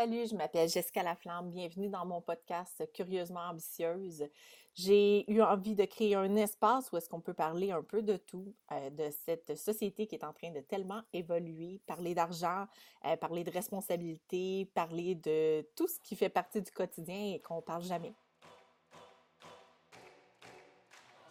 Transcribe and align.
Salut, 0.00 0.28
je 0.30 0.34
m'appelle 0.34 0.66
Jessica 0.66 1.02
Laflamme. 1.02 1.50
Bienvenue 1.50 1.90
dans 1.90 2.06
mon 2.06 2.22
podcast 2.22 2.88
Curieusement 2.94 3.50
ambitieuse. 3.50 4.24
J'ai 4.72 5.30
eu 5.30 5.42
envie 5.42 5.74
de 5.74 5.84
créer 5.84 6.14
un 6.14 6.36
espace 6.36 6.90
où 6.90 6.96
est-ce 6.96 7.06
qu'on 7.06 7.20
peut 7.20 7.34
parler 7.34 7.70
un 7.70 7.82
peu 7.82 8.00
de 8.00 8.16
tout, 8.16 8.54
euh, 8.72 8.88
de 8.88 9.10
cette 9.10 9.58
société 9.58 10.06
qui 10.06 10.14
est 10.14 10.24
en 10.24 10.32
train 10.32 10.52
de 10.52 10.60
tellement 10.60 11.02
évoluer, 11.12 11.82
parler 11.86 12.14
d'argent, 12.14 12.64
euh, 13.04 13.14
parler 13.18 13.44
de 13.44 13.50
responsabilité, 13.50 14.70
parler 14.72 15.16
de 15.16 15.68
tout 15.76 15.86
ce 15.86 16.00
qui 16.00 16.16
fait 16.16 16.30
partie 16.30 16.62
du 16.62 16.70
quotidien 16.70 17.34
et 17.34 17.40
qu'on 17.42 17.60
parle 17.60 17.82
jamais. 17.82 18.14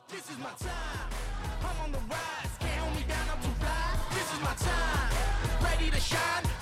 This 0.10 0.30
is 0.30 0.38
my 0.38 0.54
time. 0.60 0.70
I'm 1.64 1.88
on 1.88 1.92
the 1.92 2.02
rise. 2.08 2.56
Can't 2.60 2.80
hold 2.82 2.96
me 2.96 3.02
down, 3.08 3.30
I'm 3.34 3.42
too 3.42 3.50
fly. 3.60 3.98
This 4.12 4.32
is 4.32 4.40
my 4.44 4.54
time. 4.54 5.64
Ready 5.64 5.90
to 5.90 6.00
shine. 6.00 6.59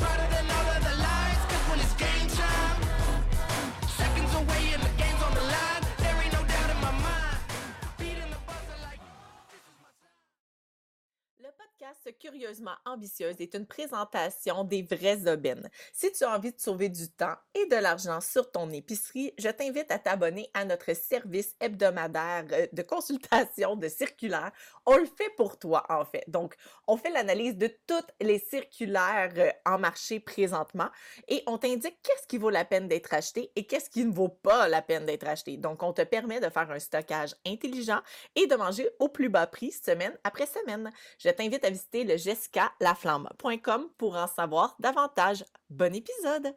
Podcast 11.88 12.18
Curieusement 12.20 12.76
ambitieuse 12.86 13.36
est 13.40 13.54
une 13.54 13.66
présentation 13.66 14.64
des 14.64 14.82
vraies 14.82 15.32
aubaines. 15.32 15.70
Si 15.94 16.12
tu 16.12 16.24
as 16.24 16.36
envie 16.36 16.52
de 16.52 16.60
sauver 16.60 16.90
du 16.90 17.10
temps 17.10 17.36
et 17.54 17.66
de 17.68 17.76
l'argent 17.76 18.20
sur 18.20 18.52
ton 18.52 18.70
épicerie, 18.72 19.34
je 19.38 19.50
t'invite 19.50 19.92
à 19.92 20.00
t'abonner 20.00 20.50
à 20.54 20.66
notre 20.66 20.94
service 20.96 21.56
hebdomadaire 21.60 22.46
euh, 22.52 22.68
de 22.74 22.82
consultation 22.82 23.76
de 23.76 23.88
circulaires. 23.88 24.52
On 24.86 24.98
le 24.98 25.06
fait 25.06 25.30
pour 25.38 25.60
toi, 25.60 25.86
en 25.90 26.04
fait. 26.06 26.24
Donc, 26.28 26.56
on 26.88 26.98
fait 26.98 27.10
l'analyse 27.10 27.58
de 27.58 27.70
toutes 27.86 28.12
les 28.20 28.40
circulaires 28.40 29.34
euh, 29.38 29.52
en 29.66 29.78
marché 29.78 30.20
présentement 30.20 30.90
et 31.28 31.44
on 31.46 31.58
t'indique 31.58 32.00
qu'est-ce 32.02 32.28
qui 32.28 32.38
vaut 32.38 32.50
la 32.50 32.66
peine 32.66 32.88
d'être 32.88 33.14
acheté 33.14 33.52
et 33.56 33.66
qu'est-ce 33.66 33.90
qui 33.90 34.04
ne 34.04 34.14
vaut 34.14 34.30
pas 34.30 34.68
la 34.68 34.82
peine 34.82 35.06
d'être 35.06 35.28
acheté. 35.28 35.58
Donc, 35.58 35.84
on 35.84 35.94
te 35.94 36.04
permet 36.04 36.40
de 36.40 36.50
faire 36.50 36.72
un 36.72 36.80
stockage 36.80 37.36
intelligent 37.46 38.02
et 38.36 38.48
de 38.48 38.56
manger 38.56 38.90
au 39.00 39.10
plus 39.10 39.30
bas 39.30 39.48
prix 39.48 39.72
semaine 39.72 40.18
après 40.24 40.48
semaine. 40.48 40.92
Je 41.20 41.30
t'invite 41.30 41.64
à 41.64 41.70
visiter 41.70 41.77
le 41.94 42.18
jessicalaflamme.com 42.18 43.90
pour 43.98 44.16
en 44.16 44.28
savoir 44.28 44.76
davantage. 44.80 45.44
Bon 45.70 45.94
épisode! 45.94 46.56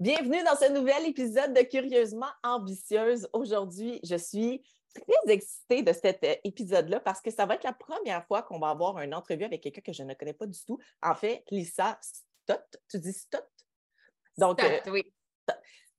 Bienvenue 0.00 0.42
dans 0.44 0.56
ce 0.56 0.70
nouvel 0.72 1.06
épisode 1.06 1.54
de 1.54 1.62
Curieusement 1.62 2.30
ambitieuse. 2.42 3.28
Aujourd'hui, 3.32 4.00
je 4.02 4.16
suis 4.16 4.62
très 4.94 5.32
excitée 5.32 5.82
de 5.82 5.92
cet 5.92 6.24
euh, 6.24 6.34
épisode-là 6.44 7.00
parce 7.00 7.20
que 7.20 7.30
ça 7.30 7.46
va 7.46 7.54
être 7.54 7.64
la 7.64 7.72
première 7.72 8.24
fois 8.26 8.42
qu'on 8.42 8.58
va 8.58 8.70
avoir 8.70 9.00
une 9.00 9.14
entrevue 9.14 9.44
avec 9.44 9.62
quelqu'un 9.62 9.80
que 9.80 9.92
je 9.92 10.02
ne 10.02 10.14
connais 10.14 10.34
pas 10.34 10.46
du 10.46 10.58
tout. 10.64 10.78
En 11.02 11.14
fait, 11.14 11.44
Lisa 11.50 11.98
Stott. 12.02 12.82
Tu 12.88 12.98
dis 12.98 13.12
Stott? 13.12 13.48
Donc, 14.36 14.60
Stott, 14.60 14.86
euh, 14.86 14.90
oui. 14.90 15.12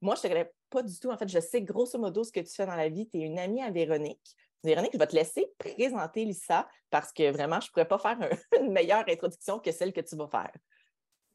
Moi, 0.01 0.15
je 0.15 0.19
ne 0.19 0.23
te 0.23 0.27
connais 0.27 0.51
pas 0.69 0.83
du 0.83 0.99
tout. 0.99 1.09
En 1.09 1.17
fait, 1.17 1.29
je 1.29 1.39
sais 1.39 1.61
grosso 1.61 1.97
modo 1.97 2.23
ce 2.23 2.31
que 2.31 2.41
tu 2.41 2.53
fais 2.53 2.65
dans 2.65 2.75
la 2.75 2.89
vie. 2.89 3.07
Tu 3.09 3.17
es 3.17 3.21
une 3.21 3.39
amie 3.39 3.63
à 3.63 3.71
Véronique. 3.71 4.35
Véronique, 4.65 4.91
je 4.93 4.99
vais 4.99 5.07
te 5.07 5.15
laisser 5.15 5.45
présenter 5.57 6.25
Lisa 6.25 6.67
parce 6.89 7.11
que 7.11 7.31
vraiment, 7.31 7.59
je 7.61 7.67
ne 7.67 7.71
pourrais 7.71 7.87
pas 7.87 7.97
faire 7.97 8.17
une 8.61 8.71
meilleure 8.71 9.05
introduction 9.07 9.59
que 9.59 9.71
celle 9.71 9.93
que 9.93 10.01
tu 10.01 10.15
vas 10.15 10.27
faire. 10.27 10.51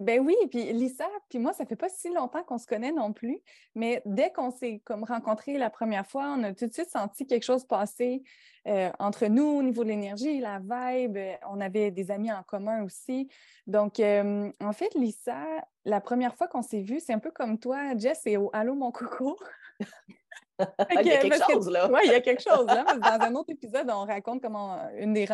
Ben 0.00 0.18
oui, 0.20 0.34
puis 0.50 0.72
Lisa, 0.72 1.06
puis 1.28 1.38
moi, 1.38 1.52
ça 1.52 1.66
fait 1.66 1.76
pas 1.76 1.90
si 1.90 2.08
longtemps 2.08 2.42
qu'on 2.42 2.56
se 2.56 2.66
connaît 2.66 2.90
non 2.90 3.12
plus, 3.12 3.38
mais 3.74 4.00
dès 4.06 4.32
qu'on 4.32 4.50
s'est 4.50 4.80
comme 4.82 5.04
rencontrés 5.04 5.58
la 5.58 5.68
première 5.68 6.06
fois, 6.06 6.34
on 6.38 6.42
a 6.42 6.54
tout 6.54 6.66
de 6.66 6.72
suite 6.72 6.88
senti 6.88 7.26
quelque 7.26 7.42
chose 7.42 7.66
passer 7.66 8.22
euh, 8.66 8.90
entre 8.98 9.26
nous 9.26 9.44
au 9.44 9.62
niveau 9.62 9.84
de 9.84 9.90
l'énergie, 9.90 10.40
la 10.40 10.58
vibe. 10.58 11.18
On 11.50 11.60
avait 11.60 11.90
des 11.90 12.10
amis 12.10 12.32
en 12.32 12.42
commun 12.42 12.82
aussi. 12.82 13.28
Donc, 13.66 14.00
euh, 14.00 14.50
en 14.60 14.72
fait, 14.72 14.94
Lisa, 14.94 15.44
la 15.84 16.00
première 16.00 16.34
fois 16.34 16.48
qu'on 16.48 16.62
s'est 16.62 16.80
vu, 16.80 16.98
c'est 16.98 17.12
un 17.12 17.18
peu 17.18 17.30
comme 17.30 17.58
toi, 17.58 17.94
Jess, 17.94 18.22
et 18.24 18.38
au 18.38 18.48
Allô 18.54 18.74
mon 18.74 18.92
coco. 18.92 19.36
il 21.00 21.06
y 21.06 21.12
a 21.12 21.18
quelque 21.18 21.42
chose 21.50 21.70
là. 21.70 21.88
Oui, 21.90 22.00
il 22.04 22.12
y 22.12 22.14
a 22.14 22.20
quelque 22.20 22.42
chose 22.42 22.66
là. 22.66 22.84
Dans 22.84 23.24
un 23.24 23.34
autre 23.36 23.50
épisode, 23.50 23.88
on 23.90 24.04
raconte 24.04 24.42
comment 24.42 24.78
une 24.98 25.12
des 25.12 25.26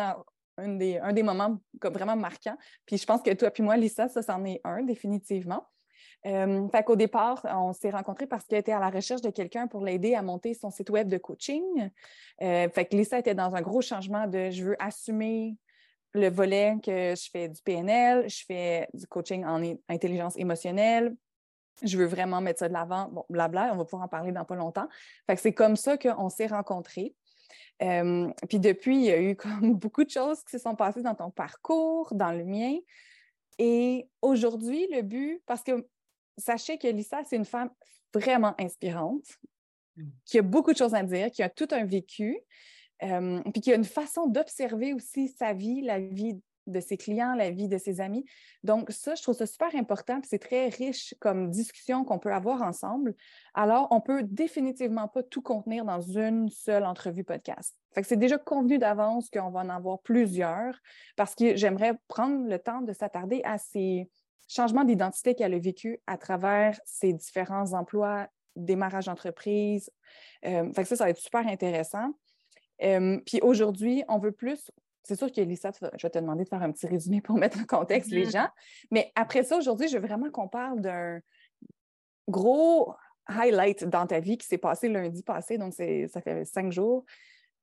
un 0.59 0.75
des, 0.75 0.97
un 0.97 1.13
des 1.13 1.23
moments 1.23 1.57
comme 1.79 1.93
vraiment 1.93 2.15
marquants. 2.15 2.57
Puis 2.85 2.97
je 2.97 3.05
pense 3.05 3.21
que 3.21 3.31
toi 3.33 3.51
puis 3.51 3.63
moi, 3.63 3.77
Lisa, 3.77 4.07
ça, 4.09 4.21
c'en 4.21 4.43
est 4.45 4.61
un, 4.63 4.83
définitivement. 4.83 5.67
Euh, 6.25 6.67
fait 6.69 6.83
qu'au 6.83 6.95
départ, 6.95 7.45
on 7.45 7.73
s'est 7.73 7.91
rencontrés 7.91 8.27
parce 8.27 8.45
qu'elle 8.45 8.59
était 8.59 8.71
à 8.71 8.79
la 8.79 8.89
recherche 8.89 9.21
de 9.21 9.29
quelqu'un 9.29 9.67
pour 9.67 9.83
l'aider 9.83 10.15
à 10.15 10.21
monter 10.21 10.53
son 10.53 10.71
site 10.71 10.89
web 10.89 11.07
de 11.07 11.17
coaching. 11.17 11.63
Euh, 12.41 12.69
fait 12.69 12.85
que 12.85 12.95
Lisa 12.95 13.19
était 13.19 13.35
dans 13.35 13.55
un 13.55 13.61
gros 13.61 13.81
changement 13.81 14.27
de 14.27 14.49
je 14.49 14.63
veux 14.63 14.75
assumer 14.79 15.55
le 16.13 16.29
volet 16.29 16.75
que 16.83 17.13
je 17.15 17.29
fais 17.31 17.47
du 17.47 17.61
PNL, 17.61 18.27
je 18.29 18.43
fais 18.45 18.87
du 18.93 19.05
coaching 19.07 19.45
en 19.45 19.61
intelligence 19.87 20.37
émotionnelle, 20.37 21.15
je 21.83 21.97
veux 21.97 22.05
vraiment 22.05 22.41
mettre 22.41 22.59
ça 22.59 22.67
de 22.67 22.73
l'avant, 22.73 23.09
bon, 23.09 23.25
blabla, 23.29 23.71
on 23.73 23.77
va 23.77 23.85
pouvoir 23.85 24.03
en 24.03 24.07
parler 24.07 24.31
dans 24.31 24.45
pas 24.45 24.55
longtemps. 24.55 24.87
Fait 25.27 25.35
que 25.35 25.41
c'est 25.41 25.53
comme 25.53 25.75
ça 25.75 25.97
qu'on 25.97 26.29
s'est 26.29 26.47
rencontrés. 26.47 27.15
Euh, 27.81 28.31
puis 28.49 28.59
depuis, 28.59 28.97
il 28.97 29.03
y 29.03 29.11
a 29.11 29.21
eu 29.21 29.35
comme 29.35 29.73
beaucoup 29.77 30.03
de 30.03 30.09
choses 30.09 30.43
qui 30.43 30.51
se 30.51 30.57
sont 30.57 30.75
passées 30.75 31.03
dans 31.03 31.15
ton 31.15 31.31
parcours, 31.31 32.13
dans 32.13 32.31
le 32.31 32.43
mien. 32.43 32.77
Et 33.59 34.07
aujourd'hui, 34.21 34.87
le 34.91 35.01
but, 35.01 35.41
parce 35.45 35.63
que 35.63 35.87
sachez 36.37 36.77
que 36.77 36.87
Lisa, 36.87 37.21
c'est 37.25 37.35
une 37.35 37.45
femme 37.45 37.69
vraiment 38.13 38.53
inspirante, 38.59 39.25
mmh. 39.95 40.03
qui 40.25 40.39
a 40.39 40.41
beaucoup 40.41 40.71
de 40.71 40.77
choses 40.77 40.93
à 40.93 41.03
dire, 41.03 41.31
qui 41.31 41.43
a 41.43 41.49
tout 41.49 41.67
un 41.71 41.85
vécu, 41.85 42.39
euh, 43.03 43.41
puis 43.51 43.61
qui 43.61 43.71
a 43.71 43.75
une 43.75 43.83
façon 43.83 44.27
d'observer 44.27 44.93
aussi 44.93 45.27
sa 45.27 45.53
vie, 45.53 45.81
la 45.81 45.99
vie 45.99 46.39
de 46.67 46.79
ses 46.79 46.97
clients, 46.97 47.33
la 47.33 47.49
vie 47.49 47.67
de 47.67 47.77
ses 47.77 48.01
amis. 48.01 48.25
Donc, 48.63 48.91
ça, 48.91 49.15
je 49.15 49.23
trouve 49.23 49.35
ça 49.35 49.45
super 49.45 49.73
important. 49.75 50.19
C'est 50.23 50.39
très 50.39 50.69
riche 50.69 51.15
comme 51.19 51.49
discussion 51.49 52.03
qu'on 52.03 52.19
peut 52.19 52.33
avoir 52.33 52.61
ensemble. 52.61 53.15
Alors, 53.53 53.87
on 53.91 54.01
peut 54.01 54.23
définitivement 54.23 55.07
pas 55.07 55.23
tout 55.23 55.41
contenir 55.41 55.85
dans 55.85 56.01
une 56.01 56.49
seule 56.49 56.85
entrevue 56.85 57.23
podcast. 57.23 57.75
Fait 57.93 58.03
c'est 58.03 58.17
déjà 58.17 58.37
convenu 58.37 58.77
d'avance 58.77 59.29
qu'on 59.29 59.49
va 59.49 59.61
en 59.61 59.69
avoir 59.69 59.99
plusieurs 59.99 60.77
parce 61.15 61.33
que 61.33 61.55
j'aimerais 61.55 61.93
prendre 62.07 62.47
le 62.47 62.59
temps 62.59 62.81
de 62.81 62.93
s'attarder 62.93 63.41
à 63.43 63.57
ces 63.57 64.09
changements 64.47 64.83
d'identité 64.83 65.35
qu'elle 65.35 65.53
a 65.53 65.59
vécu 65.59 65.99
à 66.07 66.17
travers 66.17 66.79
ses 66.85 67.13
différents 67.13 67.73
emplois, 67.73 68.27
démarrage 68.55 69.05
d'entreprise. 69.05 69.89
Euh, 70.45 70.71
ça, 70.73 70.85
ça 70.85 71.03
va 71.03 71.09
être 71.09 71.17
super 71.17 71.45
intéressant. 71.47 72.13
Euh, 72.83 73.19
puis 73.25 73.39
aujourd'hui, 73.41 74.03
on 74.07 74.19
veut 74.19 74.31
plus 74.31 74.71
c'est 75.07 75.15
sûr 75.15 75.31
que 75.31 75.39
Lisa, 75.39 75.71
je 75.81 76.05
vais 76.05 76.09
te 76.09 76.19
demander 76.19 76.43
de 76.43 76.49
faire 76.49 76.61
un 76.61 76.71
petit 76.71 76.85
résumé 76.85 77.21
pour 77.21 77.37
mettre 77.37 77.59
en 77.59 77.63
contexte 77.65 78.11
les 78.11 78.27
mm-hmm. 78.27 78.31
gens. 78.31 78.47
Mais 78.91 79.11
après 79.15 79.43
ça, 79.43 79.57
aujourd'hui, 79.57 79.87
je 79.87 79.97
veux 79.97 80.05
vraiment 80.05 80.29
qu'on 80.29 80.49
parle 80.49 80.81
d'un 80.81 81.21
gros 82.27 82.93
highlight 83.27 83.85
dans 83.85 84.05
ta 84.05 84.19
vie 84.19 84.37
qui 84.37 84.45
s'est 84.45 84.57
passé 84.57 84.89
lundi 84.89 85.23
passé, 85.23 85.57
donc 85.57 85.73
ça 85.73 86.21
fait 86.21 86.43
cinq 86.45 86.71
jours, 86.71 87.05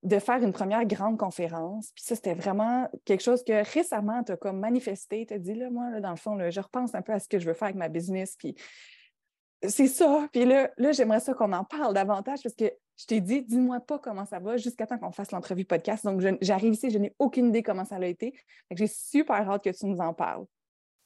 de 0.02 0.18
faire 0.18 0.42
une 0.42 0.52
première 0.52 0.84
grande 0.86 1.18
conférence. 1.18 1.90
Puis 1.94 2.04
ça, 2.04 2.14
c'était 2.14 2.34
vraiment 2.34 2.88
quelque 3.04 3.22
chose 3.22 3.44
que 3.44 3.64
récemment, 3.74 4.22
tu 4.24 4.32
as 4.32 4.36
comme 4.36 4.58
manifesté, 4.58 5.26
tu 5.26 5.34
as 5.34 5.38
dit, 5.38 5.54
là, 5.54 5.70
moi, 5.70 6.00
dans 6.00 6.10
le 6.10 6.16
fond, 6.16 6.38
je 6.50 6.60
repense 6.60 6.94
un 6.94 7.02
peu 7.02 7.12
à 7.12 7.18
ce 7.18 7.28
que 7.28 7.38
je 7.38 7.46
veux 7.46 7.54
faire 7.54 7.66
avec 7.66 7.76
ma 7.76 7.88
business. 7.88 8.36
Puis 8.38 8.54
c'est 9.66 9.86
ça. 9.86 10.28
Puis 10.32 10.44
là, 10.44 10.70
là 10.76 10.92
j'aimerais 10.92 11.20
ça 11.20 11.34
qu'on 11.34 11.52
en 11.52 11.64
parle 11.64 11.94
davantage 11.94 12.40
parce 12.42 12.54
que 12.54 12.70
je 12.96 13.06
t'ai 13.06 13.20
dit, 13.20 13.42
dis-moi 13.42 13.80
pas 13.80 13.98
comment 13.98 14.24
ça 14.24 14.38
va 14.38 14.56
jusqu'à 14.56 14.86
temps 14.86 14.98
qu'on 14.98 15.10
fasse 15.10 15.32
l'entrevue 15.32 15.64
podcast. 15.64 16.04
Donc, 16.04 16.22
j'arrive 16.40 16.74
ici, 16.74 16.90
je 16.90 16.98
n'ai 16.98 17.14
aucune 17.18 17.48
idée 17.48 17.62
comment 17.62 17.84
ça 17.84 17.96
a 17.96 18.06
été. 18.06 18.34
J'ai 18.70 18.86
super 18.86 19.50
hâte 19.50 19.64
que 19.64 19.70
tu 19.70 19.86
nous 19.86 19.98
en 19.98 20.14
parles. 20.14 20.44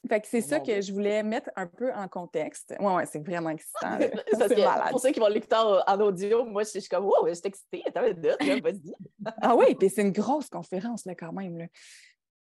Fait 0.07 0.21
que 0.21 0.27
c'est 0.27 0.41
ça 0.41 0.61
que 0.61 0.79
je 0.79 0.93
voulais 0.93 1.23
mettre 1.23 1.49
un 1.57 1.67
peu 1.67 1.91
en 1.93 2.07
contexte. 2.07 2.73
Oui, 2.79 2.93
ouais, 2.93 3.05
c'est 3.05 3.19
vraiment 3.19 3.49
excitant. 3.49 3.97
pour 4.91 4.99
ceux 5.01 5.11
qui 5.11 5.19
vont 5.19 5.27
l'écouter 5.27 5.57
en, 5.57 5.99
audio, 5.99 6.45
moi, 6.45 6.63
je 6.63 6.79
suis 6.79 6.87
comme, 6.87 7.05
wow, 7.05 7.27
je 7.27 7.33
suis 7.33 7.47
excitée. 7.47 7.83
vas-y. 7.93 8.93
ah 9.41 9.55
oui, 9.55 9.75
puis 9.75 9.89
c'est 9.89 10.03
une 10.03 10.13
grosse 10.13 10.49
conférence, 10.49 11.05
là, 11.05 11.15
quand 11.15 11.33
même. 11.33 11.67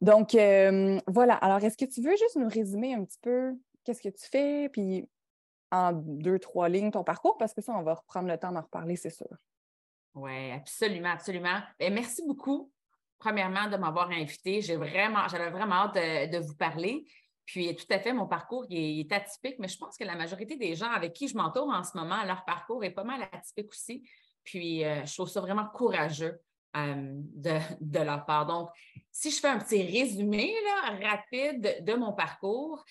Donc, 0.01 0.35
euh, 0.35 0.99
voilà. 1.07 1.33
Alors, 1.35 1.63
est-ce 1.63 1.77
que 1.77 1.91
tu 1.91 2.01
veux 2.01 2.15
juste 2.15 2.35
nous 2.35 2.47
résumer 2.49 2.93
un 2.93 3.03
petit 3.03 3.19
peu 3.21 3.55
qu'est-ce 3.83 4.01
que 4.01 4.09
tu 4.09 4.27
fais, 4.29 4.69
puis 4.69 5.09
en 5.71 5.93
deux, 5.93 6.39
trois 6.39 6.69
lignes 6.69 6.91
ton 6.91 7.03
parcours, 7.03 7.37
parce 7.37 7.53
que 7.53 7.61
ça, 7.61 7.73
on 7.73 7.83
va 7.83 7.95
reprendre 7.95 8.27
le 8.27 8.37
temps 8.37 8.51
d'en 8.51 8.61
reparler, 8.61 8.95
c'est 8.95 9.09
sûr. 9.09 9.27
Oui, 10.15 10.51
absolument, 10.51 11.09
absolument. 11.09 11.59
Ben, 11.79 11.93
merci 11.93 12.23
beaucoup, 12.25 12.71
premièrement, 13.19 13.67
de 13.67 13.77
m'avoir 13.77 14.09
invité. 14.09 14.61
J'ai 14.61 14.75
vraiment, 14.75 15.27
j'avais 15.27 15.51
vraiment 15.51 15.75
hâte 15.75 16.31
de, 16.31 16.37
vous 16.39 16.55
parler. 16.55 17.05
Puis, 17.45 17.73
tout 17.75 17.85
à 17.91 17.99
fait, 17.99 18.13
mon 18.13 18.27
parcours 18.27 18.65
est, 18.69 19.11
atypique, 19.11 19.57
mais 19.59 19.67
je 19.67 19.77
pense 19.77 19.95
que 19.95 20.03
la 20.03 20.15
majorité 20.15 20.57
des 20.57 20.75
gens 20.75 20.89
avec 20.89 21.13
qui 21.13 21.27
je 21.27 21.37
m'entoure 21.37 21.69
en 21.69 21.83
ce 21.83 21.95
moment, 21.95 22.23
leur 22.23 22.43
parcours 22.45 22.83
est 22.83 22.91
pas 22.91 23.03
mal 23.03 23.21
atypique 23.31 23.69
aussi. 23.69 24.09
Puis, 24.43 24.83
euh, 24.83 25.05
je 25.05 25.13
trouve 25.13 25.29
ça 25.29 25.39
vraiment 25.39 25.65
courageux 25.65 26.39
euh, 26.75 27.21
de, 27.35 27.99
leur 27.99 28.25
part. 28.25 28.47
Donc, 28.47 28.69
si 29.11 29.29
je 29.29 29.39
fais 29.39 29.49
un 29.49 29.59
petit 29.59 29.83
résumé 29.83 30.53
rapide 31.01 31.77
de 31.81 31.93
mon 31.93 32.13
parcours, 32.13 32.83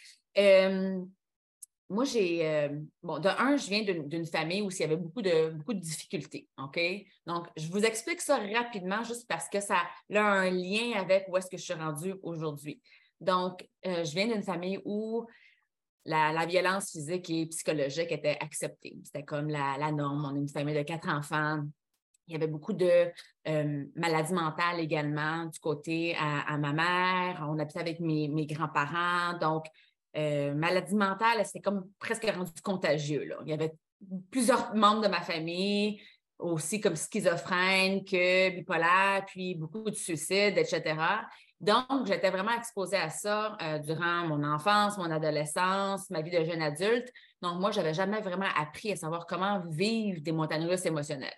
moi, 1.88 2.04
j'ai, 2.04 2.46
euh, 2.46 2.68
bon, 3.02 3.18
de 3.18 3.28
un, 3.28 3.56
je 3.56 3.68
viens 3.68 3.82
d'une 3.82 4.26
famille 4.26 4.62
où 4.62 4.70
il 4.70 4.78
y 4.78 4.82
avait 4.82 4.96
beaucoup 4.96 5.22
de, 5.22 5.50
beaucoup 5.50 5.74
de 5.74 5.78
difficultés, 5.78 6.48
OK? 6.58 6.80
Donc, 7.26 7.46
je 7.56 7.68
vous 7.68 7.84
explique 7.84 8.20
ça 8.20 8.38
rapidement 8.38 9.04
juste 9.04 9.28
parce 9.28 9.48
que 9.48 9.60
ça 9.60 9.82
a 10.12 10.20
un 10.20 10.50
lien 10.50 10.98
avec 10.98 11.26
où 11.28 11.36
est-ce 11.36 11.48
que 11.48 11.56
je 11.56 11.62
suis 11.62 11.74
rendue 11.74 12.14
aujourd'hui. 12.22 12.80
Donc, 13.20 13.66
euh, 13.86 14.04
je 14.04 14.12
viens 14.14 14.26
d'une 14.26 14.42
famille 14.42 14.80
où 14.84 15.26
la, 16.04 16.32
la 16.32 16.44
violence 16.46 16.90
physique 16.90 17.30
et 17.30 17.46
psychologique 17.46 18.10
était 18.10 18.36
acceptée. 18.40 18.98
C'était 19.04 19.24
comme 19.24 19.48
la, 19.48 19.76
la 19.78 19.92
norme. 19.92 20.28
On 20.30 20.36
est 20.36 20.40
une 20.40 20.48
famille 20.48 20.74
de 20.76 20.82
quatre 20.82 21.08
enfants. 21.08 21.62
Il 22.28 22.32
y 22.32 22.36
avait 22.36 22.48
beaucoup 22.48 22.72
de 22.72 23.12
euh, 23.48 23.84
maladies 23.94 24.34
mentales 24.34 24.80
également 24.80 25.46
du 25.46 25.60
côté 25.60 26.16
à, 26.18 26.52
à 26.52 26.58
ma 26.58 26.72
mère. 26.72 27.46
On 27.48 27.58
habitait 27.58 27.78
avec 27.78 28.00
mes, 28.00 28.26
mes 28.26 28.46
grands-parents. 28.46 29.38
Donc, 29.38 29.66
euh, 30.16 30.54
maladie 30.54 30.94
mentale, 30.94 31.44
c'était 31.44 31.60
comme 31.60 31.88
presque 31.98 32.24
rendu 32.24 32.50
contagieux. 32.62 33.28
Il 33.44 33.50
y 33.50 33.52
avait 33.52 33.72
plusieurs 34.30 34.74
membres 34.74 35.02
de 35.02 35.08
ma 35.08 35.20
famille, 35.20 36.00
aussi 36.38 36.80
comme 36.80 36.96
schizophrène 36.96 38.04
que 38.04 38.50
bipolaire, 38.50 39.24
puis 39.26 39.54
beaucoup 39.54 39.90
de 39.90 39.94
suicides, 39.94 40.58
etc. 40.58 40.96
Donc, 41.60 42.06
j'étais 42.06 42.30
vraiment 42.30 42.52
exposée 42.52 42.98
à 42.98 43.08
ça 43.08 43.56
euh, 43.62 43.78
durant 43.78 44.26
mon 44.26 44.44
enfance, 44.44 44.98
mon 44.98 45.10
adolescence, 45.10 46.10
ma 46.10 46.20
vie 46.20 46.30
de 46.30 46.44
jeune 46.44 46.60
adulte. 46.60 47.10
Donc, 47.40 47.60
moi, 47.60 47.70
je 47.70 47.78
n'avais 47.78 47.94
jamais 47.94 48.20
vraiment 48.20 48.48
appris 48.56 48.92
à 48.92 48.96
savoir 48.96 49.26
comment 49.26 49.62
vivre 49.70 50.20
des 50.20 50.32
montagnes 50.32 50.66
russes 50.66 50.84
émotionnelles. 50.84 51.32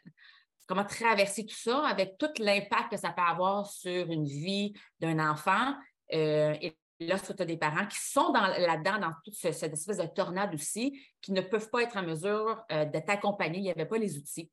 Comment 0.67 0.85
traverser 0.85 1.47
tout 1.47 1.57
ça 1.57 1.87
avec 1.87 2.19
tout 2.19 2.27
l'impact 2.41 2.91
que 2.91 2.97
ça 2.97 3.11
peut 3.11 3.23
avoir 3.23 3.67
sur 3.71 4.11
une 4.11 4.27
vie 4.27 4.75
d'un 5.01 5.19
enfant. 5.31 5.75
Euh, 6.13 6.55
et 6.61 6.77
là, 7.01 7.19
tu 7.19 7.33
as 7.39 7.45
des 7.45 7.57
parents 7.57 7.87
qui 7.87 7.99
sont 7.99 8.33
là-dedans, 8.33 8.99
dans 8.99 9.13
toute 9.25 9.35
cette 9.35 9.73
espèce 9.73 9.99
de 9.99 10.07
tornade 10.07 10.55
aussi, 10.55 11.01
qui 11.21 11.33
ne 11.33 11.41
peuvent 11.41 11.71
pas 11.71 11.83
être 11.83 11.97
en 11.97 12.03
mesure 12.03 12.65
euh, 12.73 12.85
de 12.85 12.99
t'accompagner. 12.99 13.59
Il 13.59 13.65
n'y 13.65 13.71
avait 13.71 13.87
pas 13.87 13.99
les 13.99 14.17
outils. 14.17 14.51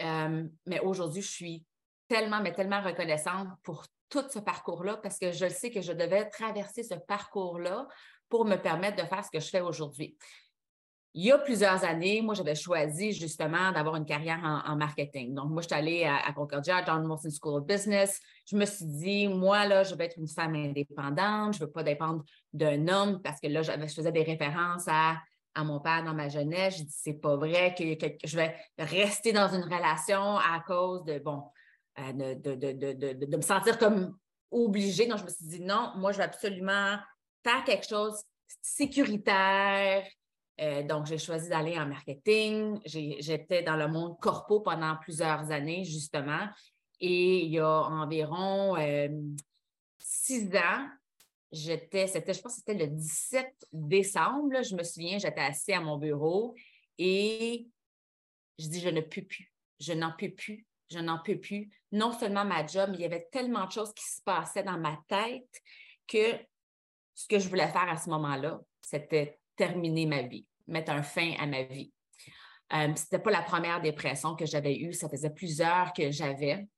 Euh, 0.00 0.44
mais 0.66 0.80
aujourd'hui, 0.80 1.22
je 1.22 1.30
suis 1.30 1.64
tellement, 2.08 2.40
mais 2.40 2.52
tellement 2.52 2.82
reconnaissante 2.82 3.48
pour 3.62 3.84
tout 4.08 4.24
ce 4.28 4.40
parcours-là 4.40 4.96
parce 4.96 5.18
que 5.18 5.30
je 5.30 5.48
sais 5.48 5.70
que 5.70 5.80
je 5.80 5.92
devais 5.92 6.28
traverser 6.28 6.82
ce 6.82 6.94
parcours-là 6.94 7.86
pour 8.28 8.44
me 8.44 8.56
permettre 8.56 9.02
de 9.02 9.08
faire 9.08 9.24
ce 9.24 9.30
que 9.30 9.40
je 9.40 9.48
fais 9.48 9.60
aujourd'hui. 9.60 10.16
Il 11.12 11.24
y 11.24 11.32
a 11.32 11.38
plusieurs 11.38 11.82
années, 11.84 12.22
moi, 12.22 12.34
j'avais 12.34 12.54
choisi 12.54 13.12
justement 13.12 13.72
d'avoir 13.72 13.96
une 13.96 14.04
carrière 14.04 14.40
en, 14.64 14.76
marketing. 14.76 15.34
Donc, 15.34 15.50
moi, 15.50 15.60
je 15.60 15.66
suis 15.66 15.76
allée 15.76 16.04
à, 16.04 16.32
Concordia, 16.32 16.84
John 16.86 17.04
Molson 17.04 17.30
School 17.30 17.60
of 17.60 17.66
Business. 17.66 18.20
Je 18.46 18.56
me 18.56 18.64
suis 18.64 18.86
dit, 18.86 19.26
moi, 19.26 19.66
là, 19.66 19.82
je 19.82 19.94
vais 19.96 20.04
être 20.04 20.18
une 20.18 20.28
femme 20.28 20.54
indépendante. 20.54 21.54
Je 21.54 21.60
ne 21.60 21.66
veux 21.66 21.72
pas 21.72 21.82
dépendre 21.82 22.22
d'un 22.52 22.86
homme 22.86 23.20
parce 23.22 23.40
que 23.40 23.48
là, 23.48 23.62
je 23.62 23.72
faisais 23.92 24.12
des 24.12 24.22
références 24.22 24.86
à 24.86 25.16
à 25.54 25.64
mon 25.64 25.80
père 25.80 26.04
dans 26.04 26.14
ma 26.14 26.28
jeunesse. 26.28 26.78
Je 26.78 26.82
dis, 26.84 26.96
c'est 26.96 27.20
pas 27.20 27.36
vrai 27.36 27.74
que, 27.76 27.84
je 28.24 28.36
vais 28.36 28.54
rester 28.78 29.32
dans 29.32 29.48
une 29.48 29.64
relation 29.64 30.36
à 30.36 30.62
cause 30.66 31.04
de, 31.04 31.18
bon, 31.18 31.44
euh, 31.98 32.12
de, 32.12 33.36
me 33.36 33.42
sentir 33.42 33.78
comme 33.78 34.16
obligée. 34.50 35.06
Donc, 35.06 35.18
je 35.18 35.24
me 35.24 35.30
suis 35.30 35.46
dit, 35.46 35.60
non, 35.60 35.92
moi, 35.96 36.12
je 36.12 36.18
vais 36.18 36.24
absolument 36.24 36.96
faire 37.44 37.64
quelque 37.64 37.86
chose 37.86 38.22
sécuritaire. 38.62 40.04
Euh, 40.60 40.82
donc, 40.82 41.06
j'ai 41.06 41.18
choisi 41.18 41.48
d'aller 41.48 41.78
en 41.78 41.86
marketing. 41.86 42.78
J'étais 42.84 43.62
dans 43.62 43.76
le 43.76 43.88
monde 43.88 44.18
corpo 44.20 44.60
pendant 44.60 44.96
plusieurs 44.96 45.50
années, 45.50 45.84
justement. 45.84 46.48
Et 47.00 47.44
il 47.44 47.50
y 47.50 47.58
a 47.58 47.82
environ 47.82 48.76
euh, 48.76 49.08
six 49.98 50.54
ans, 50.54 50.88
j'étais, 51.50 52.06
c'était, 52.06 52.34
je 52.34 52.40
pense 52.40 52.54
que 52.54 52.58
c'était 52.58 52.86
le 52.86 52.88
17 52.88 53.46
décembre, 53.72 54.62
je 54.62 54.74
me 54.74 54.82
souviens, 54.82 55.18
j'étais 55.18 55.40
assis 55.40 55.72
à 55.72 55.80
mon 55.80 55.96
bureau 55.96 56.54
et 56.98 57.66
je 58.58 58.68
dis, 58.68 58.80
je 58.80 58.90
ne 58.90 59.00
peux 59.00 59.22
plus, 59.22 59.50
je 59.80 59.94
n'en 59.94 60.12
peux 60.16 60.30
plus, 60.30 60.66
je 60.90 60.98
n'en 60.98 61.18
peux 61.22 61.38
plus. 61.38 61.70
Non 61.92 62.12
seulement 62.12 62.44
ma 62.44 62.66
job, 62.66 62.90
mais 62.90 62.98
il 62.98 63.02
y 63.02 63.06
avait 63.06 63.28
tellement 63.32 63.66
de 63.66 63.72
choses 63.72 63.92
qui 63.94 64.04
se 64.04 64.20
passaient 64.22 64.62
dans 64.62 64.78
ma 64.78 64.98
tête 65.08 65.62
que 66.06 66.38
ce 67.14 67.26
que 67.26 67.38
je 67.38 67.48
voulais 67.48 67.68
faire 67.68 67.88
à 67.88 67.96
ce 67.96 68.10
moment-là, 68.10 68.60
c'était 68.80 69.40
terminer 69.56 70.06
ma 70.06 70.22
vie, 70.22 70.46
mettre 70.70 70.92
un 70.92 71.02
fin 71.02 71.34
à 71.38 71.46
ma 71.46 71.62
vie. 71.62 71.92
Euh, 72.72 72.94
ce 72.94 73.02
n'était 73.02 73.18
pas 73.18 73.30
la 73.30 73.42
première 73.42 73.80
dépression 73.80 74.36
que 74.36 74.46
j'avais 74.46 74.76
eue, 74.76 74.92
ça 74.92 75.08
faisait 75.08 75.30
plusieurs 75.30 75.92
que 75.92 76.10
j'avais. 76.10 76.68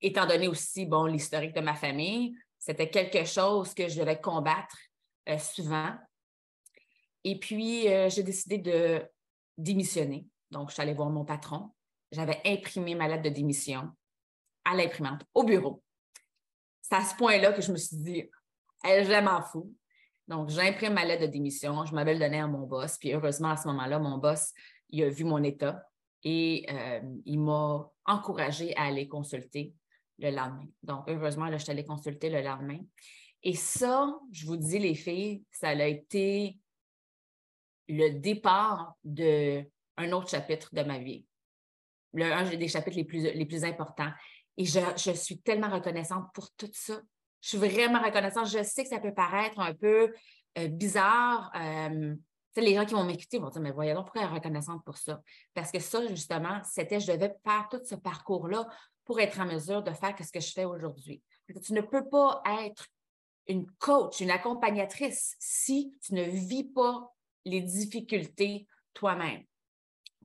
Étant 0.00 0.26
donné 0.26 0.48
aussi, 0.48 0.86
bon, 0.86 1.06
l'historique 1.06 1.54
de 1.54 1.60
ma 1.60 1.74
famille, 1.74 2.34
c'était 2.58 2.90
quelque 2.90 3.24
chose 3.24 3.74
que 3.74 3.88
je 3.88 3.98
devais 3.98 4.20
combattre 4.20 4.76
euh, 5.28 5.38
souvent. 5.38 5.94
Et 7.24 7.38
puis, 7.38 7.88
euh, 7.88 8.08
j'ai 8.08 8.22
décidé 8.22 8.58
de 8.58 9.04
démissionner. 9.56 10.26
Donc, 10.50 10.68
je 10.68 10.74
suis 10.74 10.82
allée 10.82 10.94
voir 10.94 11.10
mon 11.10 11.24
patron. 11.24 11.70
J'avais 12.10 12.40
imprimé 12.44 12.94
ma 12.94 13.06
lettre 13.06 13.22
de 13.22 13.28
démission 13.28 13.90
à 14.64 14.74
l'imprimante, 14.74 15.24
au 15.34 15.44
bureau. 15.44 15.82
C'est 16.82 16.94
à 16.94 17.04
ce 17.04 17.14
point-là 17.16 17.52
que 17.52 17.62
je 17.62 17.70
me 17.70 17.76
suis 17.76 17.96
dit, 17.96 18.30
je 18.84 19.20
m'en 19.20 19.42
fous. 19.42 19.72
Donc, 20.28 20.50
j'imprime 20.50 20.92
ma 20.92 21.04
lettre 21.04 21.22
de 21.22 21.32
démission. 21.32 21.84
Je 21.86 21.94
m'avais 21.94 22.12
le 22.12 22.20
donné 22.20 22.38
à 22.38 22.46
mon 22.46 22.66
boss. 22.66 22.98
Puis, 22.98 23.12
heureusement, 23.12 23.50
à 23.50 23.56
ce 23.56 23.66
moment-là, 23.68 23.98
mon 23.98 24.18
boss, 24.18 24.52
il 24.90 25.02
a 25.02 25.08
vu 25.08 25.24
mon 25.24 25.42
état 25.42 25.82
et 26.22 26.66
euh, 26.70 27.00
il 27.24 27.40
m'a 27.40 27.90
encouragé 28.04 28.76
à 28.76 28.84
aller 28.84 29.08
consulter 29.08 29.72
le 30.18 30.30
lendemain. 30.30 30.66
Donc, 30.82 31.04
heureusement, 31.08 31.46
là, 31.46 31.56
je 31.56 31.64
suis 31.64 31.72
allée 31.72 31.84
consulter 31.84 32.28
le 32.28 32.42
lendemain. 32.42 32.78
Et 33.42 33.54
ça, 33.54 34.14
je 34.30 34.46
vous 34.46 34.56
dis, 34.56 34.78
les 34.78 34.94
filles, 34.94 35.42
ça 35.50 35.68
a 35.68 35.86
été 35.86 36.58
le 37.88 38.10
départ 38.10 38.94
d'un 39.04 40.12
autre 40.12 40.28
chapitre 40.28 40.68
de 40.74 40.82
ma 40.82 40.98
vie. 40.98 41.24
Un 42.20 42.54
des 42.54 42.68
chapitres 42.68 42.96
les 42.96 43.04
plus, 43.04 43.22
les 43.22 43.46
plus 43.46 43.64
importants. 43.64 44.10
Et 44.58 44.64
je, 44.64 44.80
je, 44.96 45.12
suis 45.12 45.40
tellement 45.40 45.70
reconnaissante 45.70 46.26
pour 46.34 46.50
tout 46.52 46.70
ça. 46.72 47.00
Je 47.40 47.48
suis 47.48 47.58
vraiment 47.58 48.02
reconnaissante. 48.02 48.46
Je 48.46 48.62
sais 48.62 48.82
que 48.82 48.88
ça 48.88 49.00
peut 49.00 49.14
paraître 49.14 49.58
un 49.60 49.74
peu 49.74 50.12
euh, 50.58 50.68
bizarre. 50.68 51.50
Euh, 51.56 52.14
les 52.60 52.74
gens 52.74 52.84
qui 52.84 52.94
vont 52.94 53.04
m'écouter 53.04 53.38
vont 53.38 53.50
dire, 53.50 53.60
mais 53.60 53.70
voyons, 53.70 54.02
pourquoi 54.02 54.22
elle 54.22 54.28
est 54.28 54.34
reconnaissante 54.34 54.84
pour 54.84 54.96
ça? 54.96 55.20
Parce 55.54 55.70
que 55.70 55.78
ça, 55.78 56.06
justement, 56.08 56.60
c'était, 56.64 57.00
je 57.00 57.12
devais 57.12 57.34
faire 57.44 57.68
tout 57.70 57.80
ce 57.84 57.94
parcours-là 57.94 58.66
pour 59.04 59.20
être 59.20 59.40
en 59.40 59.46
mesure 59.46 59.82
de 59.82 59.92
faire 59.92 60.14
ce 60.18 60.32
que 60.32 60.40
je 60.40 60.52
fais 60.52 60.64
aujourd'hui. 60.64 61.22
Tu 61.64 61.72
ne 61.72 61.80
peux 61.80 62.08
pas 62.08 62.42
être 62.62 62.86
une 63.46 63.66
coach, 63.78 64.20
une 64.20 64.30
accompagnatrice 64.30 65.34
si 65.38 65.94
tu 66.02 66.14
ne 66.14 66.22
vis 66.22 66.64
pas 66.64 67.10
les 67.44 67.62
difficultés 67.62 68.66
toi-même. 68.92 69.42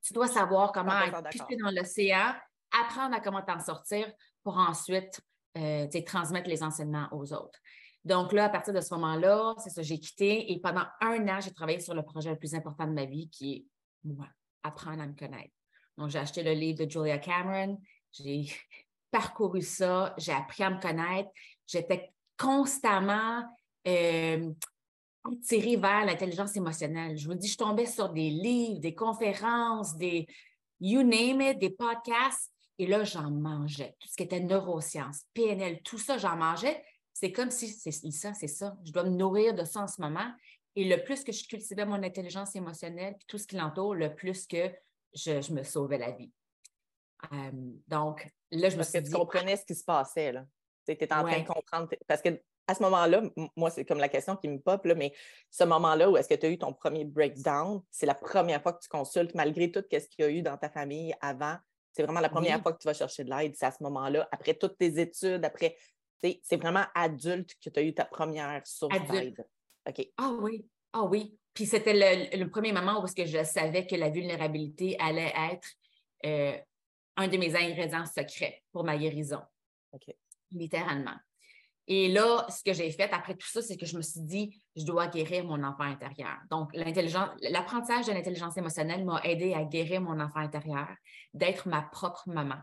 Tu 0.02 0.14
dois 0.14 0.28
savoir 0.28 0.74
comment 0.74 1.00
être 1.00 1.22
dans 1.62 1.72
l'océan, 1.72 2.34
apprendre 2.72 3.16
à 3.16 3.22
comment 3.22 3.42
t'en 3.42 3.60
sortir 3.60 4.12
pour 4.44 4.58
ensuite 4.58 5.22
euh, 5.58 5.88
transmettre 6.06 6.50
les 6.50 6.64
enseignements 6.64 7.08
aux 7.12 7.34
autres. 7.34 7.60
Donc 8.06 8.34
là, 8.34 8.46
à 8.46 8.50
partir 8.50 8.74
de 8.74 8.82
ce 8.82 8.94
moment-là, 8.96 9.56
c'est 9.58 9.70
ça, 9.70 9.82
j'ai 9.82 10.00
quitté 10.00 10.52
et 10.52 10.60
pendant 10.60 10.84
un 11.02 11.28
an, 11.30 11.40
j'ai 11.40 11.54
travaillé 11.54 11.80
sur 11.80 11.94
le 11.94 12.04
projet 12.04 12.32
le 12.32 12.38
plus 12.38 12.54
important 12.54 12.86
de 12.86 12.92
ma 12.92 13.06
vie 13.06 13.30
qui 13.30 13.54
est 13.54 13.66
moi, 14.04 14.28
apprendre 14.64 15.02
à 15.02 15.08
me 15.08 15.14
connaître. 15.14 15.54
Donc, 15.98 16.10
j'ai 16.10 16.20
acheté 16.20 16.44
le 16.44 16.54
livre 16.54 16.86
de 16.86 16.90
Julia 16.90 17.18
Cameron, 17.18 17.80
j'ai 18.12 18.46
parcouru 19.12 19.62
ça, 19.62 20.14
j'ai 20.18 20.32
appris 20.32 20.64
à 20.64 20.72
me 20.72 20.82
connaître. 20.82 21.30
J'étais 21.68 22.12
constamment 22.38 23.44
euh, 23.88 24.52
attirée 25.24 25.78
vers 25.78 26.06
l'intelligence 26.06 26.56
émotionnelle. 26.58 27.18
Je 27.18 27.28
vous 27.28 27.36
dis, 27.36 27.48
je 27.48 27.58
tombais 27.58 27.86
sur 27.86 28.10
des 28.10 28.30
livres, 28.30 28.80
des 28.80 28.96
conférences, 28.96 29.96
des 29.96 30.28
you 30.80 31.04
name 31.04 31.42
it, 31.42 31.60
des 31.60 31.70
podcasts. 31.70 32.53
Et 32.80 32.88
là, 32.88 33.04
j'en 33.04 33.30
mangeais. 33.32 33.96
Tout 34.00 34.08
ce 34.08 34.16
qui 34.16 34.24
était 34.24 34.40
neurosciences, 34.40 35.24
PNL, 35.34 35.82
tout 35.84 35.98
ça, 35.98 36.18
j'en 36.18 36.36
mangeais. 36.36 36.84
C'est 37.14 37.32
comme 37.32 37.52
si 37.52 37.68
c'est 37.68 37.92
ça, 37.92 38.34
c'est 38.34 38.48
ça. 38.48 38.76
Je 38.84 38.92
dois 38.92 39.04
me 39.04 39.10
nourrir 39.10 39.54
de 39.54 39.64
ça 39.64 39.82
en 39.82 39.88
ce 39.88 40.02
moment. 40.02 40.32
Et 40.76 40.86
le 40.86 41.04
plus 41.04 41.24
que 41.24 41.32
je 41.32 41.48
cultivais 41.48 41.86
mon 41.86 42.02
intelligence 42.02 42.56
émotionnelle, 42.56 43.16
puis 43.18 43.26
tout 43.28 43.38
ce 43.38 43.46
qui 43.46 43.56
l'entoure, 43.56 43.94
le 43.94 44.16
plus 44.16 44.48
que 44.48 44.72
je 45.14 45.54
me 45.54 45.64
sauvais 45.64 46.00
la 46.00 46.12
vie 46.12 46.32
donc, 47.88 48.30
là, 48.52 48.70
je 48.70 48.78
me 48.78 48.84
suis 48.84 49.02
que 49.02 49.06
tu 49.08 49.12
comprenais 49.12 49.58
ce 49.58 49.66
qui 49.66 49.76
se 49.76 49.84
passait, 49.84 50.32
là. 50.32 50.46
Tu 50.86 50.92
étais 50.92 51.12
en 51.14 51.24
train 51.24 51.40
de 51.40 51.48
comprendre. 51.48 51.90
Parce 52.08 52.22
que 52.22 52.42
à 52.68 52.76
ce 52.76 52.84
moment-là, 52.84 53.24
moi, 53.58 53.70
c'est 53.70 53.84
comme 53.84 54.00
la 54.00 54.08
question 54.10 54.38
qui 54.38 54.48
me 54.48 54.58
pop, 54.58 54.86
là, 54.86 54.96
mais 54.96 55.14
ce 55.50 55.66
moment-là 55.66 56.10
où 56.10 56.16
est-ce 56.16 56.30
que 56.30 56.36
tu 56.36 56.46
as 56.46 56.50
eu 56.50 56.58
ton 56.58 56.74
premier 56.74 57.04
breakdown, 57.04 57.82
c'est 57.92 58.06
la 58.06 58.16
première 58.16 58.62
fois 58.62 58.74
que 58.74 58.82
tu 58.82 58.88
consultes, 58.88 59.36
malgré 59.36 59.70
tout 59.70 59.84
ce 59.92 59.98
qu'il 60.08 60.08
y 60.20 60.24
a 60.24 60.30
eu 60.30 60.42
dans 60.42 60.58
ta 60.58 60.70
famille 60.70 61.14
avant. 61.20 61.58
C'est 61.94 62.04
vraiment 62.04 62.20
la 62.20 62.30
première 62.30 62.62
fois 62.62 62.74
que 62.74 62.80
tu 62.80 62.88
vas 62.88 62.94
chercher 62.94 63.24
de 63.24 63.30
l'aide. 63.30 63.56
C'est 63.56 63.68
à 63.68 63.72
ce 63.72 63.84
moment-là, 63.84 64.28
après 64.32 64.56
toutes 64.56 64.78
tes 64.78 65.00
études, 65.00 65.46
après. 65.46 65.78
C'est 66.42 66.56
vraiment 66.56 66.86
adulte 66.96 67.54
que 67.62 67.70
tu 67.70 67.80
as 67.80 67.84
eu 67.84 67.94
ta 67.94 68.06
première 68.06 68.66
source 68.66 68.98
d'aide. 69.10 69.46
OK. 69.88 70.08
Ah 70.18 70.32
oui. 70.40 70.66
Ah 70.94 71.04
oui. 71.04 71.38
Puis 71.54 71.66
c'était 71.66 71.94
le, 72.38 72.50
premier 72.50 72.72
moment 72.72 73.04
où 73.04 73.06
que 73.06 73.26
je 73.26 73.44
savais 73.44 73.86
que 73.86 73.96
la 73.96 74.10
vulnérabilité 74.10 74.96
allait 75.00 75.34
être 75.52 75.68
euh, 76.26 76.58
un 77.18 77.28
de 77.28 77.38
mes 77.38 77.54
ingrédients 77.56 78.06
secrets 78.06 78.64
pour 78.72 78.84
ma 78.86 78.98
guérison. 78.98 79.42
Littéralement. 80.52 81.18
Et 81.88 82.08
là, 82.10 82.46
ce 82.50 82.64
que 82.64 82.74
j'ai 82.74 82.90
fait 82.92 83.12
après 83.12 83.36
tout 83.36 83.48
ça, 83.48 83.62
c'est 83.62 83.76
que 83.76 83.86
je 83.86 83.98
me 83.98 84.02
suis 84.02 84.22
dit, 84.22 84.62
je 84.76 84.86
dois 84.86 85.08
guérir 85.08 85.44
mon 85.44 85.62
enfant 85.64 85.84
intérieur. 85.84 86.38
Donc, 86.50 86.70
l'apprentissage 86.74 88.08
de 88.08 88.14
l'intelligence 88.14 88.58
émotionnelle 88.58 89.04
m'a 89.04 89.20
aidé 89.24 89.54
à 89.54 89.64
guérir 89.64 90.02
mon 90.02 90.20
enfant 90.20 90.40
intérieur, 90.40 90.88
d'être 91.34 91.68
ma 91.68 91.82
propre 91.82 92.24
maman. 92.28 92.56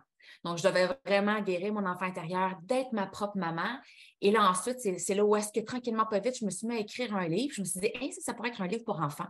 Donc, 0.44 0.58
je 0.58 0.62
devais 0.62 0.88
vraiment 1.04 1.40
guérir 1.40 1.72
mon 1.72 1.84
enfant 1.86 2.06
intérieur, 2.06 2.56
d'être 2.62 2.92
ma 2.92 3.06
propre 3.06 3.36
maman. 3.36 3.78
Et 4.22 4.30
là, 4.30 4.48
ensuite, 4.48 4.78
c'est 4.78 5.14
là 5.14 5.24
où 5.24 5.36
est-ce 5.36 5.52
que 5.52 5.64
tranquillement, 5.64 6.06
pas 6.06 6.20
vite, 6.20 6.38
je 6.38 6.44
me 6.44 6.50
suis 6.50 6.66
mis 6.66 6.76
à 6.76 6.78
écrire 6.78 7.14
un 7.14 7.28
livre. 7.28 7.52
Je 7.54 7.60
me 7.60 7.66
suis 7.66 7.80
dit, 7.80 7.90
hey, 7.94 8.12
ça, 8.12 8.32
pourrait 8.32 8.48
être 8.50 8.62
un 8.62 8.66
livre 8.66 8.84
pour 8.84 9.00
enfants. 9.00 9.28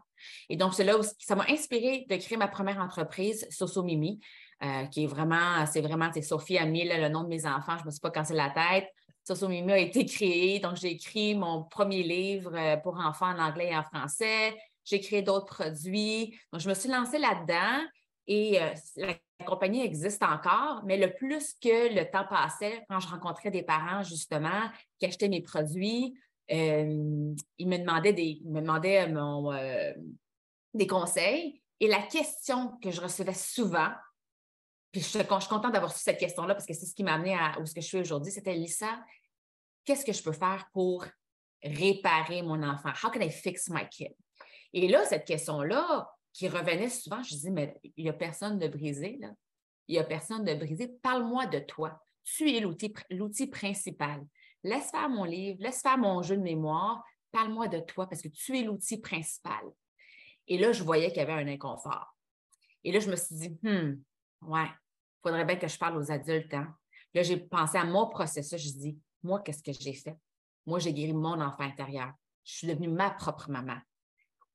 Et 0.49 0.57
donc, 0.57 0.75
c'est 0.75 0.85
là 0.85 0.99
où 0.99 1.03
ça 1.19 1.35
m'a 1.35 1.47
inspiré 1.49 2.07
de 2.09 2.17
créer 2.17 2.39
ma 2.39 2.49
première 2.49 2.79
entreprise, 2.79 3.47
Soso 3.51 3.83
Mimi, 3.83 4.21
euh, 4.63 4.87
qui 4.87 5.05
est 5.05 5.07
vraiment, 5.07 5.65
c'est 5.67 5.81
vraiment, 5.81 6.11
c'est 6.13 6.23
Sophie 6.23 6.59
a 6.59 6.67
mis 6.67 6.85
le 6.85 7.09
nom 7.09 7.25
de 7.25 7.29
mes 7.29 7.47
enfants. 7.47 7.77
Je 7.77 7.83
ne 7.83 7.87
me 7.87 7.91
suis 7.91 8.01
pas 8.01 8.11
cassé 8.11 8.35
la 8.35 8.51
tête. 8.51 8.89
Soso 9.35 9.49
Mimi 9.49 9.73
a 9.73 9.79
été 9.79 10.05
créé. 10.05 10.59
Donc, 10.59 10.77
j'ai 10.77 10.91
écrit 10.91 11.35
mon 11.35 11.65
premier 11.65 12.03
livre 12.03 12.53
euh, 12.55 12.77
pour 12.77 12.99
enfants 12.99 13.31
en 13.31 13.39
anglais 13.39 13.71
et 13.71 13.77
en 13.77 13.85
français. 13.85 14.57
J'ai 14.85 15.01
créé 15.01 15.23
d'autres 15.23 15.47
produits. 15.47 16.39
Donc, 16.53 16.61
je 16.61 16.69
me 16.69 16.75
suis 16.75 16.89
lancée 16.89 17.19
là-dedans. 17.19 17.87
Et 18.27 18.61
euh, 18.63 18.69
la 18.97 19.45
compagnie 19.45 19.83
existe 19.83 20.23
encore, 20.23 20.83
mais 20.85 20.97
le 20.97 21.13
plus 21.13 21.55
que 21.55 21.95
le 21.95 22.11
temps 22.11 22.27
passait, 22.29 22.85
quand 22.89 23.01
je 23.01 23.09
rencontrais 23.09 23.51
des 23.51 23.63
parents, 23.63 24.03
justement, 24.03 24.69
qui 24.99 25.07
achetaient 25.07 25.29
mes 25.29 25.43
produits, 25.43 26.15
euh, 26.53 27.35
ils 27.59 27.69
me 27.69 27.79
demandaient 27.79 28.13
des, 28.13 28.41
me 28.45 28.61
demandaient 28.61 29.09
euh, 29.09 29.95
des 30.75 30.87
conseils. 30.87 31.61
Et 31.81 31.89
la 31.89 32.03
question 32.03 32.79
que 32.83 32.91
je 32.91 33.01
recevais 33.01 33.35
souvent, 33.35 33.89
puis 34.93 35.01
je, 35.01 35.07
suis 35.07 35.25
contente 35.25 35.73
d'avoir 35.73 35.93
su 35.93 36.01
cette 36.01 36.19
question-là 36.19 36.55
parce 36.55 36.67
que 36.67 36.75
c'est 36.75 36.87
ce 36.87 36.95
qui 36.95 37.05
m'a 37.05 37.15
amené 37.15 37.35
à 37.35 37.59
où 37.61 37.67
ce 37.67 37.75
que 37.75 37.81
je 37.81 37.87
suis 37.87 37.99
aujourd'hui, 37.99 38.33
c'était 38.33 38.55
Lisa, 38.55 38.99
qu'est-ce 39.91 40.05
que 40.05 40.13
je 40.13 40.23
peux 40.23 40.33
faire 40.33 40.69
pour 40.73 41.05
réparer 41.65 42.43
mon 42.43 42.63
enfant? 42.63 42.91
How 43.03 43.11
can 43.11 43.23
I 43.23 43.31
fix 43.31 43.69
my 43.69 43.89
kid? 43.89 44.15
Et 44.73 44.87
là, 44.87 45.05
cette 45.05 45.25
question-là, 45.25 46.09
qui 46.33 46.47
revenait 46.49 46.89
souvent, 46.89 47.25
je 47.25 47.31
disais, 47.31 47.51
mais 47.51 47.77
il 47.97 48.05
n'y 48.05 48.09
a 48.09 48.13
personne 48.13 48.57
de 48.57 48.69
brisé, 48.69 49.19
là. 49.21 49.33
Il 49.89 49.95
n'y 49.95 49.99
a 49.99 50.05
personne 50.05 50.45
de 50.45 50.55
brisé. 50.55 50.87
Parle-moi 51.03 51.47
de 51.47 51.59
toi. 51.59 52.01
Tu 52.23 52.53
es 52.53 52.61
l'outil 52.61 53.47
principal. 53.49 54.25
Laisse 54.63 54.93
faire 54.93 55.09
mon 55.09 55.25
livre, 55.25 55.59
laisse 55.61 55.83
faire 55.83 55.99
mon 55.99 56.23
jeu 56.23 56.37
de 56.37 56.43
mémoire. 56.43 57.03
Parle-moi 57.33 57.67
de 57.67 57.81
toi 57.81 58.09
parce 58.09 58.23
que 58.23 58.29
tu 58.29 58.57
es 58.57 58.63
l'outil 58.63 59.01
principal. 59.01 59.65
Et 60.47 60.57
là, 60.57 60.71
je 60.71 60.85
voyais 60.85 61.09
qu'il 61.09 61.17
y 61.17 61.21
avait 61.23 61.33
un 61.33 61.49
inconfort. 61.49 62.17
Et 62.85 62.93
là, 62.93 63.01
je 63.01 63.11
me 63.11 63.17
suis 63.17 63.35
dit, 63.35 63.59
hmm, 63.65 64.01
ouais, 64.43 64.69
il 64.69 65.21
faudrait 65.25 65.45
bien 65.45 65.57
que 65.57 65.67
je 65.67 65.77
parle 65.77 65.97
aux 65.97 66.13
adultes. 66.13 66.55
Hein. 66.55 66.73
Là, 67.13 67.23
j'ai 67.23 67.39
pensé 67.39 67.77
à 67.77 67.85
mon 67.85 68.09
processus. 68.09 68.63
Je 68.63 68.79
dis, 68.79 68.99
moi, 69.23 69.41
qu'est-ce 69.41 69.63
que 69.63 69.73
j'ai 69.73 69.95
fait? 69.95 70.17
Moi, 70.67 70.79
j'ai 70.79 70.93
guéri 70.93 71.13
mon 71.13 71.41
enfant 71.41 71.65
intérieur. 71.65 72.13
Je 72.45 72.53
suis 72.55 72.67
devenue 72.67 72.89
ma 72.89 73.11
propre 73.11 73.51
maman 73.51 73.79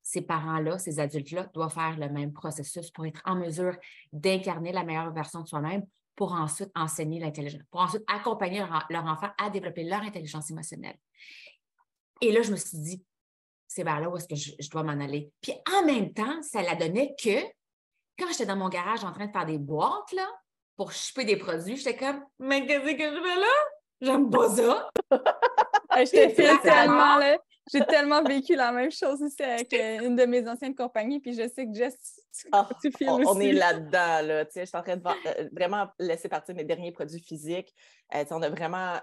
ces 0.06 0.22
parents-là, 0.22 0.78
ces 0.78 1.00
adultes-là, 1.00 1.48
doivent 1.52 1.74
faire 1.74 1.98
le 1.98 2.10
même 2.10 2.32
processus 2.32 2.92
pour 2.92 3.08
être 3.08 3.22
en 3.26 3.36
mesure 3.36 3.76
d'incarner 4.14 4.72
la 4.72 4.84
meilleure 4.84 5.12
version 5.12 5.42
de 5.42 5.48
soi-même 5.48 5.84
pour 6.16 6.32
ensuite 6.32 6.70
enseigner 6.76 7.20
l'intelligence, 7.20 7.64
pour 7.72 7.82
ensuite 7.82 8.04
accompagner 8.08 8.60
leur, 8.60 9.06
enfant 9.06 9.30
à 9.42 9.50
développer 9.50 9.84
leur 9.84 10.02
intelligence 10.02 10.52
émotionnelle. 10.52 10.96
Et 12.22 12.32
là, 12.32 12.44
je 12.44 12.52
me 12.52 12.56
suis 12.56 12.78
dit, 12.78 13.04
c'est 13.68 13.84
vers 13.84 14.00
là 14.00 14.08
où 14.08 14.16
est-ce 14.16 14.28
que 14.28 14.36
je, 14.36 14.70
dois 14.70 14.84
m'en 14.84 14.92
aller. 14.92 15.32
Puis 15.42 15.54
en 15.76 15.84
même 15.84 16.14
temps, 16.14 16.40
ça 16.44 16.62
la 16.62 16.76
donnait 16.76 17.16
que 17.22 17.42
quand 18.18 18.32
j'étais 18.32 18.46
dans 18.46 18.56
mon 18.56 18.70
garage 18.70 19.04
en 19.04 19.12
train 19.12 19.26
de 19.26 19.32
faire 19.32 19.48
des 19.48 19.58
boîtes 19.58 20.12
là, 20.14 20.30
pour 20.78 20.92
choper 20.92 21.26
des 21.26 21.38
produits, 21.38 21.78
j'étais 21.78 21.98
comme, 21.98 22.24
mais 22.38 22.68
qu'est-ce 22.68 22.86
que 22.86 22.92
je 22.92 23.22
fais 23.24 23.40
là? 23.40 23.75
J'aime 24.02 24.30
pas 24.30 24.50
ça. 24.50 24.90
je 25.12 26.12
te 26.12 26.62
tellement, 26.62 27.18
là. 27.18 27.38
J'ai 27.72 27.84
tellement 27.86 28.22
vécu 28.24 28.56
la 28.56 28.72
même 28.72 28.92
chose 28.92 29.24
aussi 29.24 29.42
avec 29.42 29.74
euh, 29.74 30.06
une 30.06 30.16
de 30.16 30.26
mes 30.26 30.48
anciennes 30.48 30.76
compagnies, 30.76 31.20
puis 31.20 31.34
je 31.34 31.48
sais 31.48 31.66
que 31.66 31.74
Jess, 31.74 31.96
tu, 32.40 32.48
ah, 32.52 32.70
on, 33.08 33.26
On 33.26 33.40
est 33.40 33.54
là-dedans, 33.54 34.22
là. 34.22 34.46
je 34.56 34.66
suis 34.66 34.78
en 34.78 34.84
train 34.84 34.98
de 34.98 35.08
euh, 35.08 35.50
vraiment 35.52 35.88
laisser 35.98 36.30
partir 36.30 36.54
mes 36.54 36.64
derniers 36.64 36.92
produits 36.92 37.22
physiques. 37.22 37.74
Euh, 38.14 38.24
on 38.30 38.44
a 38.44 38.50
vraiment, 38.50 39.00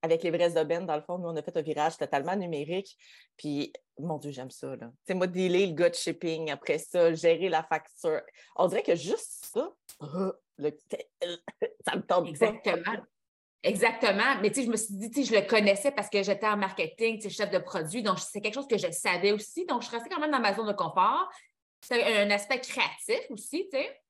avec 0.00 0.22
les 0.22 0.30
vraies 0.30 0.56
aubaines, 0.58 0.86
dans 0.86 0.96
le 0.96 1.02
fond, 1.02 1.18
nous, 1.18 1.28
on 1.28 1.36
a 1.36 1.42
fait 1.42 1.56
un 1.58 1.62
virage 1.62 1.98
totalement 1.98 2.36
numérique. 2.36 2.96
Puis, 3.36 3.70
mon 3.98 4.16
Dieu, 4.16 4.30
j'aime 4.30 4.50
ça, 4.50 4.74
là. 4.76 4.90
Tu 5.06 5.12
moi, 5.12 5.26
dealer 5.26 5.66
le 5.66 5.74
gars 5.74 5.90
de 5.90 5.94
shipping, 5.94 6.50
après 6.50 6.78
ça, 6.78 7.12
gérer 7.12 7.50
la 7.50 7.64
facture. 7.64 8.22
On 8.56 8.66
dirait 8.66 8.82
que 8.82 8.94
juste 8.94 9.46
ça, 9.52 9.70
ça 10.00 11.96
me 11.96 12.00
tente 12.00 12.28
Exactement. 12.28 12.96
Exactement. 13.66 14.40
Mais 14.40 14.50
tu 14.50 14.60
sais, 14.60 14.66
je 14.66 14.70
me 14.70 14.76
suis 14.76 14.94
dit, 14.94 15.10
tu 15.10 15.24
sais, 15.24 15.34
je 15.34 15.40
le 15.40 15.46
connaissais 15.46 15.90
parce 15.90 16.08
que 16.08 16.22
j'étais 16.22 16.46
en 16.46 16.56
marketing, 16.56 17.16
tu 17.16 17.22
sais, 17.22 17.30
chef 17.30 17.50
de 17.50 17.58
produit. 17.58 18.02
Donc, 18.02 18.18
c'est 18.20 18.40
quelque 18.40 18.54
chose 18.54 18.68
que 18.68 18.78
je 18.78 18.90
savais 18.92 19.32
aussi. 19.32 19.66
Donc, 19.66 19.82
je 19.82 19.90
restais 19.90 20.08
quand 20.08 20.20
même 20.20 20.30
dans 20.30 20.40
ma 20.40 20.54
zone 20.54 20.68
de 20.68 20.72
confort. 20.72 21.28
C'était 21.80 22.04
un 22.04 22.30
aspect 22.30 22.60
créatif 22.60 23.20
aussi, 23.30 23.68
tu 23.72 23.78
sais. 23.78 24.00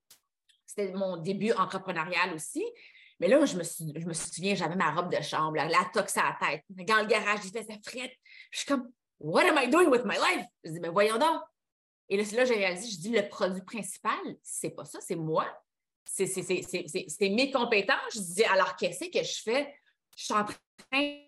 C'était 0.66 0.92
mon 0.92 1.16
début 1.16 1.52
entrepreneurial 1.52 2.34
aussi. 2.34 2.64
Mais 3.18 3.28
là, 3.28 3.44
je 3.46 3.56
me, 3.56 3.62
suis, 3.62 3.94
je 3.96 4.06
me 4.06 4.12
souviens, 4.12 4.54
j'avais 4.54 4.76
ma 4.76 4.92
robe 4.92 5.10
de 5.10 5.22
chambre, 5.22 5.56
la 5.56 5.90
tox 5.92 6.16
à 6.18 6.36
la 6.40 6.48
tête. 6.48 6.64
Dans 6.68 7.00
le 7.00 7.06
garage, 7.06 7.40
il 7.44 7.50
faisait 7.50 7.80
frette. 7.82 8.12
Je 8.50 8.58
suis 8.58 8.66
comme, 8.66 8.90
What 9.18 9.46
am 9.46 9.56
I 9.56 9.68
doing 9.68 9.88
with 9.88 10.04
my 10.04 10.16
life? 10.16 10.44
Je 10.64 10.72
dis, 10.72 10.80
mais 10.80 10.88
voyons 10.90 11.18
donc. 11.18 11.40
Et 12.08 12.16
là, 12.16 12.25
là 12.32 12.44
j'ai 12.44 12.54
réalisé, 12.54 12.90
je 12.90 13.00
dis, 13.00 13.08
le 13.08 13.26
produit 13.28 13.62
principal, 13.62 14.18
c'est 14.42 14.70
pas 14.70 14.84
ça, 14.84 15.00
c'est 15.00 15.16
moi 15.16 15.46
c'est 16.06 17.28
mes 17.28 17.50
compétences. 17.50 18.14
Je 18.14 18.20
dis, 18.20 18.44
alors 18.44 18.76
qu'est-ce 18.76 19.10
que 19.10 19.22
je 19.22 19.42
fais? 19.42 19.75
Je 20.16 20.25
suis 20.25 20.34
en 20.34 20.44
train 20.44 21.26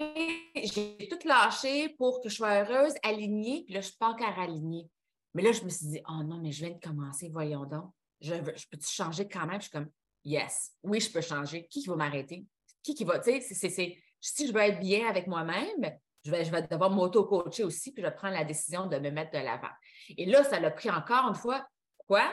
j'ai 0.00 1.08
tout 1.08 1.28
lâché 1.28 1.90
pour 1.90 2.20
que 2.20 2.28
je 2.28 2.36
sois 2.36 2.62
heureuse, 2.62 2.94
alignée, 3.02 3.62
puis 3.64 3.74
là, 3.74 3.80
je 3.80 3.86
suis 3.86 3.96
pas 3.96 4.08
encore 4.08 4.38
alignée. 4.38 4.88
Mais 5.34 5.42
là, 5.42 5.52
je 5.52 5.62
me 5.62 5.68
suis 5.68 5.86
dit, 5.86 6.00
oh 6.08 6.22
non, 6.24 6.38
mais 6.38 6.52
je 6.52 6.64
viens 6.64 6.74
de 6.74 6.80
commencer, 6.80 7.28
voyons 7.28 7.64
donc. 7.64 7.90
Je, 8.20 8.34
je 8.34 8.66
peux-tu 8.70 8.88
changer 8.88 9.28
quand 9.28 9.46
même? 9.46 9.60
Je 9.60 9.68
suis 9.68 9.70
comme, 9.70 9.90
yes, 10.24 10.72
oui, 10.82 11.00
je 11.00 11.10
peux 11.10 11.20
changer. 11.20 11.66
Qui, 11.66 11.82
qui 11.82 11.88
va 11.88 11.96
m'arrêter? 11.96 12.46
Qui, 12.82 12.94
qui 12.94 13.04
va, 13.04 13.18
tu 13.18 13.40
sais, 13.40 13.98
si 14.20 14.46
je 14.46 14.52
veux 14.52 14.60
être 14.60 14.80
bien 14.80 15.08
avec 15.08 15.26
moi-même, 15.26 15.98
je 16.24 16.30
vais, 16.30 16.44
je 16.44 16.50
vais 16.50 16.62
devoir 16.62 16.90
m'auto-coacher 16.90 17.64
aussi, 17.64 17.92
puis 17.92 18.02
je 18.02 18.08
vais 18.08 18.14
prendre 18.14 18.34
la 18.34 18.44
décision 18.44 18.86
de 18.86 18.98
me 18.98 19.10
mettre 19.10 19.32
de 19.32 19.44
l'avant. 19.44 19.72
Et 20.16 20.26
là, 20.26 20.42
ça 20.44 20.58
l'a 20.58 20.70
pris 20.70 20.90
encore 20.90 21.28
une 21.28 21.34
fois, 21.34 21.66
quoi? 22.06 22.30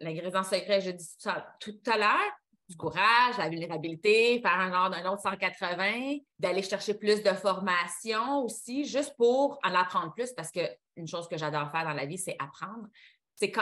L'ingrédient 0.00 0.42
secret, 0.42 0.80
je 0.80 0.90
dis 0.90 1.08
ça 1.18 1.54
tout 1.60 1.78
à 1.86 1.98
l'heure, 1.98 2.32
du 2.68 2.76
courage, 2.76 3.38
la 3.38 3.48
vulnérabilité, 3.48 4.40
faire 4.40 4.58
un 4.58 4.72
ordre 4.72 4.96
d'un 4.96 5.10
autre 5.10 5.22
180, 5.22 6.18
d'aller 6.38 6.62
chercher 6.62 6.94
plus 6.94 7.22
de 7.22 7.30
formation 7.30 8.44
aussi, 8.44 8.84
juste 8.84 9.14
pour 9.16 9.58
en 9.64 9.74
apprendre 9.74 10.12
plus, 10.12 10.32
parce 10.32 10.50
qu'une 10.50 11.08
chose 11.08 11.28
que 11.28 11.38
j'adore 11.38 11.70
faire 11.70 11.84
dans 11.84 11.94
la 11.94 12.04
vie, 12.04 12.18
c'est 12.18 12.36
apprendre. 12.38 12.86
C'est 13.34 13.52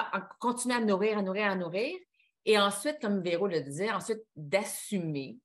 continuer 0.40 0.74
à 0.74 0.80
nourrir, 0.80 1.18
à 1.18 1.22
nourrir, 1.22 1.50
à 1.52 1.54
nourrir. 1.54 1.96
Et 2.44 2.58
ensuite, 2.58 2.98
comme 3.00 3.22
Véro 3.22 3.46
le 3.46 3.60
disait, 3.60 3.92
ensuite 3.92 4.22
d'assumer, 4.34 5.38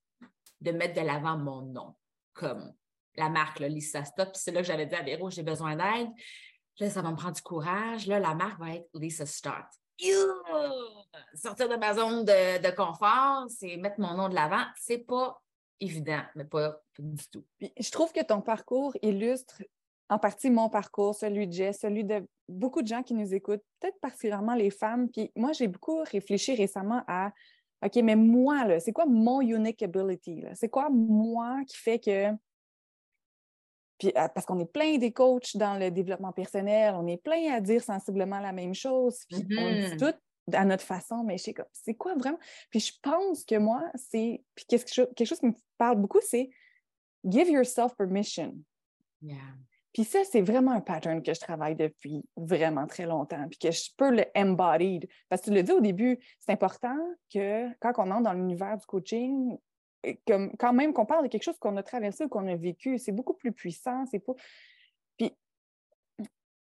de 0.62 0.72
mettre 0.72 1.00
de 1.00 1.06
l'avant 1.06 1.38
mon 1.38 1.62
nom, 1.62 1.96
comme 2.34 2.74
la 3.16 3.30
marque 3.30 3.60
Lisa 3.60 4.06
Stop. 4.06 4.30
C'est 4.34 4.52
là 4.52 4.62
que 4.62 4.68
j'avais 4.68 4.86
dit 4.86 4.96
à 4.96 5.04
Véro, 5.04 5.30
j'ai 5.30 5.44
besoin 5.44 5.76
d'aide. 5.76 6.10
Là, 6.80 6.90
ça 6.90 7.02
va 7.02 7.12
me 7.12 7.16
prendre 7.16 7.36
du 7.36 7.42
courage. 7.42 8.08
Là, 8.08 8.20
la 8.20 8.34
marque 8.34 8.60
va 8.60 8.76
être 8.76 8.90
Lisa 8.94 9.26
Start 9.26 9.68
sortir 11.34 11.70
de 11.70 11.76
ma 11.76 11.94
zone 11.94 12.26
de, 12.26 12.76
confort, 12.76 13.46
c'est 13.50 13.78
mettre 13.78 14.00
mon 14.00 14.14
nom 14.16 14.30
de 14.30 14.36
l'avant. 14.36 14.64
C'est 14.80 15.00
pas 15.00 15.42
évident, 15.80 16.22
mais 16.36 16.46
pas, 16.46 16.82
du 17.00 17.28
tout. 17.30 17.44
je 17.60 17.92
trouve 17.92 18.12
que 18.12 18.24
ton 18.24 18.42
parcours 18.42 18.96
illustre 19.02 19.62
en 20.10 20.20
partie 20.20 20.50
mon 20.50 20.70
parcours, 20.70 21.16
celui 21.16 21.48
de 21.48 21.54
Jess, 21.54 21.80
celui 21.80 22.04
de 22.04 22.28
beaucoup 22.50 22.82
de 22.82 22.88
gens 22.88 23.02
qui 23.02 23.14
nous 23.14 23.34
écoutent, 23.34 23.64
peut-être 23.80 23.98
particulièrement 24.02 24.56
les 24.56 24.70
femmes. 24.70 25.10
Puis 25.10 25.32
moi, 25.38 25.54
j'ai 25.54 25.68
beaucoup 25.68 26.04
réfléchi 26.04 26.54
récemment 26.54 27.02
à 27.08 27.32
OK, 27.84 27.96
mais 28.04 28.16
moi, 28.16 28.80
c'est 28.80 28.92
quoi 28.92 29.06
mon 29.06 29.42
unique 29.42 29.82
ability? 29.82 30.44
C'est 30.54 30.70
quoi 30.70 30.90
moi 30.92 31.62
qui 31.66 31.78
fait 31.78 32.00
que 32.00 32.28
euh, 34.06 34.28
parce 34.34 34.46
qu'on 34.46 34.60
est 34.60 34.72
plein 34.72 34.98
des 34.98 35.12
coachs 35.12 35.56
dans 35.56 35.78
le 35.78 35.92
développement 35.92 36.32
personnel, 36.32 36.96
on 36.98 37.08
est 37.08 37.22
plein 37.22 37.54
à 37.54 37.62
dire 37.62 37.84
sensiblement 37.84 38.40
la 38.40 38.52
même 38.52 38.74
chose, 38.74 39.20
puis 39.30 39.46
on 39.58 39.72
dit 39.72 39.96
mm-hmm. 39.96 39.98
tout 39.98 40.56
à 40.56 40.66
notre 40.66 40.84
façon, 40.84 41.24
mais 41.24 41.38
je 41.38 41.44
sais 41.44 41.56
c'est 41.72 41.94
quoi 41.94 42.16
vraiment? 42.16 42.40
Puis 42.70 42.80
je 42.80 42.94
pense 43.02 43.46
que 43.46 43.56
moi, 43.56 43.84
c'est, 43.96 44.44
puis 44.56 44.66
quelque 44.66 44.94
chose, 44.94 45.08
quelque 45.16 45.28
chose 45.28 45.40
qui 45.40 45.48
me 45.48 45.56
parle 45.78 45.98
beaucoup, 45.98 46.20
c'est 46.22 46.50
give 47.24 47.50
yourself 47.50 47.96
permission. 47.96 48.56
Puis 49.94 50.06
ça, 50.06 50.20
c'est 50.24 50.42
vraiment 50.42 50.72
un 50.72 50.80
pattern 50.80 51.22
que 51.22 51.34
je 51.34 51.40
travaille 51.40 51.76
depuis 51.76 52.24
vraiment 52.38 52.88
très 52.88 53.06
longtemps, 53.06 53.46
puis 53.50 53.60
que 53.60 53.72
je 53.72 53.90
peux 53.98 54.10
le 54.10 54.26
embody. 54.36 55.02
Parce 55.30 55.42
que 55.42 55.50
tu 55.50 55.54
le 55.54 55.64
dis 55.64 55.72
au 55.72 55.82
début, 55.82 56.18
c'est 56.40 56.54
important 56.54 56.98
que 57.34 57.68
quand 57.80 57.92
on 57.98 58.10
entre 58.12 58.24
dans 58.24 58.34
l'univers 58.34 58.78
du 58.78 58.86
coaching, 58.86 59.58
quand 60.26 60.74
même 60.74 60.94
qu'on 60.94 61.06
parle 61.06 61.24
de 61.24 61.30
quelque 61.30 61.44
chose 61.44 61.58
qu'on 61.60 61.78
a 61.78 61.84
traversé 61.84 62.26
ou 62.26 62.30
qu'on 62.30 62.48
a 62.48 62.56
vécu, 62.56 62.98
c'est 62.98 63.12
beaucoup 63.12 63.34
plus 63.34 63.52
puissant. 63.52 64.06
C'est 64.06 64.20
pas... 64.20 64.34
Puis, 65.18 65.36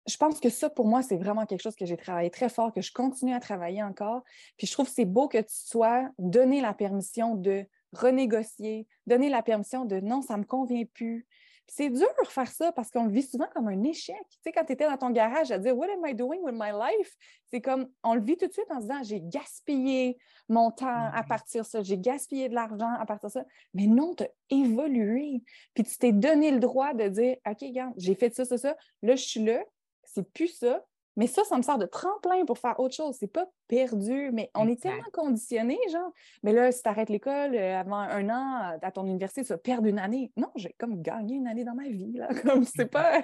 je 0.07 0.17
pense 0.17 0.39
que 0.39 0.50
ça, 0.50 0.69
pour 0.69 0.88
moi, 0.88 1.01
c'est 1.01 1.17
vraiment 1.17 1.45
quelque 1.45 1.62
chose 1.62 1.75
que 1.75 1.86
j'ai 1.86 1.98
travaillé 1.98 2.29
très 2.29 2.50
fort, 2.50 2.74
que 2.74 2.81
je 2.81 2.91
continue 2.91 3.33
à 3.33 3.39
travailler 3.39 3.83
encore. 3.83 4.24
Puis, 4.57 4.67
je 4.67 4.74
trouve 4.74 4.88
que 4.88 4.93
c'est 4.93 5.05
beau 5.05 5.27
que 5.27 5.39
tu 5.39 5.53
sois 5.53 6.10
donné 6.19 6.62
la 6.62 6.74
permission 6.74 7.36
de 7.36 7.65
renégocier, 7.93 8.88
donner 9.07 9.29
la 9.29 9.43
permission 9.43 9.86
de 9.86 10.00
non, 10.00 10.21
ça 10.21 10.36
ne 10.36 10.39
me 10.39 10.45
convient 10.45 10.86
plus. 10.93 11.27
C'est 11.73 11.89
dur 11.89 12.05
faire 12.27 12.51
ça 12.51 12.73
parce 12.73 12.91
qu'on 12.91 13.05
le 13.05 13.13
vit 13.13 13.23
souvent 13.23 13.47
comme 13.53 13.69
un 13.69 13.83
échec. 13.83 14.17
Tu 14.29 14.37
sais, 14.43 14.51
quand 14.51 14.65
tu 14.65 14.73
étais 14.73 14.85
dans 14.85 14.97
ton 14.97 15.09
garage 15.09 15.51
à 15.51 15.57
dire 15.57 15.73
What 15.77 15.87
am 15.89 16.05
I 16.05 16.13
doing 16.13 16.41
with 16.41 16.53
my 16.53 16.71
life? 16.73 17.15
C'est 17.49 17.61
comme 17.61 17.87
on 18.03 18.13
le 18.13 18.19
vit 18.19 18.35
tout 18.35 18.45
de 18.45 18.51
suite 18.51 18.69
en 18.71 18.81
se 18.81 18.81
disant 18.81 19.01
J'ai 19.03 19.21
gaspillé 19.21 20.17
mon 20.49 20.71
temps 20.71 21.09
à 21.13 21.23
partir 21.23 21.63
de 21.63 21.67
ça, 21.67 21.81
j'ai 21.81 21.97
gaspillé 21.97 22.49
de 22.49 22.55
l'argent 22.55 22.93
à 22.99 23.05
partir 23.05 23.29
de 23.29 23.33
ça. 23.35 23.45
Mais 23.73 23.87
non, 23.87 24.13
tu 24.15 24.23
as 24.23 24.29
évolué. 24.49 25.43
Puis 25.73 25.85
tu 25.85 25.97
t'es 25.97 26.11
donné 26.11 26.51
le 26.51 26.59
droit 26.59 26.93
de 26.93 27.07
dire 27.07 27.37
OK, 27.47 27.59
regarde, 27.61 27.93
j'ai 27.95 28.15
fait 28.15 28.35
ça, 28.35 28.43
ça, 28.43 28.57
ça. 28.57 28.75
Là, 29.01 29.15
je 29.15 29.23
suis 29.23 29.41
là, 29.41 29.63
c'est 30.03 30.29
plus 30.33 30.49
ça. 30.49 30.83
Mais 31.17 31.27
ça, 31.27 31.43
ça 31.43 31.57
me 31.57 31.61
sert 31.61 31.77
de 31.77 31.85
tremplin 31.85 32.45
pour 32.45 32.57
faire 32.57 32.79
autre 32.79 32.95
chose. 32.95 33.15
C'est 33.19 33.31
pas 33.31 33.45
perdu, 33.67 34.31
mais 34.31 34.49
on 34.55 34.67
est 34.67 34.81
tellement 34.81 35.03
conditionnés, 35.13 35.79
genre. 35.91 36.11
Mais 36.43 36.53
là, 36.53 36.71
si 36.71 36.81
tu 36.81 36.89
arrêtes 36.89 37.09
l'école 37.09 37.55
euh, 37.55 37.79
avant 37.79 37.97
un 37.97 38.29
an 38.29 38.79
à 38.81 38.91
ton 38.91 39.05
université, 39.05 39.43
tu 39.43 39.49
vas 39.49 39.57
perdre 39.57 39.87
une 39.87 39.99
année. 39.99 40.31
Non, 40.37 40.49
j'ai 40.55 40.73
comme 40.77 41.01
gagné 41.01 41.35
une 41.35 41.47
année 41.47 41.63
dans 41.63 41.75
ma 41.75 41.89
vie, 41.89 42.13
là. 42.13 42.29
Comme 42.43 42.63
c'est 42.63 42.85
pas. 42.85 43.21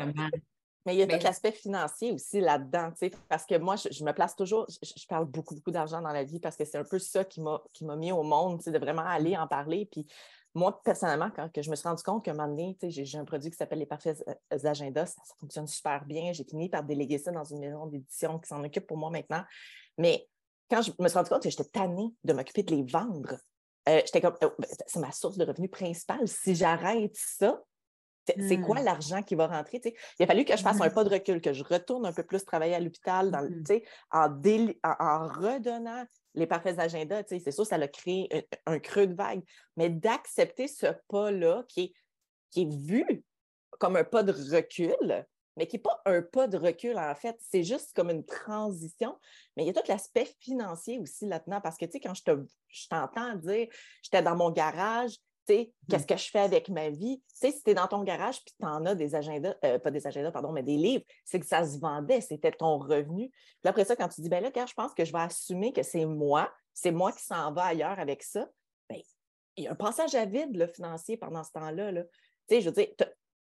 Mais 0.87 0.95
il 0.95 0.99
y 0.99 1.01
a 1.03 1.05
Ben, 1.05 1.19
tout 1.19 1.25
l'aspect 1.25 1.51
financier 1.51 2.13
aussi 2.13 2.39
là-dedans, 2.39 2.93
parce 3.27 3.45
que 3.45 3.57
moi, 3.57 3.75
je, 3.75 3.89
je 3.91 4.05
me 4.05 4.13
place 4.13 4.37
toujours, 4.37 4.65
je, 4.69 4.89
je 4.95 5.05
parle 5.05 5.25
beaucoup, 5.25 5.53
beaucoup 5.53 5.69
d'argent 5.69 6.01
dans 6.01 6.13
la 6.13 6.23
vie 6.23 6.39
parce 6.39 6.55
que 6.55 6.63
c'est 6.63 6.77
un 6.77 6.85
peu 6.85 6.97
ça 6.97 7.25
qui 7.25 7.41
m'a 7.41 7.95
mis 7.97 8.13
au 8.13 8.23
monde, 8.23 8.61
de 8.65 8.79
vraiment 8.79 9.05
aller 9.05 9.35
en 9.35 9.47
parler. 9.47 9.85
Puis 9.91 10.07
moi, 10.55 10.81
personnellement, 10.83 11.29
quand 11.35 11.51
que 11.51 11.61
je 11.61 11.69
me 11.69 11.75
suis 11.75 11.85
rendu 11.89 12.01
compte 12.03 12.23
qu'à 12.23 12.31
un 12.31 12.35
moment 12.35 12.47
donné, 12.47 12.77
j'ai 12.83 13.17
un 13.17 13.25
produit 13.25 13.51
qui 13.51 13.57
s'appelle 13.57 13.79
les 13.79 13.85
Parfaits 13.85 14.23
euh, 14.29 14.57
Agendas, 14.63 15.07
ça, 15.07 15.21
ça 15.25 15.33
fonctionne 15.41 15.67
super 15.67 16.05
bien. 16.05 16.31
J'ai 16.31 16.45
fini 16.45 16.69
par 16.69 16.85
déléguer 16.85 17.17
ça 17.17 17.31
dans 17.31 17.43
une 17.43 17.59
maison 17.59 17.85
d'édition 17.87 18.39
qui 18.39 18.47
s'en 18.47 18.63
occupe 18.63 18.87
pour 18.87 18.95
moi 18.95 19.09
maintenant. 19.09 19.43
Mais 19.97 20.25
quand 20.71 20.81
je 20.81 20.91
me 20.99 21.09
suis 21.09 21.17
rendu 21.17 21.29
compte 21.29 21.43
que 21.43 21.49
j'étais 21.49 21.65
tannée 21.65 22.13
de 22.23 22.31
m'occuper 22.31 22.63
de 22.63 22.73
les 22.73 22.83
vendre, 22.83 23.35
euh, 23.89 24.01
j'étais 24.05 24.21
comme, 24.21 24.37
oh, 24.41 24.51
ben, 24.57 24.69
c'est 24.87 24.99
ma 25.01 25.11
source 25.11 25.37
de 25.37 25.43
revenus 25.43 25.69
principale. 25.69 26.27
Si 26.29 26.55
j'arrête 26.55 27.13
ça, 27.13 27.61
c'est 28.39 28.59
quoi 28.61 28.81
Hmm. 28.81 28.85
l'argent 28.85 29.23
qui 29.23 29.35
va 29.35 29.47
rentrer? 29.47 29.81
Il 30.19 30.23
a 30.23 30.27
fallu 30.27 30.45
que 30.45 30.55
je 30.55 30.61
fasse 30.61 30.81
un 30.81 30.87
Mhm. 30.87 30.93
pas 30.93 31.03
de 31.03 31.09
recul, 31.09 31.41
que 31.41 31.53
je 31.53 31.63
retourne 31.63 32.05
un 32.05 32.13
peu 32.13 32.23
plus 32.23 32.43
travailler 32.43 32.75
à 32.75 32.79
l'hôpital 32.79 33.31
dans 33.31 33.47
sais, 33.65 33.83
en, 34.11 34.27
déli- 34.29 34.79
en, 34.83 34.95
en 34.99 35.27
redonnant 35.27 36.05
les 36.33 36.47
parfaits 36.47 36.79
agendas. 36.79 37.23
C'est 37.27 37.51
sûr, 37.51 37.65
ça 37.65 37.75
a 37.75 37.87
créé 37.87 38.29
un, 38.65 38.73
un 38.73 38.79
creux 38.79 39.07
de 39.07 39.15
vague. 39.15 39.41
Mais 39.75 39.89
d'accepter 39.89 40.67
ce 40.67 40.87
pas-là 41.07 41.63
qui 41.67 41.81
est, 41.81 41.93
qui 42.51 42.63
est 42.63 42.77
vu 42.77 43.23
comme 43.79 43.95
un 43.95 44.03
pas 44.03 44.23
de 44.23 44.31
recul, 44.31 45.25
mais 45.55 45.67
qui 45.67 45.77
n'est 45.77 45.81
pas 45.81 46.01
un 46.05 46.21
pas 46.21 46.47
de 46.47 46.57
recul, 46.57 46.97
en 46.97 47.15
fait. 47.15 47.35
C'est 47.39 47.63
juste 47.63 47.93
comme 47.95 48.09
une 48.11 48.25
transition. 48.25 49.17
Mais 49.55 49.63
il 49.63 49.67
y 49.67 49.69
a 49.69 49.73
tout 49.73 49.81
l'aspect 49.87 50.27
financier 50.39 50.99
aussi 50.99 51.25
là-dedans, 51.25 51.61
parce 51.61 51.77
que, 51.77 51.85
tu 51.85 51.93
sais, 51.93 51.99
quand 51.99 52.13
je 52.13 52.23
te- 52.23 52.45
je 52.67 52.87
t'entends 52.87 53.35
dire, 53.35 53.67
j'étais 54.03 54.21
dans 54.21 54.35
mon 54.35 54.51
garage, 54.51 55.17
qu'est-ce 55.47 56.05
que 56.05 56.17
je 56.17 56.29
fais 56.29 56.39
avec 56.39 56.69
ma 56.69 56.89
vie? 56.89 57.19
Tu 57.19 57.35
sais, 57.35 57.51
si 57.51 57.63
tu 57.63 57.71
es 57.71 57.73
dans 57.73 57.87
ton 57.87 58.03
garage 58.03 58.43
puis 58.43 58.53
tu 58.59 58.65
en 58.65 58.85
as 58.85 58.95
des 58.95 59.15
agendas, 59.15 59.55
euh, 59.63 59.79
pas 59.79 59.91
des 59.91 60.05
agendas, 60.05 60.31
pardon, 60.31 60.51
mais 60.51 60.63
des 60.63 60.77
livres, 60.77 61.03
c'est 61.25 61.39
que 61.39 61.45
ça 61.45 61.65
se 61.65 61.79
vendait, 61.79 62.21
c'était 62.21 62.51
ton 62.51 62.77
revenu. 62.77 63.29
Puis 63.29 63.69
après 63.69 63.85
ça, 63.85 63.95
quand 63.95 64.09
tu 64.09 64.21
dis, 64.21 64.29
ben 64.29 64.41
là, 64.41 64.49
regarde, 64.49 64.69
je 64.69 64.73
pense 64.73 64.93
que 64.93 65.05
je 65.05 65.11
vais 65.11 65.19
assumer 65.19 65.73
que 65.73 65.83
c'est 65.83 66.05
moi, 66.05 66.51
c'est 66.73 66.91
moi 66.91 67.11
qui 67.11 67.23
s'en 67.23 67.51
va 67.53 67.65
ailleurs 67.65 67.99
avec 67.99 68.23
ça, 68.23 68.47
ben, 68.89 68.99
il 69.55 69.63
y 69.63 69.67
a 69.67 69.71
un 69.71 69.75
passage 69.75 70.13
à 70.15 70.25
vide, 70.25 70.55
le 70.55 70.67
financier, 70.67 71.17
pendant 71.17 71.43
ce 71.43 71.51
temps-là. 71.53 71.91
Là. 71.91 72.03
Tu 72.03 72.55
sais, 72.55 72.61
je 72.61 72.69
veux 72.69 72.75
dire, 72.75 72.87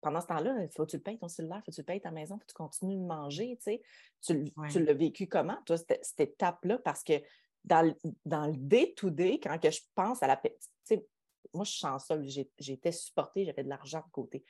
pendant 0.00 0.21
ce 0.21 0.26
temps-là, 0.26 0.62
il 0.62 0.71
faut 0.75 0.85
que 0.85 0.90
tu 0.90 0.97
le 0.97 1.02
payes 1.02 1.19
ton 1.19 1.28
cellulaire, 1.28 1.59
il 1.59 1.64
faut 1.64 1.71
que 1.71 1.76
tu 1.76 1.80
le 1.83 1.87
payes 1.87 2.00
ta 2.00 2.11
maison, 2.11 2.37
faut 2.37 2.40
que 2.40 2.47
tu 2.47 2.54
continues 2.54 2.97
de 2.97 3.07
manger. 3.07 3.57
Tu, 3.59 3.62
sais. 3.62 3.83
tu, 4.23 4.52
Ouais. 4.57 4.69
tu 4.71 4.83
l'as 4.83 4.95
vécu 4.95 5.26
comment, 5.28 5.59
toi, 5.66 5.76
cette, 5.76 6.04
cette 6.04 6.21
étape-là? 6.21 6.78
Parce 6.78 7.04
que 7.04 7.23
dans 7.64 7.83
le, 7.83 7.95
dans 8.25 8.47
le 8.47 8.57
day-to-day, 8.57 9.40
quand 9.42 9.59
que 9.59 9.71
je 9.71 9.80
pense 9.95 10.23
à 10.23 10.26
la... 10.26 10.37
Tu 10.38 10.50
sais, 10.85 11.07
moi, 11.54 11.64
je 11.64 11.71
suis 11.71 11.80
chanceuse, 11.80 12.38
été 12.38 12.92
supportée, 12.92 13.45
j'avais 13.45 13.64
de 13.64 13.69
l'argent 13.69 14.00
de 14.07 14.11
côté. 14.12 14.45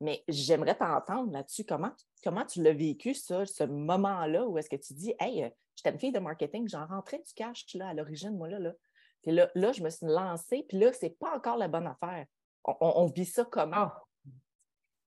Mais 0.00 0.24
j'aimerais 0.28 0.74
t'entendre 0.76 1.32
là-dessus. 1.32 1.64
Comment, 1.64 1.92
comment 2.22 2.44
tu 2.44 2.62
l'as 2.62 2.72
vécu, 2.72 3.14
ça, 3.14 3.46
ce 3.46 3.64
moment-là 3.64 4.46
où 4.46 4.58
est-ce 4.58 4.68
que 4.68 4.76
tu 4.76 4.92
dis, 4.94 5.14
hey, 5.20 5.44
euh, 5.44 5.50
j'étais 5.76 5.90
une 5.90 5.98
fille 5.98 6.12
de 6.12 6.18
marketing, 6.18 6.68
j'en 6.68 6.86
rentrais 6.86 7.18
du 7.18 7.32
cash 7.34 7.64
là, 7.74 7.88
à 7.88 7.94
l'origine, 7.94 8.36
moi, 8.36 8.48
là. 8.48 8.58
là. 8.58 8.72
Puis 9.22 9.32
là, 9.32 9.50
là, 9.54 9.72
je 9.72 9.82
me 9.82 9.90
suis 9.90 10.06
lancée, 10.06 10.64
puis 10.68 10.78
là, 10.78 10.92
c'est 10.92 11.16
pas 11.18 11.36
encore 11.36 11.56
la 11.56 11.68
bonne 11.68 11.86
affaire. 11.86 12.26
On, 12.64 12.74
on- 12.80 12.92
on 13.02 13.06
vit 13.06 13.24
ça 13.24 13.44
comment? 13.44 13.76
Ah, 13.76 14.02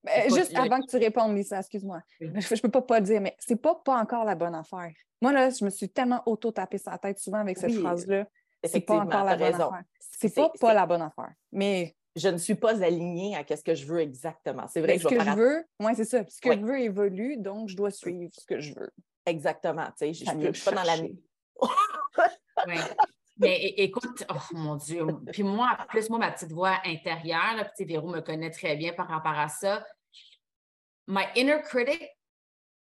Ben, 0.04 0.34
juste 0.34 0.56
avant 0.56 0.80
que 0.80 0.88
tu 0.90 0.98
répondes, 0.98 1.36
Lisa, 1.36 1.60
excuse-moi. 1.60 2.02
Je, 2.22 2.56
je 2.56 2.62
peux 2.62 2.72
pas 2.72 2.82
pas 2.82 3.00
le 3.00 3.06
dire, 3.06 3.20
mais 3.22 3.36
c'est 3.40 3.56
pas 3.62 3.76
pas 3.76 4.00
encore 4.00 4.24
la 4.26 4.36
bonne 4.36 4.56
affaire. 4.56 4.92
Moi, 5.22 5.34
là, 5.34 5.50
je 5.50 5.66
me 5.66 5.70
suis 5.70 5.90
tellement 5.90 6.24
auto-tapé 6.26 6.78
sur 6.78 6.92
la 6.92 6.98
tête 6.98 7.20
souvent 7.20 7.40
avec 7.40 7.58
cette 7.58 7.72
Oui, 7.72 7.82
phrase-là. 7.82 8.26
C'est 8.64 8.82
pas 8.82 9.00
encore 9.00 9.24
la 9.24 9.36
bonne 9.36 9.44
raison. 9.52 9.70
affaire. 9.72 9.84
C'est 10.00 10.34
pas 10.36 10.52
pas 10.60 10.74
la 10.74 10.86
bonne 10.86 11.02
affaire. 11.02 11.32
Mais 11.52 11.96
Je 12.16 12.30
ne 12.30 12.38
suis 12.38 12.56
pas 12.56 12.82
alignée 12.84 13.36
à 13.36 13.46
ce 13.56 13.62
que 13.64 13.76
je 13.76 13.86
veux 13.86 14.00
exactement. 14.02 14.68
C'est 14.68 14.82
vrai 14.82 14.94
mais 14.94 14.98
que 14.98 15.04
ce 15.04 15.10
je 15.10 15.14
vais 15.16 15.20
que 15.24 15.32
je 15.32 15.36
veux, 15.36 15.66
moi, 15.80 15.94
c'est 15.94 16.06
ça. 16.06 16.24
Ce 16.28 16.42
que 16.42 16.50
Oui. 16.50 16.56
je 16.60 16.66
veux 16.66 16.80
évolue, 16.80 17.38
donc 17.38 17.70
je 17.70 17.76
dois 17.76 17.92
suivre 17.92 18.32
ce 18.34 18.46
que 18.46 18.60
je 18.60 18.74
veux. 18.74 18.92
exactement. 19.26 19.86
Tu 19.98 20.14
sais, 20.14 20.14
je 20.14 20.32
ne 20.32 20.52
suis 20.52 20.66
pas 20.66 20.72
dans 20.72 20.84
la. 20.84 20.96
ouais. 22.68 22.80
Mais 23.40 23.74
écoute, 23.78 24.24
oh 24.32 24.56
mon 24.56 24.76
Dieu. 24.78 25.06
Puis 25.32 25.44
moi, 25.44 25.78
en 25.80 25.86
plus, 25.86 26.10
moi, 26.10 26.18
ma 26.18 26.32
petite 26.32 26.52
voix 26.52 26.80
intérieure, 26.86 27.54
là, 27.56 27.70
sais, 27.76 27.86
Véro 27.86 28.08
me 28.08 28.22
connaît 28.22 28.50
très 28.50 28.76
bien 28.76 28.94
par 28.94 29.08
rapport 29.08 29.38
à 29.38 29.48
ça. 29.48 29.86
My 31.08 31.26
inner 31.36 31.62
critic 31.62 32.02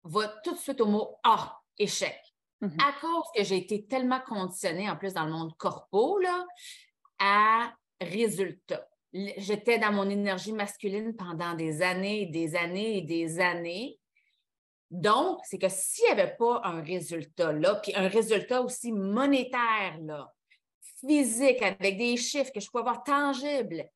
va 0.04 0.28
tout 0.42 0.52
de 0.54 0.58
suite 0.58 0.80
au 0.80 0.86
mot 0.86 1.16
Ah, 1.24 1.60
échec. 1.78 2.18
Mhm. 2.60 2.76
À 2.80 2.92
cause 3.00 3.24
que 3.34 3.44
j'ai 3.44 3.58
été 3.58 3.86
tellement 3.86 4.20
conditionnée, 4.20 4.88
en 4.88 4.96
plus 4.96 5.14
dans 5.14 5.24
le 5.24 5.32
monde 5.32 5.56
corpo, 5.56 6.20
à 7.18 7.72
résultat. 8.00 8.86
J'étais 9.12 9.78
dans 9.78 9.92
mon 9.92 10.08
énergie 10.08 10.52
masculine 10.52 11.14
pendant 11.16 11.54
des 11.54 11.82
années 11.82 12.22
et 12.22 12.26
des 12.26 12.54
années 12.56 12.98
et 12.98 13.02
des 13.02 13.40
années. 13.40 13.98
Donc, 14.90 15.40
c'est 15.44 15.58
que 15.58 15.68
s'il 15.68 16.04
n'y 16.04 16.20
avait 16.20 16.36
pas 16.36 16.60
un 16.64 16.80
résultat 16.82 17.52
là, 17.52 17.76
puis 17.76 17.92
un 17.94 18.08
résultat 18.08 18.62
aussi 18.62 18.92
monétaire, 18.92 19.98
là, 20.02 20.32
physique, 21.00 21.62
avec 21.62 21.98
des 21.98 22.16
chiffres 22.16 22.52
que 22.52 22.60
je 22.60 22.68
pouvais 22.68 22.82
avoir 22.82 23.02
tangibles, 23.02 23.88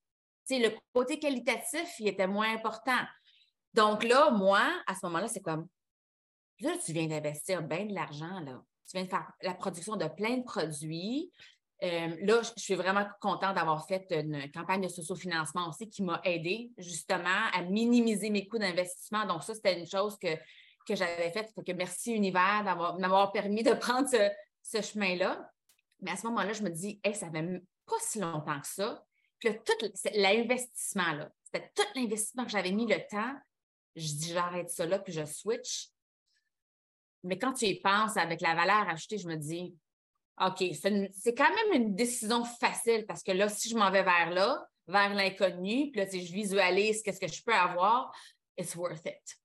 le 0.58 0.70
côté 0.92 1.18
qualitatif, 1.18 1.88
il 2.00 2.08
était 2.08 2.26
moins 2.26 2.52
important. 2.52 2.98
Donc 3.74 4.02
là, 4.02 4.30
moi, 4.30 4.62
à 4.86 4.94
ce 4.94 5.06
moment-là, 5.06 5.28
c'est 5.28 5.40
comme, 5.40 5.68
là, 6.60 6.76
tu 6.84 6.92
viens 6.92 7.06
d'investir 7.06 7.62
bien 7.62 7.86
de 7.86 7.94
l'argent, 7.94 8.40
là. 8.40 8.62
Tu 8.86 8.96
viens 8.96 9.04
de 9.04 9.10
faire 9.10 9.30
la 9.42 9.54
production 9.54 9.96
de 9.96 10.06
plein 10.06 10.38
de 10.38 10.42
produits. 10.42 11.30
Euh, 11.82 12.16
là, 12.22 12.42
je 12.42 12.60
suis 12.60 12.74
vraiment 12.74 13.06
contente 13.20 13.54
d'avoir 13.54 13.86
fait 13.86 14.04
une 14.10 14.50
campagne 14.52 14.82
de 14.82 14.88
socio-financement 14.88 15.68
aussi 15.68 15.88
qui 15.88 16.02
m'a 16.02 16.20
aidé 16.24 16.72
justement 16.76 17.46
à 17.52 17.62
minimiser 17.62 18.30
mes 18.30 18.46
coûts 18.46 18.58
d'investissement. 18.58 19.26
Donc, 19.26 19.44
ça, 19.44 19.54
c'était 19.54 19.78
une 19.78 19.86
chose 19.86 20.18
que, 20.18 20.34
que 20.86 20.94
j'avais 20.94 21.30
faite. 21.30 21.50
Fait 21.54 21.64
que 21.64 21.72
merci, 21.72 22.12
Univers, 22.12 22.64
d'avoir 22.64 23.32
permis 23.32 23.62
de 23.62 23.72
prendre 23.74 24.08
ce, 24.08 24.82
chemin-là. 24.82 25.50
Mais 26.00 26.10
à 26.10 26.16
ce 26.16 26.26
moment-là, 26.26 26.52
je 26.52 26.62
me 26.62 26.70
dis, 26.70 27.00
hey, 27.04 27.14
ça 27.14 27.30
fait 27.30 27.62
pas 27.86 27.96
si 28.00 28.18
longtemps 28.18 28.60
que 28.60 28.66
ça. 28.66 29.04
Puis 29.38 29.50
là, 29.50 29.54
tout 29.54 29.86
l'investissement, 30.14 31.12
là, 31.12 31.30
c'était 31.44 31.70
tout 31.74 31.86
l'investissement 31.94 32.44
que 32.44 32.50
j'avais 32.50 32.72
mis 32.72 32.86
le 32.86 32.98
temps. 33.08 33.34
Je 33.96 34.06
dis, 34.06 34.32
j'arrête 34.32 34.70
ça 34.70 34.84
là, 34.84 34.98
puis 34.98 35.12
je 35.12 35.24
switch. 35.24 35.90
Mais 37.24 37.38
quand 37.38 37.52
tu 37.52 37.66
y 37.66 37.80
penses 37.80 38.16
avec 38.16 38.40
la 38.40 38.54
valeur 38.54 38.88
ajoutée, 38.88 39.18
je 39.18 39.28
me 39.28 39.36
dis, 39.36 39.74
OK, 40.40 40.64
c'est 40.72 41.34
quand 41.34 41.50
même 41.54 41.82
une 41.82 41.94
décision 41.94 42.44
facile 42.44 43.04
parce 43.06 43.22
que 43.22 43.32
là, 43.32 43.48
si 43.48 43.68
je 43.68 43.76
m'en 43.76 43.90
vais 43.90 44.02
vers 44.02 44.30
là, 44.30 44.66
vers 44.88 45.14
l'inconnu, 45.14 45.90
puis 45.90 46.00
là, 46.00 46.06
si 46.06 46.26
je 46.26 46.32
visualise 46.32 47.02
qu'est-ce 47.02 47.20
que 47.20 47.28
je 47.28 47.42
peux 47.42 47.54
avoir, 47.54 48.12
it's 48.56 48.74
worth 48.74 49.04
it. 49.06 49.38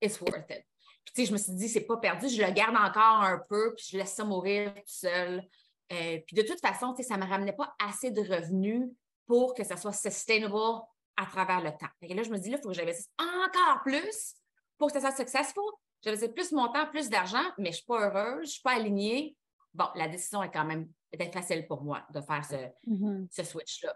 It's 0.00 0.20
worth 0.20 0.50
it. 0.50 0.64
Puis, 1.04 1.14
tu 1.14 1.20
sais, 1.22 1.26
je 1.26 1.32
me 1.32 1.38
suis 1.38 1.52
dit, 1.52 1.68
c'est 1.68 1.84
pas 1.84 1.96
perdu, 1.96 2.28
je 2.28 2.42
le 2.42 2.50
garde 2.52 2.76
encore 2.76 3.22
un 3.22 3.40
peu, 3.48 3.74
puis 3.74 3.86
je 3.90 3.98
laisse 3.98 4.14
ça 4.14 4.24
mourir 4.24 4.72
tout 4.74 4.82
seul. 4.86 5.46
Euh, 5.92 6.18
puis 6.26 6.36
de 6.36 6.42
toute 6.42 6.60
façon, 6.60 6.94
tu 6.94 7.02
sais, 7.02 7.08
ça 7.08 7.16
ne 7.16 7.24
me 7.24 7.28
ramenait 7.28 7.52
pas 7.52 7.74
assez 7.84 8.10
de 8.10 8.20
revenus 8.20 8.88
pour 9.26 9.54
que 9.54 9.64
ça 9.64 9.76
soit 9.76 9.92
sustainable 9.92 10.82
à 11.16 11.26
travers 11.26 11.60
le 11.60 11.70
temps. 11.70 11.90
Et 12.02 12.14
là, 12.14 12.22
je 12.22 12.30
me 12.30 12.38
dis, 12.38 12.50
là, 12.50 12.58
il 12.58 12.62
faut 12.62 12.68
que 12.68 12.74
j'investisse 12.74 13.10
encore 13.18 13.82
plus 13.82 14.34
pour 14.78 14.92
que 14.92 15.00
ça 15.00 15.00
soit 15.00 15.16
successful. 15.16 15.64
J'investis 16.06 16.28
plus 16.32 16.52
mon 16.52 16.68
temps, 16.68 16.86
plus 16.86 17.10
d'argent, 17.10 17.42
mais 17.58 17.66
je 17.66 17.70
ne 17.70 17.74
suis 17.78 17.84
pas 17.84 18.00
heureuse, 18.08 18.36
je 18.36 18.40
ne 18.42 18.46
suis 18.46 18.62
pas 18.62 18.76
alignée. 18.76 19.36
Bon, 19.74 19.86
la 19.96 20.06
décision 20.06 20.40
est 20.42 20.52
quand 20.52 20.64
même 20.64 20.88
peut-être 21.10 21.32
facile 21.32 21.66
pour 21.66 21.82
moi 21.82 22.06
de 22.14 22.20
faire 22.20 22.44
ce, 22.44 22.54
Mhm. 22.86 23.26
ce 23.30 23.42
switch-là. 23.42 23.92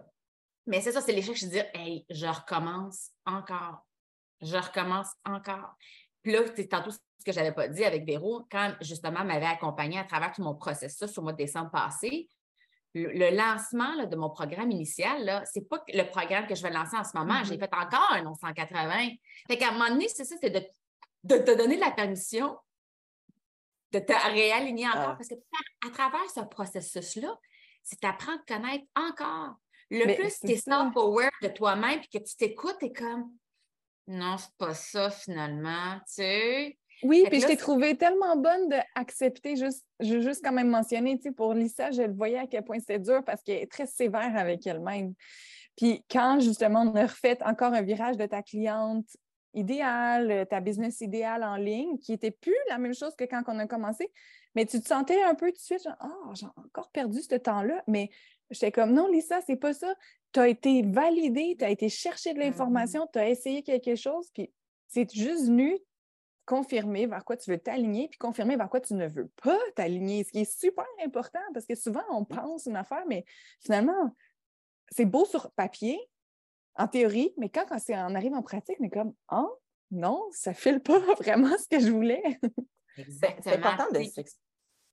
Mais 0.66 0.80
c'est 0.80 0.90
ça, 0.92 1.00
c'est 1.00 1.12
l'échec, 1.12 1.36
je 1.36 1.46
dis, 1.46 1.60
hey, 1.72 2.04
je 2.10 2.26
recommence 2.26 3.10
encore. 3.24 3.86
Je 4.40 4.56
recommence 4.56 5.08
encore. 5.24 5.74
Puis 6.22 6.32
là, 6.32 6.40
c'est 6.56 6.66
tantôt 6.68 6.90
ce 6.90 6.98
que 7.24 7.30
je 7.32 7.38
n'avais 7.38 7.52
pas 7.52 7.68
dit 7.68 7.84
avec 7.84 8.04
Véro, 8.04 8.44
quand 8.50 8.74
justement 8.80 9.24
m'avait 9.24 9.46
accompagnée 9.46 9.98
à 9.98 10.04
travers 10.04 10.32
tout 10.32 10.42
mon 10.42 10.54
processus 10.56 11.16
au 11.16 11.22
mois 11.22 11.32
de 11.32 11.38
décembre 11.38 11.70
passé, 11.70 12.28
le, 12.92 13.12
le 13.12 13.30
lancement 13.36 13.94
là, 13.94 14.06
de 14.06 14.16
mon 14.16 14.30
programme 14.30 14.72
initial, 14.72 15.24
là, 15.24 15.44
c'est 15.44 15.68
pas 15.68 15.82
le 15.88 16.02
programme 16.10 16.46
que 16.48 16.56
je 16.56 16.62
vais 16.62 16.70
lancer 16.70 16.96
en 16.96 17.04
ce 17.04 17.16
moment. 17.16 17.44
J'ai 17.44 17.56
fait 17.56 17.72
encore 17.72 18.10
un 18.10 18.22
1180. 18.22 19.10
Fait 19.46 19.56
qu'à 19.56 19.68
un 19.68 19.72
moment 19.72 19.88
donné, 19.90 20.08
c'est 20.08 20.24
ça, 20.24 20.34
c'est 20.40 20.50
de, 20.50 20.60
de 21.24 21.36
te 21.36 21.56
donner 21.56 21.76
la 21.76 21.90
permission 21.90 22.56
de 23.92 23.98
te 23.98 24.12
réaligner 24.12 24.86
encore. 24.88 25.10
Ah. 25.10 25.14
Parce 25.16 25.28
que 25.28 25.34
à 25.86 25.90
travers 25.90 26.30
ce 26.30 26.40
processus-là, 26.40 27.36
c'est 27.82 28.00
t'apprendre 28.00 28.40
à 28.46 28.54
connaître 28.54 28.84
encore. 28.94 29.54
Le 29.90 30.06
Mais 30.06 30.14
plus 30.14 30.38
tu 30.38 30.52
es 30.52 30.56
self-aware 30.56 31.30
de 31.42 31.48
toi-même 31.48 32.00
et 32.00 32.18
que 32.18 32.24
tu 32.24 32.36
t'écoutes, 32.36 32.76
tu 32.78 32.86
es 32.86 32.92
comme 32.92 33.32
non, 34.06 34.36
c'est 34.38 34.56
pas 34.58 34.74
ça 34.74 35.10
finalement, 35.10 35.94
tu 35.98 36.14
sais. 36.14 36.78
Oui, 37.02 37.24
puis 37.30 37.40
je 37.40 37.46
t'ai 37.46 37.56
trouvé 37.56 37.96
tellement 37.96 38.36
bonne 38.36 38.68
d'accepter, 38.68 39.56
juste, 39.56 39.86
je 40.00 40.14
veux 40.14 40.20
juste 40.20 40.44
quand 40.44 40.52
même 40.52 40.68
mentionner, 40.68 41.16
tu 41.16 41.24
sais, 41.24 41.32
pour 41.32 41.54
Lisa, 41.54 41.90
je 41.92 42.02
le 42.02 42.12
voyais 42.12 42.38
à 42.38 42.46
quel 42.46 42.64
point 42.64 42.78
c'était 42.78 42.98
dur 42.98 43.24
parce 43.24 43.42
qu'elle 43.42 43.62
est 43.62 43.70
très 43.70 43.86
sévère 43.86 44.36
avec 44.36 44.66
elle-même. 44.66 45.14
Puis 45.76 46.04
quand 46.10 46.40
justement 46.40 46.82
on 46.82 46.94
a 46.96 47.06
refait 47.06 47.38
encore 47.42 47.72
un 47.72 47.82
virage 47.82 48.16
de 48.16 48.26
ta 48.26 48.42
cliente 48.42 49.06
idéale, 49.54 50.30
euh, 50.30 50.44
ta 50.44 50.60
business 50.60 51.00
idéale 51.00 51.44
en 51.44 51.56
ligne, 51.56 51.98
qui 51.98 52.12
n'était 52.12 52.30
plus 52.30 52.56
la 52.68 52.78
même 52.78 52.94
chose 52.94 53.14
que 53.16 53.24
quand 53.24 53.42
on 53.46 53.58
a 53.58 53.66
commencé, 53.66 54.10
mais 54.54 54.66
tu 54.66 54.80
te 54.80 54.88
sentais 54.88 55.22
un 55.22 55.34
peu 55.34 55.46
tout 55.50 55.58
de 55.58 55.62
suite, 55.62 55.82
genre, 55.82 55.96
ah, 56.00 56.30
j'ai 56.34 56.46
encore 56.56 56.90
perdu 56.90 57.20
ce 57.22 57.34
temps-là, 57.34 57.82
mais 57.86 58.10
j'étais 58.50 58.72
comme, 58.72 58.92
non, 58.92 59.08
Lisa, 59.08 59.40
c'est 59.42 59.56
pas 59.56 59.72
ça. 59.72 59.94
Tu 60.32 60.40
as 60.40 60.48
été 60.48 60.82
validée, 60.82 61.56
tu 61.58 61.64
as 61.64 61.70
été 61.70 61.88
chercher 61.88 62.34
de 62.34 62.38
l'information, 62.38 63.08
tu 63.12 63.18
as 63.18 63.28
essayé 63.28 63.62
quelque 63.62 63.94
chose, 63.96 64.30
puis 64.32 64.52
c'est 64.88 65.12
juste 65.12 65.46
venu 65.46 65.78
confirmer 66.46 67.06
vers 67.06 67.24
quoi 67.24 67.36
tu 67.36 67.48
veux 67.50 67.58
t'aligner, 67.58 68.08
puis 68.08 68.18
confirmer 68.18 68.56
vers 68.56 68.68
quoi 68.68 68.80
tu 68.80 68.94
ne 68.94 69.06
veux 69.06 69.30
pas 69.40 69.58
t'aligner, 69.76 70.24
ce 70.24 70.32
qui 70.32 70.40
est 70.40 70.60
super 70.60 70.86
important 71.04 71.38
parce 71.54 71.64
que 71.64 71.76
souvent 71.76 72.02
on 72.10 72.24
pense 72.24 72.66
une 72.66 72.74
affaire, 72.74 73.04
mais 73.06 73.24
finalement, 73.60 74.16
c'est 74.90 75.04
beau 75.04 75.24
sur 75.24 75.52
papier, 75.52 75.96
en 76.82 76.88
théorie, 76.88 77.32
mais 77.36 77.48
quand, 77.48 77.66
quand 77.68 77.78
c'est- 77.78 77.96
on 77.96 78.14
arrive 78.14 78.34
en 78.34 78.42
pratique, 78.42 78.76
on 78.80 78.84
est 78.84 78.90
comme 78.90 79.14
Ah, 79.28 79.46
non, 79.90 80.28
ça 80.32 80.50
ne 80.50 80.56
file 80.56 80.80
pas 80.80 80.98
vraiment 81.20 81.56
ce 81.58 81.68
que 81.68 81.80
je 81.80 81.90
voulais. 81.90 82.22
C'est 82.96 83.46
important 83.54 83.86
de 83.92 83.98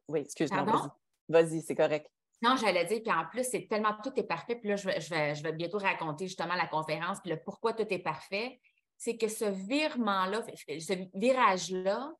Oui, 0.09 0.19
excuse-moi. 0.21 0.97
Vas-y, 1.29 1.61
c'est 1.61 1.75
correct. 1.75 2.09
Non, 2.41 2.55
j'allais 2.55 2.85
dire, 2.85 3.01
puis 3.03 3.11
en 3.11 3.25
plus, 3.25 3.43
c'est 3.43 3.67
tellement 3.67 3.95
tout 4.03 4.11
est 4.15 4.23
parfait. 4.23 4.55
Puis 4.55 4.69
là, 4.69 4.75
je 4.75 4.87
vais, 4.87 5.01
je 5.01 5.09
vais, 5.09 5.35
je 5.35 5.43
vais 5.43 5.51
bientôt 5.53 5.79
raconter 5.79 6.27
justement 6.27 6.53
la 6.55 6.67
conférence, 6.67 7.19
puis 7.19 7.31
le 7.31 7.41
pourquoi 7.43 7.73
tout 7.73 7.85
est 7.89 7.99
parfait. 7.99 8.59
C'est 8.95 9.17
que 9.17 9.27
ce 9.27 9.45
virement-là, 9.45 10.43
ce 10.67 10.93
virage-là, 11.17 12.13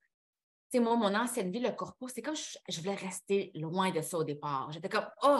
tu 0.71 0.77
sais, 0.77 0.83
moi, 0.83 0.95
mon 0.95 1.13
ancienne 1.15 1.51
vie, 1.51 1.59
le 1.59 1.71
corpo, 1.71 2.07
c'est 2.07 2.21
comme 2.21 2.35
je, 2.35 2.57
je 2.67 2.79
voulais 2.81 2.95
rester 2.95 3.51
loin 3.55 3.91
de 3.91 4.01
ça 4.01 4.17
au 4.17 4.23
départ. 4.23 4.71
J'étais 4.71 4.89
comme, 4.89 5.07
oh, 5.23 5.39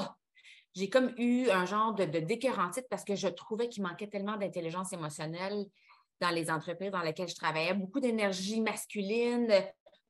j'ai 0.77 0.89
comme 0.89 1.11
eu 1.17 1.49
un 1.49 1.65
genre 1.65 1.95
de, 1.95 2.05
de 2.05 2.19
d'écœurantite 2.19 2.85
parce 2.87 3.03
que 3.03 3.15
je 3.15 3.27
trouvais 3.27 3.67
qu'il 3.67 3.81
manquait 3.81 4.07
tellement 4.07 4.37
d'intelligence 4.37 4.93
émotionnelle 4.93 5.65
dans 6.21 6.29
les 6.29 6.51
entreprises 6.51 6.91
dans 6.91 7.01
lesquelles 7.01 7.29
je 7.29 7.35
travaillais, 7.35 7.73
beaucoup 7.73 7.99
d'énergie 7.99 8.61
masculine, 8.61 9.51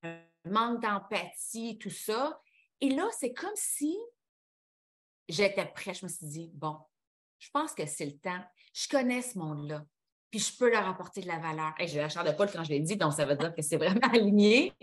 un 0.03 0.19
manque 0.45 0.81
d'empathie, 0.81 1.77
tout 1.77 1.89
ça. 1.89 2.41
Et 2.81 2.89
là, 2.89 3.07
c'est 3.17 3.33
comme 3.33 3.55
si 3.55 3.97
j'étais 5.29 5.65
prête. 5.65 5.99
Je 5.99 6.05
me 6.05 6.11
suis 6.11 6.25
dit, 6.25 6.51
bon, 6.53 6.77
je 7.39 7.49
pense 7.51 7.73
que 7.73 7.85
c'est 7.85 8.05
le 8.05 8.17
temps. 8.17 8.43
Je 8.73 8.89
connais 8.89 9.21
ce 9.21 9.37
monde-là. 9.37 9.85
Puis 10.31 10.41
je 10.41 10.57
peux 10.57 10.69
leur 10.69 10.85
apporter 10.85 11.21
de 11.21 11.27
la 11.27 11.39
valeur. 11.39 11.73
Et 11.79 11.87
j'ai 11.87 11.99
la 11.99 12.09
chair 12.09 12.25
de 12.25 12.31
poule 12.31 12.51
quand 12.51 12.65
je 12.65 12.71
l'ai 12.71 12.81
dit, 12.81 12.97
donc 12.97 13.13
ça 13.13 13.23
veut 13.23 13.37
dire 13.37 13.55
que 13.55 13.61
c'est 13.61 13.77
vraiment 13.77 14.01
aligné. 14.13 14.73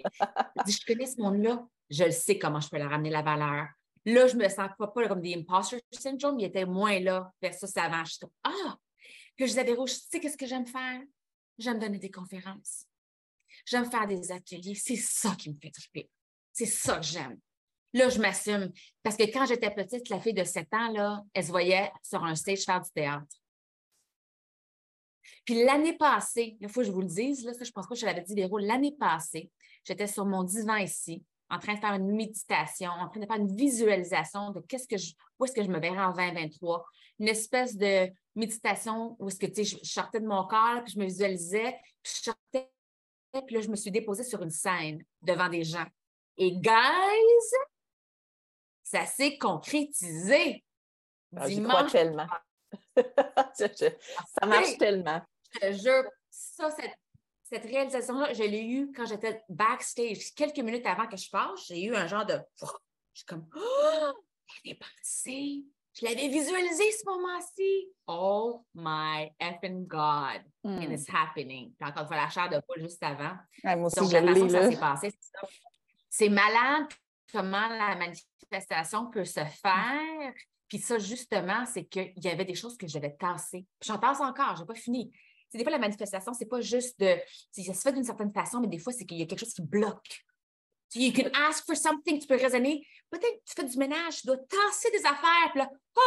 Je 0.67 0.73
je 0.73 0.87
connais 0.87 1.07
ce 1.07 1.21
monde-là. 1.21 1.67
Je 1.91 2.05
le 2.05 2.11
sais 2.11 2.39
comment 2.39 2.61
je 2.61 2.71
peux 2.71 2.79
leur 2.79 2.93
amener 2.93 3.11
la 3.11 3.21
valeur. 3.21 3.67
Là, 4.07 4.27
je 4.27 4.37
me 4.37 4.49
sens 4.49 4.69
pas, 4.79 5.09
comme 5.09 5.21
des 5.21 5.35
imposter 5.35 5.81
syndrome, 5.91 6.39
il 6.39 6.47
était 6.47 6.67
moins 6.67 7.01
là 7.01 7.33
versus 7.41 7.75
avant. 7.77 8.05
Je 8.05 8.13
suis 8.13 8.21
comme, 8.21 8.33
ah! 8.45 8.77
Puis 9.37 9.47
je 9.47 9.53
disais, 9.53 9.65
Véro, 9.65 9.87
tu 9.87 9.95
sais 9.95 10.21
qu'est-ce 10.21 10.37
que 10.37 10.47
j'aime 10.47 10.67
faire? 10.67 11.01
J'aime 11.59 11.79
donner 11.79 11.99
des 11.99 12.11
conférences. 12.11 12.87
J'aime 13.65 13.91
faire 13.91 14.07
des 14.07 14.31
ateliers. 14.31 14.75
C'est 14.75 14.97
ça 14.97 15.35
qui 15.37 15.51
me 15.51 15.57
fait 15.61 15.71
triper. 15.71 16.11
C'est 16.53 16.67
ça 16.67 16.97
que 16.97 17.05
j'aime. 17.05 17.39
Là, 17.95 18.09
je 18.09 18.21
m'assume. 18.21 18.73
Parce 19.03 19.17
que 19.17 19.25
quand 19.25 19.47
j'étais 19.47 19.71
petite, 19.71 20.09
la 20.09 20.21
fille 20.21 20.35
de 20.35 20.45
7 20.45 20.69
ans, 20.75 20.93
là, 20.93 21.23
elle 21.33 21.45
se 21.45 21.51
voyait 21.51 21.91
sur 22.03 22.23
un 22.25 22.35
stage 22.35 22.65
faire 22.65 22.81
du 22.81 22.91
théâtre. 22.91 23.37
Puis 25.45 25.65
l'année 25.65 25.97
passée, 25.97 26.57
il 26.61 26.69
faut 26.69 26.81
que 26.81 26.87
je 26.87 26.93
vous 26.93 27.03
le 27.03 27.07
dise, 27.07 27.45
là, 27.45 27.53
ça, 27.55 27.65
je 27.65 27.71
pense 27.71 27.87
pas 27.87 27.95
que 27.95 28.01
je 28.01 28.07
l'avais 28.07 28.23
dit, 28.23 28.35
Véro, 28.35 28.59
l'année 28.59 28.97
passée, 28.99 29.51
j'étais 29.85 30.07
sur 30.07 30.27
mon 30.27 30.43
divan 30.43 30.77
ici, 30.77 31.25
en 31.51 31.59
train 31.59 31.75
de 31.75 31.79
faire 31.79 31.95
une 31.95 32.11
méditation, 32.11 32.91
en 32.91 33.09
train 33.09 33.21
de 33.21 33.27
faire 33.27 33.37
une 33.37 33.55
visualisation 33.55 34.51
de 34.51 34.61
qu'est-ce 34.61 34.89
que 34.89 34.97
je, 34.97 35.13
où 35.39 35.45
est-ce 35.45 35.53
que 35.53 35.63
je 35.63 35.69
me 35.69 35.79
verrais 35.79 36.05
en 36.05 36.13
2023. 36.13 36.85
Une 37.21 37.29
espèce 37.29 37.77
de 37.77 38.11
méditation 38.35 39.17
où 39.19 39.29
est-ce 39.29 39.39
que, 39.39 39.47
tu 39.47 39.65
sais, 39.65 39.79
je, 39.83 39.89
sortais 39.89 40.21
de 40.21 40.27
mon 40.27 40.47
corps, 40.47 40.83
puis 40.85 40.95
je 40.95 40.99
me 40.99 41.05
visualisais, 41.05 41.79
puis 42.03 42.13
je 42.17 42.23
sortais, 42.23 42.71
puis 43.47 43.57
là, 43.57 43.61
je 43.61 43.69
me 43.69 43.77
suis 43.77 43.91
déposée 43.91 44.25
sur 44.25 44.43
une 44.43 44.51
scène 44.51 45.03
devant 45.23 45.49
des 45.49 45.65
gens. 45.65 45.87
Et 46.37 46.53
guys, 46.53 47.55
ça 48.83 49.07
s'est 49.07 49.39
concrétisé. 49.39 50.65
Ah, 51.37 51.49
J'y 51.49 51.63
crois 51.63 51.85
tellement. 51.85 52.27
Ça 53.55 54.47
marche 54.47 54.77
tellement. 54.79 55.21
je 55.53 55.61
te 55.61 55.73
jure, 55.73 56.05
ça, 56.31 56.71
cette, 56.71 56.97
cette 57.55 57.71
réalisation-là, 57.71 58.33
je 58.33 58.43
l'ai 58.43 58.65
eue 58.65 58.93
quand 58.93 59.07
j'étais 59.07 59.43
backstage. 59.49 60.35
Quelques 60.35 60.59
minutes 60.59 60.87
avant 60.87 61.07
que 61.07 61.17
je 61.17 61.31
passe, 61.31 61.67
j'ai 61.69 61.85
eu 61.85 61.95
un 61.95 62.07
genre 62.07 62.27
de. 62.27 62.39
Je 62.61 62.67
suis 63.21 63.27
comme, 63.27 63.47
oh, 63.55 64.13
l'année 64.65 64.77
passée, 64.77 65.65
je 65.93 66.05
l'avais 66.05 66.27
visualisé 66.27 66.91
ce 66.91 67.05
moment-ci. 67.07 67.89
Oh 68.09 68.65
my 68.75 69.31
effing 69.39 69.87
God. 69.87 70.43
Hmm. 70.65 70.79
And 70.81 70.91
it's 70.91 71.07
happening. 71.09 71.73
Puis 71.79 71.89
encore 71.89 72.03
une 72.03 72.09
fois, 72.09 72.17
la 72.17 72.29
chair 72.29 72.49
de 72.49 72.61
poule 72.67 72.83
juste 72.83 73.03
avant. 73.03 73.37
Moi 73.63 73.87
aussi, 73.87 74.01
Donc, 74.01 74.13
la 74.13 74.35
façon 74.35 74.47
que 74.47 74.53
ça 74.53 74.71
s'est 74.71 74.81
passé, 74.81 75.11
c'est 75.11 75.31
ça. 75.31 75.49
C'est 76.11 76.29
malade 76.29 76.87
comment 77.31 77.69
la 77.69 77.95
manifestation 77.95 79.11
peut 79.11 79.25
se 79.25 79.45
faire. 79.45 80.33
Puis 80.67 80.79
ça, 80.79 80.99
justement, 80.99 81.65
c'est 81.67 81.85
qu'il 81.85 82.15
y 82.17 82.29
avait 82.29 82.45
des 82.45 82.57
choses 82.57 82.77
que 82.77 82.89
j'avais 82.89 83.15
tassées. 83.15 83.65
Puis 83.79 83.89
j'en 83.89 83.99
tasse 83.99 84.21
encore, 84.21 84.57
je 84.57 84.63
n'ai 84.63 84.67
pas 84.67 84.75
fini. 84.75 85.13
C'est 85.55 85.59
des 85.59 85.65
fois, 85.65 85.71
la 85.71 85.79
manifestation, 85.79 86.35
c'est 86.35 86.47
pas 86.47 86.61
juste 86.61 86.99
de. 86.99 87.15
Ça 87.53 87.73
se 87.73 87.81
fait 87.81 87.93
d'une 87.93 88.03
certaine 88.03 88.33
façon, 88.33 88.59
mais 88.59 88.67
des 88.67 88.81
fois, 88.81 88.93
c'est 88.93 89.05
qu'il 89.05 89.19
y 89.19 89.23
a 89.23 89.27
quelque 89.27 89.39
chose 89.39 89.55
qui 89.55 89.63
bloque. 89.63 90.25
You 90.97 91.13
can 91.13 91.29
ask 91.49 91.65
for 91.65 91.77
something, 91.77 92.19
tu 92.19 92.27
peux 92.27 92.35
raisonner. 92.35 92.85
Peut-être 93.09 93.37
que 93.39 93.45
tu 93.47 93.55
fais 93.55 93.65
du 93.65 93.79
ménage, 93.79 94.23
tu 94.23 94.27
dois 94.27 94.37
tasser 94.39 94.91
des 94.91 95.05
affaires, 95.07 95.51
puis 95.53 95.61
là, 95.61 95.71
ah! 95.97 96.01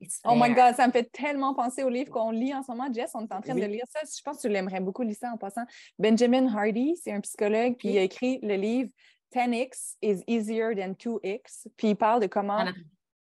It's 0.00 0.18
Oh 0.24 0.34
my. 0.34 0.52
God, 0.52 0.74
ça 0.74 0.84
me 0.88 0.92
fait 0.92 1.08
tellement 1.12 1.54
penser 1.54 1.84
au 1.84 1.88
livre 1.88 2.10
qu'on 2.10 2.32
lit 2.32 2.52
en 2.52 2.64
ce 2.64 2.72
moment. 2.72 2.92
Jess, 2.92 3.12
on 3.14 3.20
est 3.20 3.32
en 3.32 3.40
train 3.40 3.54
Oui. 3.54 3.60
de 3.60 3.66
lire 3.66 3.84
ça. 3.88 4.00
Je 4.02 4.20
pense 4.22 4.38
que 4.38 4.42
tu 4.42 4.48
l'aimerais 4.48 4.80
beaucoup, 4.80 5.02
Lisa, 5.02 5.32
en 5.32 5.38
passant. 5.38 5.64
Benjamin 5.96 6.52
Hardy, 6.52 6.96
c'est 7.00 7.12
un 7.12 7.20
psychologue, 7.20 7.76
puis 7.78 7.90
il 7.90 7.98
a 7.98 8.02
écrit 8.02 8.40
le 8.42 8.56
livre 8.56 8.90
10x 9.32 9.96
is 10.02 10.24
easier 10.26 10.74
than 10.74 10.92
2x. 10.94 11.68
Puis 11.76 11.90
il 11.90 11.96
parle 11.96 12.20
de 12.20 12.26
comment. 12.26 12.58
Ah, 12.58 12.72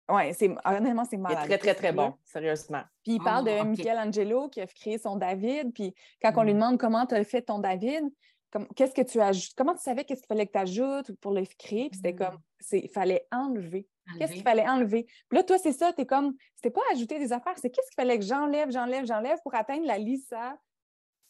Oui, 0.10 0.34
c'est 0.34 0.54
honnêtement, 0.66 1.06
c'est 1.06 1.16
Il 1.16 1.20
est 1.20 1.24
malade. 1.24 1.46
très, 1.46 1.58
très, 1.58 1.74
très 1.76 1.92
livre-là. 1.92 2.10
bon, 2.10 2.18
sérieusement. 2.26 2.82
Puis 3.04 3.13
il 3.13 3.24
parle 3.24 3.48
Ah, 3.48 3.52
de 3.52 3.62
ok. 3.62 3.78
Michelangelo 3.78 4.50
qui 4.50 4.60
a 4.62 4.68
créé 4.68 4.98
son 4.98 5.16
David. 5.16 5.74
Puis 5.74 5.94
quand 6.22 6.34
on 6.36 6.44
lui 6.44 6.52
Mm. 6.54 6.58
demande 6.58 6.78
comment 6.80 7.06
tu 7.06 7.16
as 7.16 7.24
fait 7.24 7.42
ton 7.42 7.60
David, 7.60 8.04
comme, 8.52 8.68
qu'est-ce 8.76 8.94
que 8.94 9.02
tu 9.02 9.20
ajoutes, 9.22 9.54
comment 9.56 9.74
tu 9.74 9.82
savais 9.82 10.04
qu'est-ce 10.04 10.22
qu'il 10.22 10.28
fallait 10.28 10.46
que 10.46 10.52
tu 10.52 10.58
ajoutes 10.60 11.12
pour 11.22 11.32
le 11.32 11.44
créer? 11.58 11.89
Puis 11.89 11.98
c'était 12.04 12.13
Mm. 12.13 12.18
comme, 12.18 12.38
c'est- 12.60 12.80
il 12.82 12.89
fallait 12.89 13.26
enlever. 13.32 13.88
Qu'est-ce 14.20 14.34
qu'il 14.34 14.44
fallait 14.44 14.68
enlever? 14.68 15.06
Puis 15.30 15.38
là, 15.38 15.44
toi, 15.44 15.58
c'est 15.58 15.72
ça, 15.72 15.94
t'es 15.94 16.06
comme, 16.06 16.36
c'était 16.56 16.70
pas 16.70 16.82
ajouter 16.92 17.18
des 17.20 17.32
affaires, 17.32 17.58
c'est 17.58 17.70
qu'est-ce 17.70 17.88
qu'il 17.89 17.96
fallait 17.96 18.20
que 18.20 18.26
j'enlève, 18.26 18.70
j'enlève, 18.70 19.06
j'enlève 19.06 19.39
pour 19.44 19.56
atteindre 19.56 19.86
la 19.88 19.98
Lisa 19.98 20.58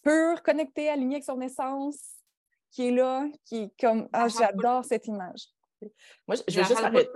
pure, 0.01 0.41
connectée, 0.41 0.89
alignée 0.89 1.17
avec 1.17 1.23
son 1.23 1.39
essence, 1.39 1.99
qui 2.71 2.87
est 2.87 2.91
là, 2.91 3.27
qui 3.45 3.57
est 3.65 3.79
comme, 3.79 4.09
ah, 4.11 4.23
Ah, 4.23 4.27
j'adore 4.27 4.83
cette 4.83 5.05
image. 5.07 5.45
Moi, 6.27 6.35
je- 6.35 6.41
je 6.47 6.59
veux 6.59 6.65
juste 6.65 6.81
de 6.81 7.11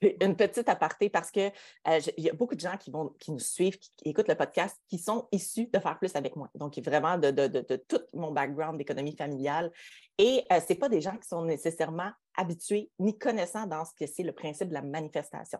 une, 0.20 0.36
petite 0.36 0.68
aparté 0.68 1.10
parce 1.10 1.30
que 1.30 1.48
euh, 1.88 2.00
il 2.16 2.24
y 2.24 2.30
a 2.30 2.32
beaucoup 2.32 2.54
de 2.54 2.60
gens 2.60 2.76
qui, 2.76 2.90
vont, 2.90 3.10
qui 3.18 3.32
nous 3.32 3.38
suivent, 3.38 3.78
qui, 3.78 3.92
qui 3.96 4.08
écoutent 4.08 4.28
le 4.28 4.34
podcast, 4.34 4.76
qui 4.88 4.98
sont 4.98 5.28
issus 5.32 5.68
de 5.72 5.78
Faire 5.78 5.98
Plus 5.98 6.14
avec 6.16 6.36
moi. 6.36 6.48
Donc, 6.54 6.78
vraiment 6.78 7.18
de, 7.18 7.30
de, 7.30 7.46
de, 7.46 7.64
de 7.68 7.76
tout 7.76 8.00
mon 8.12 8.32
background 8.32 8.78
d'économie 8.78 9.16
familiale. 9.16 9.70
Et 10.18 10.44
euh, 10.52 10.60
ce 10.60 10.74
pas 10.74 10.88
des 10.88 11.00
gens 11.00 11.16
qui 11.16 11.28
sont 11.28 11.44
nécessairement 11.44 12.10
habitués 12.36 12.90
ni 12.98 13.18
connaissants 13.18 13.66
dans 13.66 13.84
ce 13.84 13.92
que 13.98 14.06
c'est 14.06 14.22
le 14.22 14.32
principe 14.32 14.68
de 14.68 14.74
la 14.74 14.82
manifestation. 14.82 15.58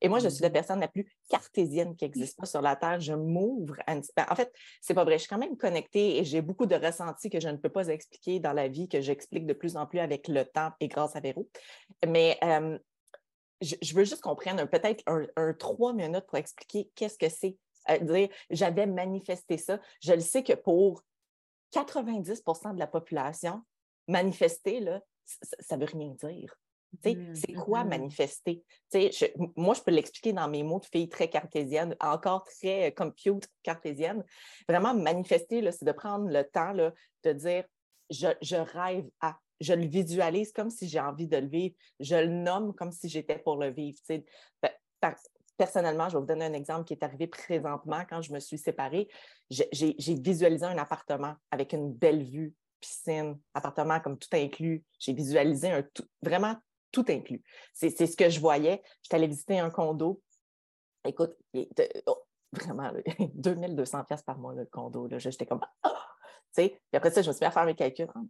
Et 0.00 0.08
moi, 0.08 0.18
je 0.18 0.28
suis 0.28 0.42
la 0.42 0.48
Mhm. 0.48 0.52
personne 0.52 0.80
la 0.80 0.88
plus 0.88 1.06
cartésienne 1.28 1.96
qui 1.96 2.04
existe 2.04 2.38
pas 2.38 2.46
sur 2.46 2.60
la 2.60 2.76
Terre. 2.76 3.00
Je 3.00 3.14
m'ouvre 3.14 3.76
à 3.86 3.94
une... 3.94 4.02
En 4.28 4.34
fait, 4.34 4.52
c'est 4.80 4.94
pas 4.94 5.04
vrai. 5.04 5.14
Je 5.14 5.20
suis 5.20 5.28
quand 5.28 5.38
même 5.38 5.56
connectée 5.56 6.18
et 6.18 6.24
j'ai 6.24 6.42
beaucoup 6.42 6.66
de 6.66 6.74
ressentis 6.74 7.30
que 7.30 7.40
je 7.40 7.48
ne 7.48 7.56
peux 7.56 7.68
pas 7.68 7.88
expliquer 7.88 8.40
dans 8.40 8.52
la 8.52 8.68
vie, 8.68 8.88
que 8.88 9.00
j'explique 9.00 9.46
de 9.46 9.52
plus 9.52 9.76
en 9.76 9.86
plus 9.86 10.00
avec 10.00 10.28
le 10.28 10.44
temps 10.44 10.70
et 10.80 10.88
grâce 10.88 11.16
à 11.16 11.20
Véro. 11.20 11.48
Mais 12.06 12.38
euh, 12.42 12.78
je, 13.60 13.76
je 13.82 13.94
veux 13.94 14.04
juste 14.04 14.22
qu'on 14.22 14.36
prenne 14.36 14.66
peut-être 14.68 15.02
un, 15.06 15.26
un 15.36 15.52
trois 15.54 15.92
minutes 15.92 16.26
pour 16.26 16.38
expliquer 16.38 16.90
qu'est-ce 16.94 17.18
que 17.18 17.28
c'est. 17.28 17.56
Euh, 17.90 17.98
dire, 17.98 18.28
j'avais 18.50 18.86
manifesté 18.86 19.58
ça. 19.58 19.80
Je 20.02 20.12
le 20.12 20.20
sais 20.20 20.42
que 20.42 20.52
pour 20.52 21.02
90% 21.72 22.74
de 22.74 22.78
la 22.78 22.86
population, 22.86 23.62
manifester, 24.08 24.80
là, 24.80 25.00
ça 25.24 25.76
ne 25.76 25.84
veut 25.84 25.90
rien 25.92 26.14
dire. 26.22 26.54
Mhm, 27.04 27.34
C'est 27.36 27.52
quoi 27.52 27.84
mhm. 27.84 27.90
manifester? 27.90 28.64
Je- 28.92 29.26
moi, 29.56 29.74
je 29.74 29.80
peux 29.80 29.92
l'expliquer 29.92 30.32
dans 30.32 30.48
mes 30.48 30.62
mots 30.64 30.80
de 30.80 30.86
fille 30.86 31.08
très 31.08 31.30
cartésienne, 31.30 31.94
encore 32.00 32.44
très 32.44 32.88
euh, 32.88 32.90
compute 32.90 33.48
cartésienne. 33.62 34.24
Vraiment, 34.68 34.92
manifester, 34.94 35.70
c'est 35.70 35.84
de 35.84 35.92
prendre 35.92 36.28
le 36.28 36.42
temps 36.42 36.72
là, 36.72 36.92
de 37.22 37.32
dire 37.32 37.64
je, 38.10 38.26
je 38.42 38.56
rêve 38.56 39.08
à, 39.20 39.38
je 39.60 39.72
le 39.72 39.86
visualise 39.86 40.52
comme 40.52 40.70
si 40.70 40.88
j'ai 40.88 41.00
envie 41.00 41.26
de 41.26 41.36
le 41.36 41.46
vivre, 41.46 41.74
je 41.98 42.16
le 42.16 42.28
nomme 42.28 42.74
comme 42.74 42.92
si 42.92 43.08
j'étais 43.08 43.38
pour 43.38 43.56
le 43.56 43.70
vivre. 43.70 43.98
personnellement, 45.56 46.08
je 46.08 46.14
vais 46.14 46.20
vous 46.20 46.26
donner 46.26 46.46
un 46.46 46.52
exemple 46.52 46.84
qui 46.84 46.94
est 46.94 47.04
arrivé 47.04 47.26
présentement 47.26 48.02
quand 48.08 48.22
je 48.22 48.32
me 48.32 48.40
suis 48.40 48.58
séparée. 48.58 49.08
J'ai 49.50 49.94
visualisé 50.14 50.64
un 50.64 50.78
appartement 50.78 51.34
avec 51.50 51.72
une 51.72 51.92
belle 51.92 52.24
vue, 52.24 52.54
piscine, 52.80 53.38
appartement 53.54 54.00
comme 54.00 54.18
tout 54.18 54.34
inclus. 54.34 54.84
J'ai 54.98 55.12
visualisé 55.12 55.70
un 55.70 55.82
tout, 55.82 56.06
vraiment 56.22 56.56
tout 56.92 57.04
inclus. 57.08 57.42
C'est 57.72 57.90
ce 57.90 58.16
que 58.16 58.30
je 58.30 58.40
voyais. 58.40 58.82
J'étais 59.02 59.16
allée 59.16 59.28
visiter 59.28 59.58
un 59.58 59.70
condo. 59.70 60.22
Écoute, 61.04 61.36
oh, 62.06 62.24
vraiment, 62.52 62.90
là, 62.90 63.00
2200 63.34 64.04
pièces 64.04 64.22
par 64.22 64.38
mois, 64.38 64.54
le 64.54 64.66
condo. 64.66 65.08
J'étais 65.18 65.46
comme, 65.46 65.60
sais, 66.52 66.68
Puis 66.68 66.96
après 66.96 67.10
ça, 67.10 67.22
je 67.22 67.28
me 67.28 67.32
suis 67.32 67.42
mis 67.42 67.46
à 67.46 67.50
faire 67.50 67.64
mes 67.64 67.74
calculs. 67.74 68.08
Ah, 68.14 68.20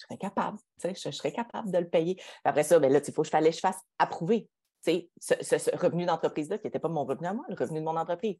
je 0.00 0.06
serais 0.06 0.18
capable, 0.18 0.58
tu 0.58 0.88
sais, 0.88 0.94
je, 0.94 1.10
je 1.10 1.16
serais 1.16 1.32
capable 1.32 1.70
de 1.70 1.78
le 1.78 1.88
payer. 1.88 2.20
Après 2.44 2.62
ça, 2.62 2.78
ben 2.78 2.90
là, 2.92 3.00
il 3.06 3.12
faut 3.14 3.22
que 3.22 3.26
je 3.26 3.30
fallait 3.30 3.50
que 3.50 3.56
je 3.56 3.60
fasse 3.60 3.80
approuver 3.98 4.48
tu 4.82 4.92
sais, 4.92 5.10
ce, 5.20 5.34
ce- 5.44 5.58
ce 5.58 5.76
revenu 5.76 6.06
d'entreprise-là, 6.06 6.56
qui 6.58 6.66
n'était 6.66 6.78
pas 6.78 6.88
mon 6.88 7.04
revenu 7.04 7.26
à 7.26 7.34
moi, 7.34 7.44
le 7.48 7.54
revenu 7.54 7.80
de 7.80 7.84
mon 7.84 7.96
entreprise. 7.96 8.36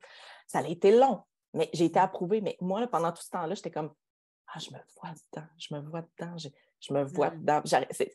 Ça 0.47 0.61
a 0.61 0.67
été 0.67 0.91
long, 0.97 1.23
mais 1.53 1.69
j'ai 1.75 1.85
été 1.85 1.99
approuvée. 1.99 2.41
Mais 2.41 2.57
moi, 2.63 2.81
là, 2.81 2.87
pendant 2.87 3.13
tout 3.13 3.23
ce 3.23 3.29
temps-là, 3.29 3.55
j'étais 3.55 3.71
comme, 3.71 3.93
ah, 4.47 4.59
je 4.59 4.71
me 4.71 4.79
vois 4.97 5.11
dedans, 5.33 5.47
je 5.59 5.75
me 5.75 5.81
vois 5.81 6.01
dedans, 6.03 6.39
je, 6.39 6.49
je 6.81 6.95
me 6.95 7.05
vois 7.05 7.31
Mm. 7.31 7.41
dedans. 7.41 7.63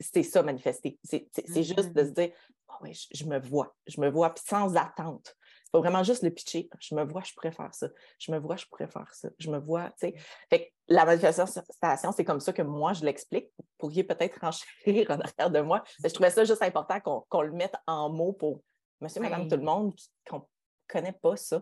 C'est 0.02 0.24
ça, 0.24 0.42
manifester. 0.42 1.00
C'est 1.04 1.30
juste 1.64 1.94
de 1.94 2.02
Mhm. 2.02 2.08
se 2.08 2.14
dire, 2.14 2.32
ah 2.68 2.80
oui, 2.82 2.94
je, 2.96 3.08
je 3.12 3.26
me 3.26 3.40
vois, 3.40 3.76
je 3.86 4.02
me 4.02 4.10
vois, 4.10 4.34
puis 4.34 4.44
sans 4.48 4.76
attente. 4.76 5.36
Vraiment 5.80 6.04
juste 6.04 6.24
le 6.24 6.30
pitcher. 6.30 6.70
Je 6.80 6.96
me 6.96 7.04
vois, 7.04 7.22
je 7.24 7.34
pourrais 7.34 7.52
faire 7.52 7.74
ça. 7.74 7.88
Je 8.20 8.32
me 8.32 8.40
vois, 8.40 8.56
je 8.56 8.66
pourrais 8.66 8.88
faire 8.88 9.12
ça. 9.14 9.30
Je 9.40 9.50
me 9.50 9.60
vois, 9.60 9.90
tu 10.00 10.08
sais. 10.08 10.16
Fait 10.50 10.66
que 10.66 10.72
la 10.88 11.06
manifestation, 11.06 12.12
c'est 12.12 12.26
comme 12.26 12.40
ça 12.40 12.54
que 12.54 12.62
moi, 12.62 12.94
je 12.94 13.04
l'explique. 13.04 13.50
Vous 13.58 13.66
pourriez 13.78 14.04
peut-être 14.04 14.40
renchérir 14.40 15.12
en 15.12 15.20
arrière 15.20 15.52
de 15.52 15.60
moi. 15.62 15.84
Mais 16.02 16.10
je 16.10 16.14
trouvais 16.14 16.30
ça 16.30 16.44
juste 16.44 16.62
important 16.62 17.00
qu'on 17.00 17.26
qu'on 17.30 17.42
le 17.42 17.52
mette 17.52 17.76
en 17.88 18.10
mots 18.10 18.34
pour 18.34 18.62
monsieur, 19.02 19.22
madame, 19.22 19.48
tout 19.48 19.58
le 19.58 19.64
monde 19.64 19.96
qui 19.96 20.34
ne 20.34 20.40
connaît 20.88 21.18
pas 21.22 21.36
ça. 21.36 21.62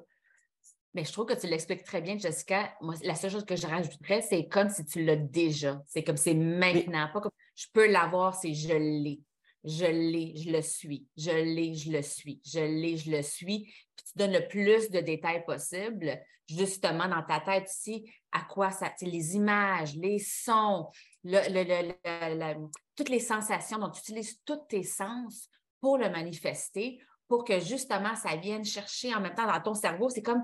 Mais 0.93 1.05
je 1.05 1.11
trouve 1.11 1.25
que 1.25 1.33
tu 1.33 1.47
l'expliques 1.47 1.83
très 1.83 2.01
bien, 2.01 2.17
Jessica. 2.17 2.71
Moi, 2.81 2.93
la 3.03 3.15
seule 3.15 3.31
chose 3.31 3.45
que 3.45 3.55
je 3.55 3.65
rajouterais, 3.65 4.21
c'est 4.21 4.47
comme 4.47 4.69
si 4.69 4.85
tu 4.85 5.03
l'as 5.03 5.15
déjà. 5.15 5.81
C'est 5.87 6.03
comme 6.03 6.17
c'est 6.17 6.35
maintenant. 6.35 7.09
Pas 7.11 7.21
comme 7.21 7.31
je 7.55 7.65
peux 7.73 7.89
l'avoir, 7.89 8.35
c'est 8.35 8.53
je 8.53 8.73
l'ai. 8.73 9.19
Je 9.63 9.85
l'ai, 9.85 10.35
je 10.35 10.51
le 10.51 10.61
suis. 10.61 11.07
Je 11.17 11.31
l'ai, 11.31 11.73
je 11.73 11.91
le 11.91 12.01
suis. 12.01 12.41
Je 12.45 12.59
l'ai, 12.59 12.97
je 12.97 13.09
le 13.11 13.21
suis. 13.21 13.63
Puis 13.95 14.05
tu 14.05 14.17
donnes 14.17 14.33
le 14.33 14.47
plus 14.47 14.89
de 14.89 14.99
détails 14.99 15.45
possible, 15.45 16.19
justement, 16.49 17.07
dans 17.07 17.23
ta 17.23 17.39
tête 17.39 17.69
ici, 17.71 18.11
à 18.31 18.41
quoi 18.41 18.71
ça. 18.71 18.91
Les 19.01 19.35
images, 19.35 19.95
les 19.95 20.19
sons, 20.19 20.89
le- 21.23 21.47
le- 21.49 22.67
toutes 22.95 23.09
les 23.09 23.19
sensations. 23.19 23.77
Donc, 23.77 23.93
tu 23.93 23.99
utilises 23.99 24.41
tous 24.45 24.59
tes 24.67 24.83
sens 24.83 25.49
pour 25.79 25.97
le 25.97 26.09
manifester, 26.09 26.99
pour 27.27 27.43
que 27.45 27.59
justement, 27.59 28.15
ça 28.15 28.35
vienne 28.35 28.65
chercher 28.65 29.15
en 29.15 29.21
même 29.21 29.33
temps 29.33 29.47
dans 29.47 29.61
ton 29.61 29.73
cerveau. 29.73 30.09
C'est 30.09 30.21
comme 30.21 30.41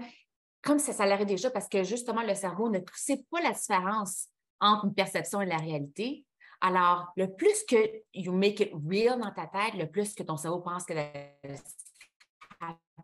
comme 0.62 0.80
ça, 0.80 0.92
ça 0.92 1.06
l'arrête 1.06 1.28
déjà, 1.28 1.50
parce 1.50 1.70
que 1.70 1.84
justement, 1.84 2.22
le 2.22 2.36
cerveau 2.36 2.70
ne 2.70 2.80
sait 2.94 3.24
pas 3.32 3.40
la 3.42 3.52
différence 3.54 4.28
entre 4.60 4.86
une 4.86 4.94
perception 4.94 5.40
et 5.42 5.46
la 5.46 5.56
réalité. 5.56 6.26
Alors, 6.62 7.08
le 7.15 7.34
plus 7.34 7.63
que 7.67 7.78
you 8.13 8.34
make 8.34 8.60
it 8.60 8.72
real 8.88 9.19
dans 9.19 9.32
ta 9.32 9.48
tête, 9.48 9.76
le 9.76 9.89
plus 9.89 10.13
que 10.13 10.24
ton 10.24 10.38
cerveau 10.38 10.60
pense 10.60 10.86
que 10.86 10.93
la- 10.93 11.13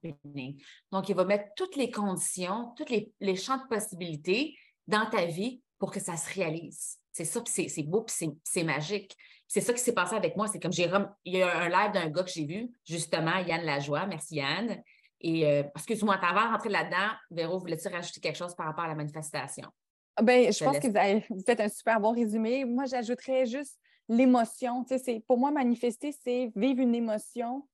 happening. 0.04 0.62
Donc, 0.92 1.10
il 1.10 1.16
va 1.16 1.26
mettre 1.26 1.50
toutes 1.56 1.76
les 1.76 1.90
conditions, 1.90 2.74
tous 2.76 2.86
les, 3.20 3.36
champs 3.36 3.58
de 3.58 3.68
possibilités 3.68 4.58
dans 4.88 5.10
ta 5.10 5.26
vie 5.26 5.62
pour 5.80 5.92
que 5.92 6.00
ça 6.00 6.18
se 6.18 6.34
réalise. 6.34 6.98
C'est 7.12 7.26
ça, 7.26 7.42
puis 7.42 7.70
c'est 7.70 7.84
beau, 7.84 8.02
puis 8.02 8.16
c'est- 8.44 8.64
magique. 8.64 9.16
C'est 9.48 9.62
ça 9.62 9.74
qui 9.74 9.80
s'est 9.80 9.94
passé 9.94 10.16
avec 10.16 10.36
moi. 10.36 10.48
C'est 10.48 10.60
comme 10.60 10.74
j'ai 10.74 10.90
il 11.24 11.38
y 11.38 11.42
a 11.42 11.58
un 11.62 11.70
live 11.70 11.94
d'un 11.94 12.10
gars 12.10 12.24
que 12.24 12.32
j'ai 12.32 12.46
vu, 12.46 12.70
justement, 12.84 13.38
Yann 13.38 13.64
Lajoie. 13.64 14.06
Merci 14.06 14.36
Yann. 14.36 14.82
Et 15.22 15.46
euh, 15.46 15.64
excuse-moi, 15.76 16.16
avant 16.16 16.48
de 16.48 16.52
rentrer 16.52 16.70
là-dedans, 16.70 17.12
Véro, 17.32 17.60
voulais-tu 17.60 17.88
rajouter 17.88 18.20
quelque 18.20 18.38
chose 18.38 18.56
par 18.56 18.66
rapport 18.66 18.84
à 18.84 18.90
la 18.90 18.96
manifestation? 18.96 19.70
Ah 20.18 20.22
Ben, 20.24 20.52
je 20.52 20.64
pense 20.64 20.74
laisse. 20.76 20.84
que 20.84 20.88
vous, 20.90 20.98
avez- 20.98 21.26
vous 21.30 21.44
faites 21.46 21.60
un 21.60 21.70
super 21.70 22.00
bon 22.00 22.12
résumé. 22.12 22.64
Moi, 22.66 22.86
j'ajouterais 22.86 23.46
juste 23.46 23.78
l'émotion. 24.08 24.84
Tu 24.84 24.90
sais, 24.90 25.04
c'est- 25.04 25.20
pour 25.28 25.38
moi, 25.38 25.52
manifester, 25.52 26.12
c'est 26.24 26.52
vivre 26.56 26.80
une 26.82 26.96
émotion 26.96 27.68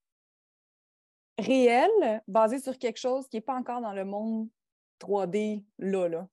réelle, 1.38 2.22
basée 2.28 2.60
sur 2.60 2.78
quelque 2.78 2.98
chose 3.00 3.28
qui 3.28 3.38
n'est 3.38 3.42
pas 3.42 3.56
encore 3.56 3.82
dans 3.82 3.94
le 3.94 4.06
monde 4.06 4.48
3D 5.00 5.64
là. 5.80 6.08
là. 6.08 6.28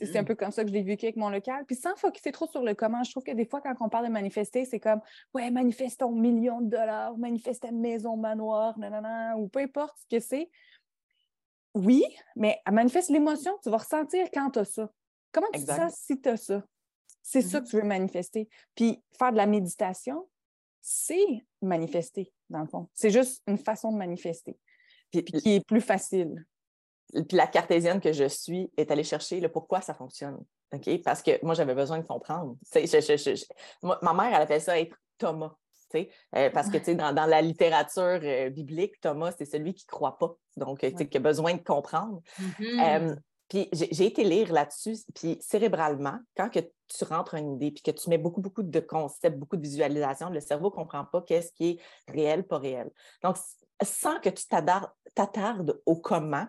C'est 0.00 0.16
un 0.16 0.22
Mm. 0.22 0.26
peu 0.26 0.34
comme 0.36 0.50
ça 0.52 0.62
que 0.62 0.68
je 0.70 0.72
l'ai 0.74 0.82
vécu 0.82 1.04
avec 1.04 1.16
mon 1.16 1.28
local. 1.28 1.64
Puis 1.66 1.76
sans 1.76 1.94
focuser 1.96 2.32
trop 2.32 2.46
sur 2.46 2.62
le 2.62 2.74
comment, 2.74 3.02
je 3.04 3.10
trouve 3.10 3.24
que 3.24 3.32
des 3.32 3.44
fois, 3.44 3.60
quand 3.60 3.74
on 3.80 3.88
parle 3.90 4.06
de 4.06 4.12
manifester, 4.12 4.64
c'est 4.64 4.80
comme 4.80 5.00
Ouais, 5.34 5.50
manifeste 5.50 6.00
ton 6.00 6.12
million 6.12 6.60
de 6.62 6.70
dollars, 6.70 7.16
manifeste 7.18 7.62
ta 7.62 7.72
maison 7.72 8.16
manoir, 8.16 8.78
nanana, 8.78 9.36
ou 9.36 9.48
peu 9.48 9.60
importe 9.60 9.96
ce 9.98 10.16
que 10.16 10.20
c'est. 10.20 10.50
Oui, 11.74 12.04
mais 12.36 12.58
manifeste 12.70 13.10
l'émotion 13.10 13.54
que 13.56 13.62
tu 13.64 13.70
vas 13.70 13.78
ressentir 13.78 14.28
quand 14.32 14.50
tu 14.50 14.60
as 14.60 14.64
ça. 14.64 14.90
Comment 15.32 15.48
tu 15.52 15.60
Exact. 15.60 15.90
sens 15.90 15.94
si 16.06 16.20
tu 16.20 16.28
as 16.28 16.36
ça? 16.36 16.62
C'est 17.22 17.42
ça 17.42 17.58
Mhm. 17.60 17.64
que 17.64 17.70
tu 17.70 17.76
veux 17.76 17.82
manifester. 17.84 18.48
Puis 18.74 19.02
faire 19.18 19.32
de 19.32 19.36
la 19.36 19.46
méditation, 19.46 20.28
c'est 20.80 21.24
manifester, 21.60 22.32
dans 22.50 22.60
le 22.60 22.66
fond. 22.66 22.88
C'est 22.94 23.10
juste 23.10 23.42
une 23.46 23.58
façon 23.58 23.92
de 23.92 23.96
manifester, 23.96 24.58
Puis, 25.10 25.22
puis 25.22 25.40
qui 25.40 25.54
est 25.54 25.66
plus 25.66 25.80
facile. 25.80 26.44
puis 27.12 27.36
la 27.36 27.46
cartésienne 27.46 28.00
que 28.00 28.12
je 28.12 28.26
suis 28.28 28.70
est 28.76 28.90
allée 28.90 29.04
chercher 29.04 29.38
le 29.40 29.50
pourquoi 29.50 29.80
ça 29.80 29.94
fonctionne. 29.94 30.38
OK? 30.74 31.02
Parce 31.04 31.22
que 31.22 31.32
moi, 31.44 31.54
j'avais 31.54 31.74
besoin 31.74 31.98
de 31.98 32.06
comprendre. 32.06 32.56
Je- 32.74 32.80
je- 32.86 33.16
je- 33.16 33.34
je- 33.36 33.44
moi, 33.82 33.98
ma 34.02 34.14
mère, 34.14 34.34
elle 34.34 34.42
appelle 34.42 34.60
ça 34.62 34.78
être 34.80 34.96
Thomas. 35.18 35.54
euh, 35.94 36.48
parce 36.50 36.70
que 36.70 36.90
dans, 36.94 37.12
dans 37.12 37.26
la 37.26 37.42
littérature 37.42 38.18
euh, 38.22 38.48
biblique, 38.48 38.98
Thomas, 39.02 39.30
c'est 39.36 39.44
celui 39.44 39.74
qui 39.74 39.84
ne 39.86 39.90
croit 39.90 40.16
pas. 40.16 40.34
Donc, 40.56 40.82
euh, 40.84 40.90
qui 40.90 41.16
a 41.18 41.20
besoin 41.20 41.52
de 41.52 41.62
comprendre. 41.62 42.22
Mhm. 42.38 42.80
Euh, 42.80 43.16
puis 43.52 43.68
j'ai 43.70 44.06
été 44.06 44.24
lire 44.24 44.50
là-dessus, 44.50 44.96
puis 45.14 45.36
cérébralement, 45.42 46.18
quand 46.38 46.48
que 46.48 46.60
tu 46.60 47.04
rentres 47.04 47.34
une 47.34 47.56
idée, 47.56 47.70
puis 47.70 47.82
que 47.82 47.90
tu 47.90 48.08
mets 48.08 48.16
beaucoup, 48.16 48.40
beaucoup 48.40 48.62
de 48.62 48.80
concepts, 48.80 49.38
beaucoup 49.38 49.58
de 49.58 49.62
visualisations, 49.62 50.30
le 50.30 50.40
cerveau 50.40 50.70
ne 50.70 50.74
comprend 50.74 51.04
pas 51.04 51.20
qu'est-ce 51.20 51.52
qui 51.52 51.68
est 51.68 51.78
réel, 52.10 52.46
pas 52.46 52.56
réel. 52.56 52.90
Donc, 53.22 53.36
sans 53.82 54.18
que 54.20 54.30
tu 54.30 54.46
t'attardes 54.46 55.78
au 55.84 55.96
comment, 55.96 56.46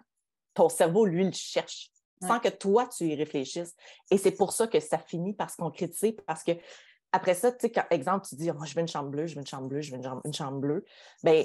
ton 0.54 0.70
cerveau, 0.70 1.06
lui, 1.06 1.26
le 1.26 1.34
cherche, 1.34 1.92
sans 2.22 2.40
que 2.40 2.48
toi, 2.48 2.88
tu 2.88 3.04
y 3.04 3.16
réfléchisses. 3.16 3.76
Et 4.10 4.18
c'est 4.18 4.32
pour 4.32 4.54
ça 4.54 4.68
que 4.68 4.80
ça 4.80 4.98
finit 4.98 5.34
par 5.34 5.50
se 5.50 5.58
concrétiser, 5.58 6.14
parce 6.26 6.42
que 6.42 6.54
après 7.12 7.34
ça, 7.34 7.52
tu 7.52 7.58
sais, 7.60 7.70
quand, 7.70 7.84
exemple, 7.90 8.26
tu 8.30 8.36
dis, 8.36 8.50
Oh, 8.50 8.64
je 8.64 8.74
veux 8.74 8.80
une 8.80 8.88
chambre 8.88 9.10
bleue, 9.10 9.28
je 9.28 9.36
veux 9.36 9.42
une 9.42 9.48
chambre 9.48 9.68
bleue, 9.68 9.82
je 9.82 9.92
veux 9.92 9.98
une 9.98 10.06
chambre, 10.06 10.22
une 10.24 10.34
chambre 10.34 10.60
bleue, 10.60 10.86
bien, 11.22 11.44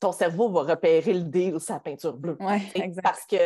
ton 0.00 0.12
cerveau 0.12 0.48
va 0.48 0.62
repérer 0.62 1.12
le 1.12 1.22
deal 1.24 1.58
la 1.68 1.78
peinture 1.78 2.16
bleue. 2.16 2.36
Sais, 2.40 2.80
exact. 2.80 3.02
Parce 3.02 3.26
que 3.26 3.36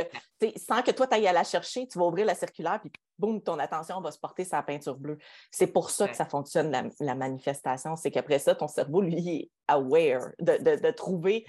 sans 0.56 0.82
que 0.82 0.92
toi, 0.92 1.06
tu 1.08 1.14
ailles 1.16 1.26
à 1.26 1.32
la 1.32 1.44
chercher, 1.44 1.86
tu 1.88 1.98
vas 1.98 2.06
ouvrir 2.06 2.24
la 2.26 2.34
circulaire, 2.34 2.80
puis 2.80 2.92
boum, 3.18 3.42
ton 3.42 3.58
attention 3.58 4.00
va 4.00 4.10
se 4.12 4.18
porter 4.18 4.44
sur 4.44 4.56
la 4.56 4.62
peinture 4.62 4.96
bleue. 4.96 5.18
C'est 5.50 5.66
pour 5.66 5.90
ça 5.90 6.06
que 6.06 6.12
Ouais. 6.12 6.16
ça 6.16 6.24
fonctionne, 6.26 6.70
la, 6.70 6.84
la 7.00 7.14
manifestation. 7.16 7.96
C'est 7.96 8.10
qu'après 8.12 8.38
ça, 8.38 8.54
ton 8.54 8.68
cerveau, 8.68 9.02
lui, 9.02 9.28
est 9.28 9.50
aware 9.68 10.28
de, 10.40 10.56
de- 10.56 10.80
de 10.80 10.90
trouver 10.92 11.44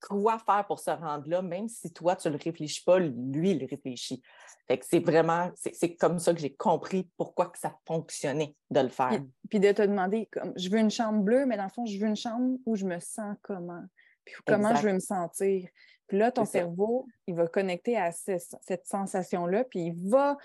quoi 0.00 0.38
faire 0.40 0.66
pour 0.66 0.80
se 0.80 0.90
rendre 0.90 1.28
là, 1.28 1.42
même 1.42 1.68
si 1.68 1.92
toi, 1.92 2.16
tu 2.16 2.26
ne 2.26 2.32
le 2.32 2.40
réfléchis 2.42 2.82
pas, 2.82 2.98
lui, 2.98 3.52
il 3.52 3.60
le 3.60 3.66
réfléchit. 3.70 4.20
Fait 4.66 4.78
que 4.78 4.84
c'est 4.88 4.98
vraiment, 4.98 5.50
c'est 5.54 5.74
c'est 5.74 5.94
comme 5.94 6.18
ça 6.18 6.34
que 6.34 6.40
j'ai 6.40 6.54
compris 6.54 7.08
pourquoi 7.16 7.46
que 7.46 7.58
ça 7.58 7.76
fonctionnait 7.86 8.56
de 8.70 8.80
le 8.80 8.88
faire. 8.88 9.10
Puis, 9.10 9.30
puis 9.50 9.60
de 9.60 9.70
te 9.70 9.82
demander, 9.82 10.26
comme, 10.32 10.52
je 10.56 10.68
veux 10.68 10.78
une 10.78 10.90
chambre 10.90 11.20
bleue, 11.22 11.46
mais 11.46 11.56
dans 11.56 11.64
le 11.64 11.68
fond, 11.70 11.86
je 11.86 11.96
veux 11.98 12.08
une 12.08 12.16
chambre 12.16 12.58
où 12.66 12.74
je 12.74 12.84
me 12.84 12.98
sens 12.98 13.36
comment? 13.42 13.82
Puis 14.24 14.34
comment 14.46 14.68
Exact. 14.70 14.82
je 14.82 14.86
veux 14.88 14.94
me 14.94 15.00
sentir? 15.00 15.68
Puis 16.06 16.18
là, 16.18 16.30
ton 16.30 16.44
cerveau, 16.44 17.06
il 17.26 17.34
va 17.34 17.46
connecter 17.46 17.96
à 17.96 18.12
ce- 18.12 18.38
cette 18.60 18.86
sensation-là, 18.86 19.64
puis 19.64 19.86
il 19.86 20.08
va 20.10 20.36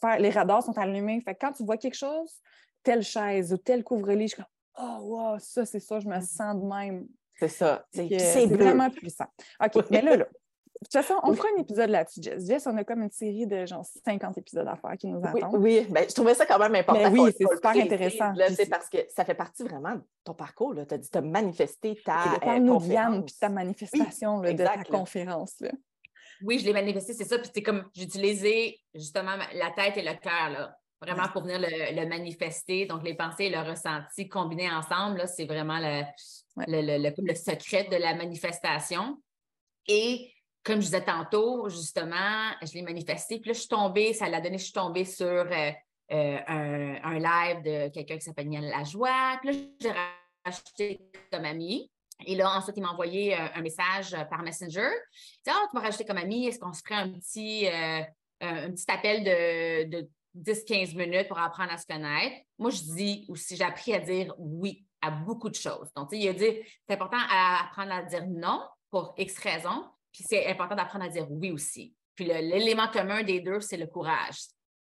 faire. 0.00 0.18
Les 0.18 0.30
radars 0.30 0.62
sont 0.62 0.76
allumés. 0.78 1.20
Fait 1.20 1.34
que 1.34 1.40
quand 1.40 1.52
tu 1.52 1.64
vois 1.64 1.76
quelque 1.76 1.96
chose, 1.96 2.40
telle 2.82 3.02
chaise 3.02 3.52
ou 3.52 3.56
tel 3.56 3.82
couvre-lit, 3.82 4.28
je 4.28 4.34
suis 4.34 4.36
comme, 4.36 4.46
oh, 4.78 4.98
wow, 5.02 5.38
ça, 5.38 5.64
c'est 5.66 5.80
ça, 5.80 5.98
je 5.98 6.06
me 6.08 6.20
sens 6.20 6.54
de 6.60 6.64
même. 6.66 7.06
C'est 7.38 7.48
ça. 7.48 7.86
C'est 7.92 8.46
vraiment 8.46 8.88
puissant. 8.90 9.26
OK, 9.62 9.84
mais 9.90 10.02
là, 10.02 10.16
là. 10.16 10.26
De 10.82 10.86
toute 10.88 10.92
façon, 10.92 11.14
on 11.22 11.30
Oui. 11.30 11.36
fera 11.36 11.48
un 11.56 11.60
épisode 11.60 11.88
là-dessus, 11.90 12.20
Jess. 12.22 12.46
Jess, 12.46 12.66
on 12.66 12.76
a 12.76 12.84
comme 12.84 13.02
une 13.02 13.10
série 13.10 13.46
de 13.46 13.64
genre 13.64 13.84
50 14.04 14.36
épisodes 14.36 14.68
à 14.68 14.76
faire 14.76 14.96
qui 14.98 15.06
nous 15.06 15.24
attendent. 15.26 15.56
oui. 15.56 15.86
Ben, 15.88 16.04
je 16.08 16.14
trouvais 16.14 16.34
ça 16.34 16.44
quand 16.44 16.58
même 16.58 16.74
important. 16.74 17.10
Mais 17.10 17.18
oui, 17.18 17.30
c'est 17.36 17.46
super 17.54 17.70
intéressant. 17.70 18.34
c'est 18.54 18.68
parce 18.68 18.88
que 18.90 18.98
ça 19.08 19.24
fait 19.24 19.34
partie 19.34 19.62
vraiment 19.62 19.94
de 19.94 20.02
ton 20.22 20.34
parcours. 20.34 20.74
Tu 20.86 20.94
as 20.94 20.98
dit 20.98 21.10
tu 21.10 21.16
as 21.18 21.22
manifesté 21.22 21.98
ta 22.04 22.34
euh, 22.34 22.38
Parle-nous 22.40 22.78
de 22.78 22.84
Yann 22.86 23.06
conférence. 23.06 23.24
puis 23.24 23.34
ta 23.40 23.48
manifestation 23.48 24.40
là, 24.42 24.52
de 24.52 24.58
ta 24.64 24.76
là. 24.76 24.84
conférence. 24.84 25.54
Là. 25.60 25.70
Oui, 26.44 26.58
je 26.58 26.66
l'ai 26.66 26.74
manifesté, 26.74 27.14
c'est 27.14 27.24
ça. 27.24 27.38
Puis 27.38 27.48
c'est 27.54 27.62
comme 27.62 27.88
j'utilisais 27.94 28.78
justement 28.94 29.36
la 29.54 29.70
tête 29.70 29.96
et 29.96 30.02
le 30.02 30.12
cœur, 30.20 30.50
là, 30.50 30.76
vraiment 31.00 31.28
pour 31.32 31.42
venir 31.42 31.58
le, 31.58 31.94
le 32.02 32.06
manifester. 32.06 32.84
Donc, 32.84 33.02
les 33.02 33.14
pensées 33.14 33.44
et 33.44 33.50
le 33.50 33.60
ressenti 33.66 34.28
combinés 34.28 34.70
ensemble, 34.70 35.18
là, 35.18 35.26
c'est 35.26 35.46
vraiment 35.46 35.78
le, 35.78 36.02
Ouais. 36.56 36.64
le, 36.68 36.80
le- 36.82 37.02
le- 37.02 37.14
comme 37.14 37.26
le 37.26 37.34
secret 37.34 37.84
de 37.90 37.96
la 37.96 38.14
manifestation. 38.14 39.16
Et 39.88 40.30
comme 40.66 40.80
je 40.80 40.86
disais 40.86 41.04
tantôt, 41.04 41.68
justement, 41.68 42.50
je 42.60 42.74
l'ai 42.74 42.82
manifesté. 42.82 43.38
Puis 43.38 43.50
là, 43.50 43.54
je 43.54 43.60
suis 43.60 43.68
tombée, 43.68 44.12
ça 44.12 44.28
l'a 44.28 44.40
donné, 44.40 44.58
je 44.58 44.64
suis 44.64 44.72
tombée 44.72 45.04
sur 45.04 45.24
euh, 45.26 45.70
euh, 46.10 46.38
un, 46.48 47.18
live 47.20 47.62
de 47.62 47.88
quelqu'un 47.90 48.16
qui 48.16 48.22
s'appelle 48.22 48.52
Yann 48.52 48.64
Lajoie. 48.64 49.38
Puis 49.40 49.52
là, 49.52 49.58
j'ai 49.80 49.92
racheté 50.44 51.00
comme 51.32 51.44
ami. 51.44 51.88
Et 52.26 52.34
là, 52.34 52.50
ensuite, 52.56 52.76
il 52.76 52.82
m'a 52.82 52.90
envoyé 52.90 53.34
euh, 53.34 53.46
un 53.54 53.62
message 53.62 54.16
par 54.28 54.42
Messenger. 54.42 54.90
Il 54.90 55.38
dit 55.44 55.50
Ah, 55.50 55.66
tu 55.70 55.76
m'as 55.76 55.82
rajouté 55.82 56.04
comme 56.04 56.18
ami, 56.18 56.48
est-ce 56.48 56.58
qu'on 56.58 56.72
se 56.72 56.80
ferait 56.80 57.00
un 57.00 57.12
petit, 57.12 57.68
un 58.40 58.70
petit 58.72 58.90
appel 58.90 59.22
de, 59.22 60.00
de 60.00 60.10
10-15 60.36 60.96
minutes 60.96 61.28
pour 61.28 61.38
apprendre 61.38 61.72
à 61.72 61.76
se 61.76 61.86
connaître? 61.86 62.44
Moi, 62.58 62.70
je 62.70 62.82
dis 62.82 63.24
aussi, 63.28 63.54
j'ai 63.54 63.64
appris 63.64 63.94
à 63.94 64.00
dire 64.00 64.34
oui 64.38 64.84
à 65.00 65.12
beaucoup 65.12 65.48
de 65.48 65.54
choses. 65.54 65.92
Donc, 65.94 66.08
il 66.10 66.26
a 66.26 66.32
dit 66.32 66.58
c'est 66.88 66.94
important 66.94 67.18
d'apprendre 67.18 67.92
à 67.92 68.02
dire 68.02 68.26
non 68.26 68.62
pour 68.90 69.14
X 69.16 69.38
raisons, 69.38 69.84
puis 70.16 70.24
c'est 70.26 70.46
important 70.46 70.74
d'apprendre 70.74 71.04
à 71.04 71.08
dire 71.10 71.30
oui 71.30 71.50
aussi. 71.50 71.94
Puis 72.14 72.24
l'élément 72.24 72.88
commun 72.88 73.22
des 73.22 73.40
deux, 73.40 73.60
c'est 73.60 73.76
le 73.76 73.86
courage. 73.86 74.38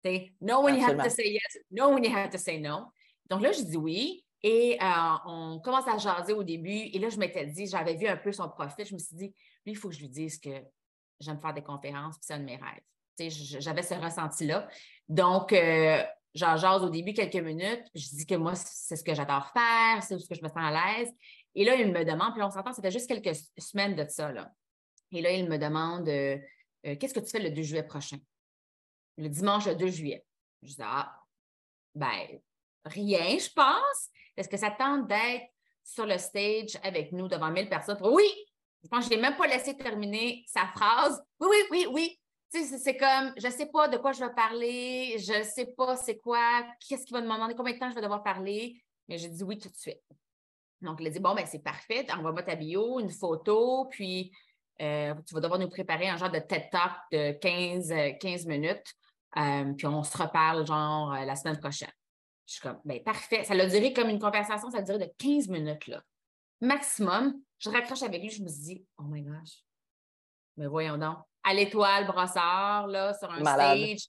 C'est 0.02 0.32
no 0.40 0.64
when 0.64 0.78
you 0.78 0.86
have 0.86 1.04
to 1.04 1.10
say 1.10 1.30
yes, 1.30 1.58
no 1.70 1.90
when 1.90 2.02
you 2.06 2.16
have 2.16 2.30
to 2.30 2.38
say 2.38 2.58
no. 2.58 2.86
Donc 3.30 3.42
là, 3.42 3.52
je 3.52 3.62
dis 3.62 3.76
oui. 3.76 4.24
Et 4.42 4.78
euh, 4.82 5.16
on 5.26 5.60
commence 5.60 5.86
à 5.86 5.98
jaser 5.98 6.32
au 6.32 6.44
début. 6.44 6.70
Et 6.94 6.98
là, 7.00 7.10
je 7.10 7.18
m'étais 7.18 7.46
dit, 7.46 7.68
j'avais 7.68 7.96
vu 7.96 8.08
un 8.08 8.16
peu 8.16 8.32
son 8.32 8.48
profil. 8.48 8.86
Je 8.86 8.94
me 8.94 9.00
suis 9.00 9.18
dit, 9.18 9.28
lui, 9.66 9.74
il 9.74 9.76
faut 9.76 9.90
que 9.90 9.96
je 9.96 10.00
lui 10.00 10.08
dise 10.08 10.40
que 10.40 10.64
j'aime 11.20 11.42
faire 11.42 11.54
des 11.54 11.64
conférences, 11.64 12.16
puis 12.16 12.28
c'est 12.28 12.36
un 12.36 12.40
de 12.40 12.46
mes 12.46 12.56
rêves. 12.56 13.30
J'avais 13.60 13.82
ce 13.82 13.96
ressenti-là. 13.96 14.70
Donc, 15.10 15.52
euh, 15.52 16.02
j'en 16.36 16.56
jase 16.56 16.84
au 16.84 16.90
début 16.90 17.14
quelques 17.14 17.44
minutes. 17.44 17.84
Je 17.94 18.08
dis 18.16 18.26
que 18.26 18.36
moi, 18.36 18.56
c'est 18.56 18.96
ce 18.96 19.04
que 19.04 19.14
j'adore 19.14 19.52
faire, 19.52 20.02
c'est 20.04 20.18
ce 20.18 20.30
que 20.30 20.36
je 20.36 20.44
me 20.44 20.48
sens 20.48 20.58
à 20.58 20.72
l'aise. 20.72 21.12
Et 21.54 21.66
là, 21.66 21.76
il 21.76 21.92
me 21.92 22.06
demande, 22.06 22.32
puis 22.34 22.44
on 22.44 22.50
s'entend, 22.50 22.72
c'était 22.72 22.92
juste 22.92 23.10
quelques 23.10 23.36
semaines 23.58 23.96
de 23.96 24.06
ça. 24.08 24.32
Là. 24.32 24.54
Et 25.12 25.22
là, 25.22 25.32
il 25.32 25.48
me 25.50 25.58
demande 25.58 26.08
euh, 26.10 26.38
Qu'est-ce 26.84 27.14
que 27.14 27.20
tu 27.20 27.30
fais 27.30 27.40
le 27.40 27.52
2 27.52 27.62
juillet 27.62 27.84
prochain? 27.84 28.18
Le 29.18 29.30
dimanche 29.30 29.68
2 29.68 29.88
juillet. 29.88 30.26
Je 30.62 30.70
dis 30.70 30.82
Ah, 30.82 31.14
ben, 31.96 32.40
rien, 32.86 33.38
je 33.38 33.50
pense. 33.54 34.10
Est-ce 34.36 34.50
que 34.50 34.58
ça 34.58 34.72
tente 34.72 35.08
d'être 35.08 35.46
sur 35.84 36.06
le 36.06 36.18
stage 36.18 36.78
avec 36.84 37.12
nous 37.12 37.28
devant 37.28 37.52
1000 37.52 37.70
personnes? 37.70 37.98
Oui! 38.02 38.30
Je 38.84 38.88
pense 38.88 39.08
que 39.08 39.14
je 39.14 39.16
n'ai 39.16 39.22
même 39.22 39.36
pas 39.36 39.48
laissé 39.48 39.76
terminer 39.76 40.44
sa 40.48 40.68
phrase. 40.68 41.22
Oui, 41.40 41.48
oui, 41.50 41.66
oui, 41.72 41.88
oui. 41.92 42.20
Tu 42.54 42.64
sais, 42.64 42.78
c'est 42.78 42.96
comme, 42.96 43.34
je 43.38 43.48
ne 43.48 43.52
sais 43.52 43.66
pas 43.66 43.90
de 43.90 43.98
quoi 43.98 44.14
je 44.14 44.24
vais 44.24 44.34
parler, 44.34 45.18
je 45.20 45.40
ne 45.40 45.44
sais 45.44 45.66
pas 45.66 45.98
c'est 45.98 46.18
quoi, 46.20 46.66
qu'est-ce 46.88 47.04
qu'il 47.04 47.14
va 47.14 47.20
me 47.20 47.26
demander, 47.26 47.56
combien 47.56 47.74
de 47.74 47.80
temps 47.80 47.90
je 47.90 47.96
vais 47.96 48.02
devoir 48.02 48.24
parler. 48.24 48.82
Mais 49.10 49.18
j'ai 49.18 49.28
dit 49.28 49.44
oui 49.44 49.58
tout 49.58 49.68
de 49.68 49.76
suite. 49.76 50.02
Donc, 50.82 51.00
il 51.02 51.08
a 51.08 51.10
dit, 51.10 51.20
bon, 51.20 51.34
ben 51.34 51.46
c'est 51.46 51.64
parfait, 51.64 52.06
envoie-moi 52.12 52.44
ta 52.44 52.56
bio, 52.56 53.00
une 53.00 53.10
photo, 53.10 53.88
puis 53.90 54.32
euh, 54.82 55.14
tu 55.26 55.34
vas 55.34 55.42
devoir 55.42 55.60
nous 55.60 55.70
préparer 55.70 56.08
un 56.08 56.18
genre 56.18 56.32
de 56.32 56.40
TED 56.40 56.70
Talk 56.72 56.94
de 57.12 57.32
15, 57.34 58.18
15 58.20 58.46
minutes, 58.46 58.94
euh, 59.38 59.74
puis 59.74 59.88
on 59.88 60.04
se 60.04 60.18
reparle 60.18 60.66
genre 60.66 61.14
euh, 61.14 61.26
la 61.26 61.36
semaine 61.36 61.60
prochaine. 61.60 61.92
Je 62.46 62.54
suis 62.54 62.62
comme, 62.62 62.80
ben 62.86 63.04
parfait. 63.04 63.44
Ça 63.44 63.54
a 63.54 63.66
duré 63.66 63.92
comme 63.94 64.10
une 64.10 64.20
conversation, 64.20 64.70
ça 64.70 64.78
a 64.78 64.82
duré 64.82 65.00
de 65.00 65.12
15 65.18 65.50
minutes, 65.50 65.88
là. 65.88 66.02
Maximum. 66.62 67.34
Je 67.60 67.70
raccroche 67.70 68.04
avec 68.04 68.22
lui, 68.22 68.30
je 68.30 68.42
me 68.42 68.48
dit, 68.48 68.86
oh 68.98 69.04
my 69.04 69.22
gosh, 69.22 69.64
mais 70.58 70.68
voyons 70.68 70.98
donc. 70.98 71.18
À 71.44 71.54
l'étoile, 71.54 72.06
brossard, 72.08 72.88
là, 72.88 73.14
sur 73.14 73.32
un 73.32 73.40
stage, 73.40 74.08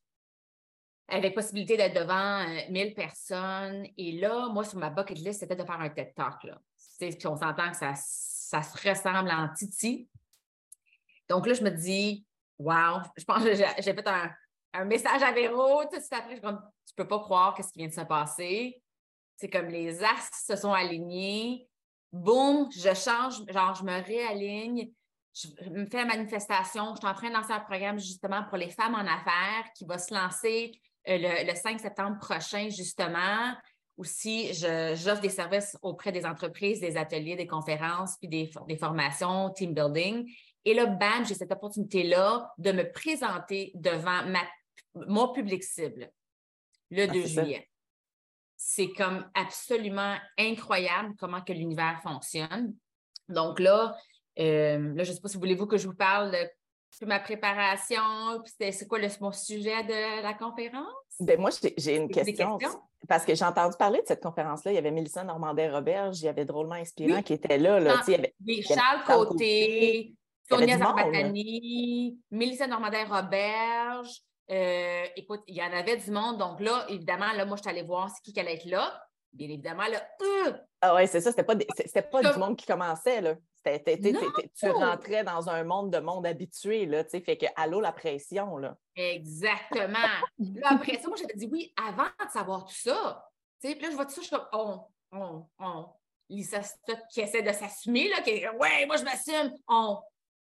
avec 1.09 1.35
possibilité 1.35 1.77
d'être 1.77 1.95
devant 1.95 2.45
1000 2.71 2.95
personnes. 2.95 3.87
Et 3.97 4.13
là, 4.13 4.49
moi, 4.49 4.65
sur 4.65 4.79
ma 4.79 4.91
bucket 4.91 5.19
list, 5.19 5.41
c'était 5.41 5.57
de 5.57 5.65
faire 5.65 5.81
un 5.81 5.89
TED 5.89 6.15
Talk, 6.15 6.45
là. 6.45 6.61
Puis 6.99 7.27
on 7.27 7.37
s'entend 7.37 7.71
que 7.71 7.77
ça, 7.77 7.93
ça 7.95 8.63
se 8.63 8.89
ressemble 8.89 9.31
en 9.31 9.49
Titi. 9.55 10.09
Donc 11.29 11.47
là, 11.47 11.55
je 11.55 11.63
me 11.63 11.71
dis, 11.71 12.27
wow, 12.59 13.01
je 13.17 13.25
pense 13.25 13.45
que 13.45 13.55
j'ai 13.55 13.95
fait 13.95 14.09
un, 14.73 14.85
message 14.85 15.23
à 15.23 15.33
Véro 15.33 15.85
tout 15.85 15.97
de 15.97 16.01
suite 16.01 16.13
après. 16.13 16.37
Je 16.37 16.41
tu 16.41 16.95
peux 16.97 17.07
pas 17.07 17.19
croire 17.19 17.55
qu'est-ce 17.55 17.73
qui 17.73 17.81
vient 17.81 17.89
de 17.89 17.93
se 17.93 18.01
passer. 18.03 18.81
C'est 19.37 19.51
comme 19.51 19.69
les 19.69 20.03
astres 20.03 20.37
se 20.37 20.57
sont 20.57 20.73
alignés. 20.73 21.69
Boum, 22.13 22.69
je 22.73 22.95
change, 22.95 23.43
genre, 23.49 23.75
je 23.75 23.85
me 23.85 24.03
réaligne. 24.03 24.91
Je 25.35 25.69
me 25.71 25.87
fais 25.87 25.99
la 25.99 26.07
manifestation. 26.07 26.95
Je 26.95 27.01
suis 27.01 27.07
en 27.07 27.15
train 27.15 27.29
de 27.29 27.35
lancer 27.35 27.53
un 27.53 27.61
programme 27.61 27.99
justement 27.99 28.45
pour 28.45 28.57
les 28.57 28.71
femmes 28.71 28.95
en 28.95 29.07
affaires 29.07 29.71
qui 29.77 29.85
va 29.85 29.99
se 29.99 30.13
lancer 30.13 30.73
euh, 31.09 31.45
le, 31.45 31.55
5 31.55 31.79
septembre 31.79 32.19
prochain, 32.19 32.69
justement. 32.71 33.55
Aussi, 33.97 34.53
j'offre 34.55 35.21
des 35.21 35.29
services 35.29 35.77
auprès 35.83 36.13
des 36.13 36.25
entreprises, 36.25 36.81
des 36.81 36.97
ateliers, 36.97 37.37
des 37.37 37.47
conférences, 37.47 38.17
puis 38.19 38.29
des, 38.29 38.51
des 38.67 38.77
formations, 38.77 39.51
team 39.51 39.75
building. 39.75 40.29
Et 40.69 40.75
là, 40.75 40.85
bam, 40.85 41.25
j'ai 41.25 41.33
cette 41.33 41.51
opportunité-là 41.51 42.53
de 42.59 42.73
me 42.73 42.93
présenter 42.93 43.73
devant 43.75 44.23
ma, 44.27 44.41
mon 45.07 45.33
public 45.33 45.65
cible 45.65 46.11
le 46.91 47.07
2 47.07 47.23
ah, 47.23 47.27
juillet. 47.27 47.71
C'est 48.55 48.93
comme 48.93 49.27
absolument 49.33 50.17
incroyable 50.37 51.15
comment 51.19 51.41
que 51.41 51.55
l'univers 51.55 51.99
fonctionne. 52.03 52.75
Donc 53.31 53.61
là, 53.61 53.97
euh, 54.39 54.93
là 54.95 55.05
je 55.05 55.11
ne 55.11 55.15
sais 55.15 55.23
pas 55.23 55.29
si 55.29 55.37
vous 55.37 55.41
voulez-vous 55.41 55.67
que 55.67 55.79
je 55.79 55.87
vous 55.87 55.97
parle 55.97 56.33
de 56.33 57.07
ma 57.07 57.19
préparation, 57.19 58.03
puis 58.45 58.71
c'est 58.71 58.87
quoi 58.87 58.99
le, 58.99 59.09
mon 59.23 59.33
sujet 59.33 59.85
de 59.85 60.23
la 60.23 60.35
conférence? 60.35 60.85
Ben 61.19 61.41
moi, 61.41 61.49
j'ai 61.79 61.97
une 61.97 62.11
question. 62.11 62.59
Parce 63.09 63.25
que 63.25 63.35
j'ai 63.35 63.45
entendu 63.47 63.75
parler 63.79 64.03
de 64.03 64.07
cette 64.07 64.23
conférence-là. 64.23 64.73
Il 64.73 64.75
y 64.75 64.79
avait 64.79 64.91
Mélissa 64.91 65.25
Normandin-Roberge, 65.25 66.21
il 66.21 66.27
y 66.27 66.29
avait 66.29 66.45
Drôlement 66.45 66.75
Inspirant 66.75 67.23
qui 67.23 67.33
était 67.33 67.57
là. 67.57 67.81
là. 67.81 68.03
il 68.07 68.11
y 68.11 68.15
avait, 68.17 68.35
Charles 68.63 69.05
Côté, 69.07 70.18
Sonia 70.49 70.79
Zarbatani, 70.79 72.19
Mélissa 72.31 72.67
Normandin-Roberge. 72.67 74.23
Euh, 74.51 75.05
écoute, 75.17 75.43
il 75.47 75.57
y 75.57 75.63
en 75.63 75.73
avait 75.73 75.97
du 75.97 76.11
monde. 76.11 76.39
Donc 76.39 76.61
là, 76.61 76.87
évidemment, 76.89 77.33
là, 77.33 77.45
moi, 77.45 77.57
je 77.57 77.63
suis 77.63 77.71
allée 77.71 77.87
voir 77.87 78.11
qui 78.25 78.33
qui 78.33 78.41
allait 78.41 78.55
être 78.55 78.65
là. 78.65 79.03
Bien 79.33 79.49
évidemment, 79.49 79.87
là, 79.87 80.03
euh! 80.23 80.53
Ah 80.81 80.95
oui, 80.95 81.07
c'est 81.07 81.21
ça. 81.21 81.31
C'était 81.31 81.45
pas, 81.45 81.55
c'était 81.77 82.03
pas 82.03 82.23
du 82.23 82.39
monde 82.39 82.57
qui 82.57 82.65
commençait, 82.65 83.21
là. 83.21 83.35
tu 84.59 84.71
rentrais 84.71 85.23
dans 85.23 85.51
un 85.51 85.65
monde 85.65 85.93
de 85.93 85.99
monde 85.99 86.27
habitué, 86.27 86.87
là, 86.87 87.05
tu 87.05 87.11
sais, 87.11 87.21
fait 87.21 87.37
que 87.37 87.47
allô 87.57 87.81
la 87.81 87.93
pression, 87.93 88.57
là. 88.57 88.77
Exactement. 88.97 89.99
là, 90.39 90.69
après 90.71 90.99
ça, 90.99 91.09
moi, 91.09 91.17
j'avais 91.21 91.35
dit 91.35 91.49
oui 91.53 91.75
avant 91.77 92.05
de 92.05 92.31
savoir 92.31 92.65
tout 92.65 92.75
ça. 92.75 93.29
Tu 93.61 93.69
sais, 93.69 93.75
puis 93.75 93.85
là, 93.85 93.91
je 93.91 93.97
vois 93.97 94.07
tout 94.07 94.13
ça, 94.13 94.23
je 94.23 94.27
suis 94.27 94.37
comme, 94.37 94.47
on, 94.53 94.81
on, 95.13 95.47
on. 95.59 95.87
Lisa 96.31 96.63
Stott 96.63 97.01
qui 97.11 97.21
essaie 97.21 97.43
de 97.43 97.53
s'assumer, 97.53 98.09
là, 98.09 98.23
qui 98.23 98.31
est 98.31 98.49
ouais, 98.49 98.87
moi, 98.87 98.97
je 98.97 99.05
m'assume, 99.05 99.53
on. 99.67 99.99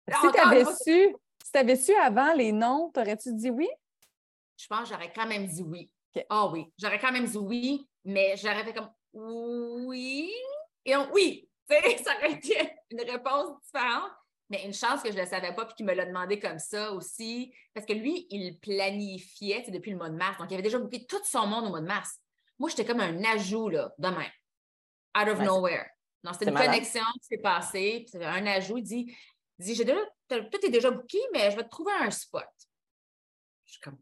Si 0.10 0.32
tu 0.32 0.40
avais 0.40 0.66
su, 0.66 1.16
si 1.44 1.58
avais 1.58 1.76
su 1.76 1.94
avant 1.96 2.34
les 2.34 2.52
noms, 2.52 2.90
t'aurais-tu 2.92 3.34
dit 3.34 3.50
oui? 3.50 3.70
Je 4.58 4.68
pense 4.68 4.84
que 4.84 4.96
j'aurais 4.96 5.12
quand 5.14 5.28
même 5.28 5.48
dit 5.48 5.64
oui. 5.64 5.90
Ah 6.30 6.48
oui, 6.48 6.72
j'aurais 6.78 7.00
quand 7.00 7.12
même 7.12 7.26
dit 7.26 7.38
oui, 7.38 7.88
mais 8.06 8.36
j'aurais 8.38 8.64
fait 8.64 8.74
comme 8.74 8.90
oui 9.14 10.32
et 10.86 10.96
on, 10.96 11.12
oui. 11.14 11.48
ça 12.04 12.16
aurait 12.18 12.34
été 12.34 12.56
une 12.92 13.02
réponse 13.02 13.62
différente. 13.64 14.12
Mais 14.50 14.66
une 14.66 14.74
chance 14.74 15.02
que 15.02 15.10
je 15.10 15.16
ne 15.16 15.22
le 15.22 15.28
savais 15.28 15.56
pas 15.56 15.66
puis 15.66 15.76
qu'il 15.76 15.86
me 15.86 15.94
l'a 15.94 16.06
demandé 16.06 16.40
comme 16.40 16.60
ça 16.60 16.92
aussi. 16.92 17.54
Parce 17.74 17.86
que 17.86 17.94
lui, 17.94 18.28
il 18.30 18.60
planifiait 18.60 19.64
depuis 19.70 19.92
le 19.92 19.98
mois 19.98 20.10
de 20.10 20.16
mars. 20.16 20.38
Donc, 20.38 20.52
il 20.52 20.54
avait 20.54 20.64
déjà 20.64 20.78
booké 20.78 21.06
tout 21.06 21.24
son 21.24 21.48
monde 21.48 21.66
au 21.66 21.70
mois 21.70 21.82
de 21.82 21.88
mars. 21.88 22.20
Moi, 22.60 22.70
j'étais 22.70 22.86
comme 22.86 23.00
un 23.00 23.24
ajout, 23.24 23.70
là, 23.70 23.92
demain. 23.98 24.28
Out 25.18 25.30
of 25.30 25.40
nowhere. 25.40 25.86
Non, 26.24 26.34
c'était 26.34 26.52
une 26.52 26.58
connexion 26.58 27.04
qui 27.22 27.28
s'est 27.28 27.42
passée. 27.42 28.06
Puis 28.08 28.24
un 28.24 28.46
ajout. 28.46 28.78
Il 28.78 28.84
dit, 28.84 29.18
dit 29.64 29.86
déjà, 29.86 30.02
tout 30.30 30.66
est 30.66 30.70
déjà 30.70 30.92
booké, 30.92 31.20
mais 31.34 31.52
je 31.52 31.58
vais 31.58 31.64
te 31.64 31.70
trouver 31.70 31.94
un 32.00 32.12
spot. 32.12 32.44
Je 33.66 33.72
suis 33.74 33.82
comme, 33.82 33.98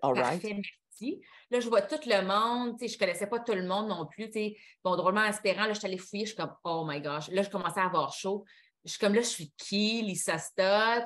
All 0.00 0.14
Parfait, 0.14 0.54
merci. 0.54 1.20
Là, 1.50 1.60
je 1.60 1.68
vois 1.68 1.82
tout 1.82 2.00
le 2.06 2.22
monde. 2.22 2.76
Je 2.80 2.92
ne 2.92 2.98
connaissais 2.98 3.26
pas 3.26 3.40
tout 3.40 3.52
le 3.52 3.66
monde 3.66 3.88
non 3.88 4.06
plus. 4.06 4.30
Bon, 4.82 4.96
drôlement 4.96 5.24
espérant, 5.24 5.66
là, 5.66 5.72
je 5.72 5.78
suis 5.78 5.86
allée 5.86 5.98
fouiller. 5.98 6.24
Je 6.24 6.30
suis 6.30 6.36
comme, 6.36 6.54
oh 6.64 6.84
my 6.86 7.00
gosh. 7.00 7.28
Là, 7.28 7.42
je 7.42 7.50
commençais 7.50 7.80
à 7.80 7.86
avoir 7.86 8.12
chaud. 8.12 8.44
Je 8.84 8.90
suis 8.90 8.98
comme, 8.98 9.14
là, 9.14 9.20
je 9.20 9.26
suis 9.26 9.52
qui, 9.56 10.02
Lisa 10.02 10.38
Stott, 10.38 11.04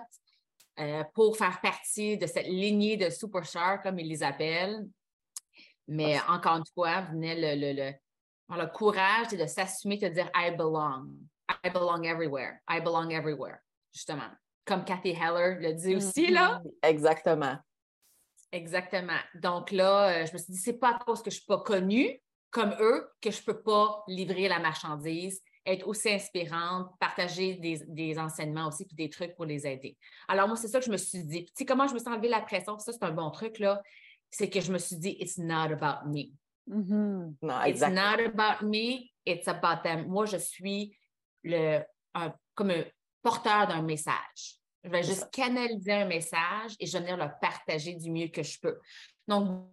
euh, 0.79 1.05
pour 1.15 1.37
faire 1.37 1.61
partie 1.61 2.17
de 2.17 2.27
cette 2.27 2.47
lignée 2.47 2.97
de 2.97 3.11
superstars, 3.11 3.83
comme 3.83 3.99
ils 3.99 4.09
les 4.09 4.23
appellent. 4.23 4.87
Mais 5.89 6.19
encore 6.29 6.57
une 6.57 6.67
fois, 6.75 7.03
venait 7.03 7.35
le, 7.35 7.61
le, 7.61 7.73
le, 7.73 8.57
le 8.57 8.67
courage 8.67 9.29
de 9.29 9.47
s'assumer, 9.47 9.99
de 9.99 10.09
dire 10.09 10.31
I 10.35 10.51
belong. 10.51 11.17
I 11.65 11.71
belong 11.71 12.05
everywhere. 12.05 12.61
I 12.69 12.81
belong 12.81 13.13
everywhere. 13.13 13.63
Justement. 13.97 14.29
Comme 14.67 14.85
Kathy 14.85 15.11
Heller 15.11 15.59
le 15.59 15.73
dit 15.73 15.97
aussi, 15.97 16.27
là. 16.27 16.61
Mm-hmm. 16.61 16.71
Exactement. 16.83 17.57
Exactement. 18.53 19.19
Donc 19.35 19.71
là, 19.71 20.09
euh, 20.09 20.27
je 20.27 20.35
me 20.35 20.39
suis 20.39 20.53
dit, 20.53 20.59
c'est 20.59 20.79
pas 20.79 20.97
à 20.97 20.99
cause 20.99 21.23
que 21.23 21.31
je 21.31 21.37
suis 21.37 21.47
pas 21.47 21.61
connue 21.61 22.21
comme 22.51 22.75
eux 22.79 23.09
que 23.23 23.31
je 23.31 23.43
peux 23.43 23.63
pas 23.63 24.05
livrer 24.07 24.49
la 24.49 24.59
marchandise, 24.59 25.43
être 25.65 25.87
aussi 25.89 26.11
inspirante, 26.11 26.91
partager 27.01 27.55
des, 27.55 28.19
enseignements 28.19 28.69
aussi, 28.69 28.85
puis 28.85 28.97
des 28.97 29.09
trucs 29.09 29.35
pour 29.35 29.47
les 29.47 29.67
aider. 29.67 29.97
Alors 30.29 30.47
moi, 30.47 30.57
c'est 30.57 30.69
ça 30.69 30.79
que 30.79 30.85
je 30.85 30.91
me 30.91 30.97
suis 30.97 31.25
dit. 31.25 31.47
Tu 31.47 31.53
sais, 31.55 31.65
comment 31.65 31.87
je 31.87 31.95
me 31.95 31.99
suis 31.99 32.09
enlevé 32.09 32.29
la 32.29 32.41
pression, 32.41 32.79
ça, 32.79 32.93
c'est 32.93 33.03
un 33.03 33.13
bon 33.13 33.31
truc, 33.31 33.59
là, 33.59 33.83
c'est 34.31 34.51
que 34.51 34.61
je 34.61 34.73
me 34.73 34.79
suis 34.79 34.97
dit, 34.97 35.17
it's 35.21 35.39
not 35.39 35.73
about 35.73 36.09
me. 36.09 36.33
Mm-hmm. 36.69 37.37
Non, 37.43 37.65
it's 37.65 37.81
not 37.81 38.21
about 38.21 38.67
me, 38.67 39.11
it's 39.25 39.49
about 39.49 39.83
them. 39.83 40.07
Moi, 40.07 40.27
je 40.27 40.37
suis 40.37 40.97
le, 41.43 41.81
comme 42.55 42.71
un 42.71 42.85
porteur 43.27 43.67
d'un 43.67 43.83
message. 43.83 44.61
Je 44.85 44.89
vais 44.89 45.03
juste 45.03 45.29
canaliser 45.33 45.91
un 45.91 46.05
message 46.05 46.77
et 46.79 46.87
je 46.87 46.93
vais 46.93 47.01
venir 47.01 47.17
le 47.17 47.29
partager 47.41 47.93
du 47.95 48.09
mieux 48.09 48.29
que 48.29 48.45
je 48.45 48.61
peux. 48.61 48.79
Donc, 49.27 49.69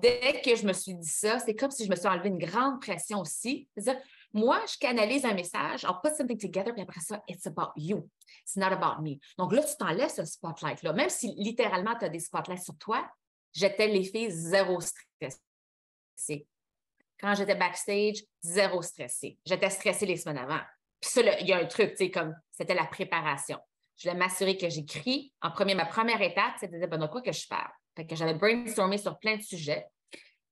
dès 0.00 0.40
que 0.40 0.56
je 0.56 0.66
me 0.66 0.72
suis 0.72 0.94
dit 0.94 1.06
ça, 1.06 1.38
c'est 1.38 1.54
comme 1.54 1.70
si 1.70 1.84
je 1.84 1.90
me 1.90 1.96
suis 1.96 2.06
enlevé 2.06 2.30
une 2.30 2.38
grande 2.38 2.80
pression 2.80 3.20
aussi. 3.20 3.68
C'est-à-dire, 3.76 4.02
moi, 4.32 4.58
je 4.72 4.78
canalise 4.78 5.26
un 5.26 5.34
message, 5.34 5.82
I'll 5.82 6.00
put 6.02 6.16
something 6.16 6.38
together, 6.38 6.72
puis 6.72 6.80
après 6.80 7.00
ça, 7.00 7.22
it's 7.28 7.46
about 7.46 7.72
you. 7.76 8.08
It's 8.40 8.56
not 8.56 8.72
about 8.72 9.02
me. 9.02 9.18
Donc 9.36 9.52
là, 9.52 9.62
tu 9.62 9.76
t'enlèves 9.76 10.14
ce 10.14 10.24
spotlight-là. 10.24 10.94
Même 10.94 11.10
si 11.10 11.34
littéralement, 11.36 11.94
tu 11.98 12.06
as 12.06 12.08
des 12.08 12.20
spotlights 12.20 12.64
sur 12.64 12.78
toi, 12.78 13.06
j'étais 13.52 13.88
les 13.88 14.04
filles 14.04 14.30
zéro 14.30 14.80
stressées. 14.80 16.46
Quand 17.20 17.34
j'étais 17.34 17.54
backstage, 17.54 18.24
zéro 18.40 18.80
stressée. 18.80 19.38
J'étais 19.44 19.68
stressée 19.68 20.06
les 20.06 20.16
semaines 20.16 20.38
avant. 20.38 20.60
Puis 21.00 21.10
ça, 21.10 21.20
il 21.40 21.46
y 21.46 21.52
a 21.52 21.58
un 21.58 21.66
truc, 21.66 21.90
tu 21.90 21.96
sais, 21.96 22.10
comme 22.10 22.34
c'était 22.50 22.74
la 22.74 22.86
préparation. 22.86 23.58
Je 23.96 24.08
voulais 24.08 24.18
m'assurer 24.18 24.56
que 24.56 24.68
j'écris. 24.68 25.32
En 25.40 25.50
premier, 25.50 25.74
ma 25.74 25.86
première 25.86 26.20
étape, 26.20 26.54
c'était 26.58 26.78
de 26.78 26.86
ben, 26.86 27.08
quoi 27.08 27.22
que 27.22 27.32
je 27.32 27.46
parle? 27.48 27.70
Fait 27.96 28.06
que 28.06 28.14
j'avais 28.14 28.34
brainstormé 28.34 28.98
sur 28.98 29.18
plein 29.18 29.36
de 29.36 29.42
sujets. 29.42 29.86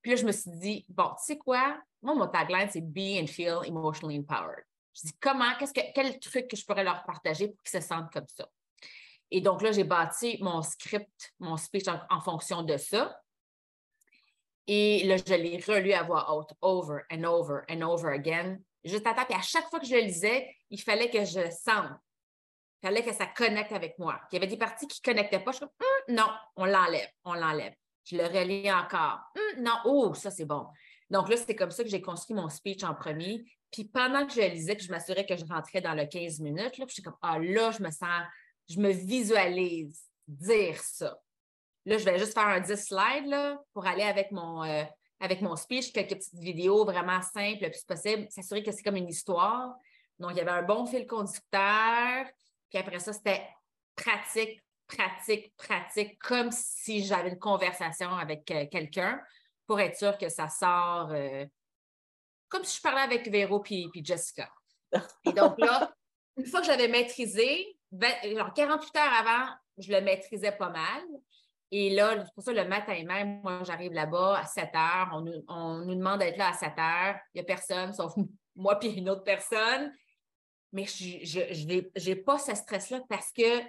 Puis 0.00 0.12
là, 0.12 0.16
je 0.16 0.24
me 0.24 0.32
suis 0.32 0.50
dit, 0.50 0.84
bon, 0.88 1.08
tu 1.18 1.24
sais 1.24 1.38
quoi? 1.38 1.78
Moi, 2.02 2.14
mon 2.14 2.26
tagline, 2.28 2.68
c'est 2.70 2.80
Be 2.80 3.22
and 3.22 3.26
Feel 3.26 3.58
Emotionally 3.64 4.18
Empowered. 4.18 4.64
Je 4.94 5.08
dis, 5.08 5.16
comment, 5.20 5.54
qu'est-ce 5.58 5.72
que, 5.72 5.80
quel 5.94 6.18
truc 6.20 6.48
que 6.48 6.56
je 6.56 6.64
pourrais 6.64 6.84
leur 6.84 7.02
partager 7.04 7.48
pour 7.48 7.62
qu'ils 7.62 7.80
se 7.80 7.86
sentent 7.86 8.12
comme 8.12 8.28
ça? 8.28 8.48
Et 9.30 9.40
donc 9.40 9.62
là, 9.62 9.72
j'ai 9.72 9.84
bâti 9.84 10.38
mon 10.40 10.62
script, 10.62 11.34
mon 11.40 11.56
speech 11.56 11.86
en, 11.88 12.20
fonction 12.20 12.62
de 12.62 12.76
ça. 12.76 13.18
Et 14.66 15.04
là, 15.04 15.16
je 15.16 15.34
l'ai 15.34 15.56
relu 15.56 15.92
à 15.92 16.02
voix 16.02 16.32
haute, 16.32 16.52
over 16.62 17.02
and 17.10 17.24
over 17.24 17.64
and 17.68 17.82
over 17.82 18.12
again, 18.12 18.58
juste 18.84 19.06
à 19.06 19.14
temps. 19.14 19.24
Puis 19.24 19.38
à 19.38 19.42
chaque 19.42 19.68
fois 19.70 19.80
que 19.80 19.86
je 19.86 19.94
le 19.94 20.02
lisais, 20.02 20.48
il 20.70 20.80
fallait 20.80 21.10
que 21.10 21.24
je 21.24 21.50
sente 21.50 21.92
il 22.84 22.88
fallait 22.88 23.02
que 23.02 23.14
ça 23.14 23.24
connecte 23.24 23.72
avec 23.72 23.98
moi. 23.98 24.20
Il 24.30 24.34
y 24.34 24.36
avait 24.36 24.46
des 24.46 24.58
parties 24.58 24.86
qui 24.86 25.00
ne 25.00 25.12
connectaient 25.14 25.40
pas. 25.40 25.52
Je 25.52 25.56
suis 25.56 25.66
comme, 25.66 25.86
hum, 26.08 26.14
non, 26.16 26.30
on 26.56 26.66
l'enlève, 26.66 27.08
on 27.24 27.32
l'enlève. 27.32 27.72
Je 28.04 28.14
le 28.14 28.24
relis 28.24 28.70
encore. 28.70 29.20
Hum, 29.34 29.62
non, 29.62 29.72
oh, 29.86 30.12
ça, 30.12 30.30
c'est 30.30 30.44
bon. 30.44 30.66
Donc 31.08 31.30
là, 31.30 31.38
c'était 31.38 31.56
comme 31.56 31.70
ça 31.70 31.82
que 31.82 31.88
j'ai 31.88 32.02
construit 32.02 32.36
mon 32.36 32.50
speech 32.50 32.84
en 32.84 32.94
premier. 32.94 33.42
Puis 33.70 33.84
pendant 33.84 34.26
que 34.26 34.34
je 34.34 34.40
lisais, 34.40 34.74
puis 34.74 34.84
je 34.84 34.90
m'assurais 34.90 35.24
que 35.24 35.34
je 35.34 35.46
rentrais 35.46 35.80
dans 35.80 35.94
le 35.94 36.04
15 36.04 36.40
minutes, 36.40 36.76
là, 36.76 36.84
puis 36.84 36.90
je 36.90 36.94
suis 36.94 37.02
comme, 37.02 37.16
ah 37.22 37.38
là, 37.38 37.70
je 37.70 37.82
me 37.82 37.90
sens, 37.90 38.22
je 38.68 38.78
me 38.78 38.90
visualise 38.90 40.02
dire 40.28 40.78
ça. 40.78 41.18
Là, 41.86 41.96
je 41.96 42.04
vais 42.04 42.18
juste 42.18 42.34
faire 42.34 42.48
un 42.48 42.60
10 42.60 42.76
slides 42.76 43.26
là, 43.28 43.58
pour 43.72 43.86
aller 43.86 44.02
avec 44.02 44.30
mon, 44.30 44.62
euh, 44.62 44.84
avec 45.24 45.40
mon 45.40 45.56
speech, 45.56 45.92
quelques 45.92 46.16
petites 46.16 46.38
vidéos 46.38 46.84
vraiment 46.84 47.22
simples 47.22 47.64
le 47.64 47.70
plus 47.70 47.84
possible, 47.84 48.26
s'assurer 48.30 48.62
que 48.62 48.70
c'est 48.72 48.82
comme 48.82 48.96
une 48.96 49.08
histoire. 49.08 49.74
Donc, 50.18 50.32
il 50.32 50.38
y 50.38 50.40
avait 50.40 50.50
un 50.50 50.62
bon 50.62 50.86
fil 50.86 51.06
conducteur. 51.06 52.26
Puis 52.70 52.78
après 52.78 52.98
ça, 52.98 53.12
c'était 53.12 53.46
pratique, 53.96 54.62
pratique, 54.86 55.54
pratique, 55.56 56.18
comme 56.18 56.50
si 56.52 57.04
j'avais 57.04 57.30
une 57.30 57.38
conversation 57.38 58.10
avec 58.10 58.50
euh, 58.50 58.66
quelqu'un 58.70 59.20
pour 59.66 59.80
être 59.80 59.96
sûr 59.96 60.18
que 60.18 60.28
ça 60.28 60.48
sort 60.48 61.10
euh, 61.12 61.46
comme 62.54 62.64
si 62.64 62.76
je 62.76 62.82
parlais 62.82 63.00
avec 63.00 63.28
Véro 63.28 63.58
puis, 63.58 63.90
Jessica. 63.96 64.48
Et 65.24 65.32
donc 65.32 65.58
là, 65.58 65.92
une 66.36 66.46
fois 66.46 66.60
que 66.60 66.66
j'avais 66.66 66.86
maîtrisé, 66.86 67.76
48 68.54 68.96
heures 68.96 69.12
avant, 69.12 69.52
je 69.78 69.90
le 69.90 70.00
maîtrisais 70.00 70.52
pas 70.52 70.68
mal. 70.68 71.02
Et 71.76 71.90
là, 71.90 72.24
pour 72.34 72.44
ça, 72.44 72.52
le 72.52 72.68
matin 72.68 73.02
même, 73.04 73.40
moi, 73.42 73.62
j'arrive 73.64 73.92
là-bas 73.92 74.38
à 74.38 74.44
7 74.44 74.68
heures. 74.74 75.10
On 75.48 75.78
nous, 75.80 75.94
demande 75.94 76.20
d'être 76.20 76.36
là 76.36 76.50
à 76.50 76.52
7 76.52 76.68
heures. 76.78 77.16
Il 77.34 77.38
n'y 77.38 77.40
a 77.40 77.44
personne, 77.44 77.92
sauf 77.92 78.14
moi 78.56 78.78
puis 78.78 78.90
une 78.90 79.10
autre 79.10 79.24
personne 79.24 79.92
mais 80.74 80.86
je 80.86 82.08
n'ai 82.08 82.16
pas 82.16 82.38
ce 82.38 82.54
stress-là 82.54 83.00
parce 83.08 83.30
que 83.30 83.60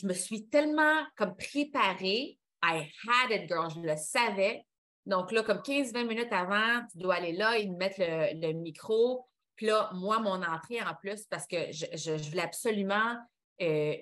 je 0.00 0.06
me 0.06 0.14
suis 0.14 0.48
tellement 0.48 1.04
comme 1.16 1.36
préparée. 1.36 2.38
I 2.62 2.88
had 3.04 3.32
it, 3.32 3.48
girl, 3.48 3.68
je 3.68 3.80
le 3.80 3.96
savais. 3.96 4.64
Donc 5.06 5.32
là, 5.32 5.42
comme 5.42 5.58
15-20 5.58 6.06
minutes 6.06 6.32
avant, 6.32 6.86
tu 6.92 6.98
dois 6.98 7.16
aller 7.16 7.32
là, 7.32 7.58
ils 7.58 7.72
me 7.72 7.76
mettent 7.76 7.98
le, 7.98 8.52
micro. 8.52 9.26
Puis 9.56 9.66
là, 9.66 9.90
moi, 9.92 10.20
mon 10.20 10.40
entrée 10.40 10.80
en 10.80 10.94
plus, 10.94 11.24
parce 11.24 11.48
que 11.48 11.56
je, 11.72 12.28
voulais 12.30 12.42
absolument 12.42 13.16
euh, 13.60 13.96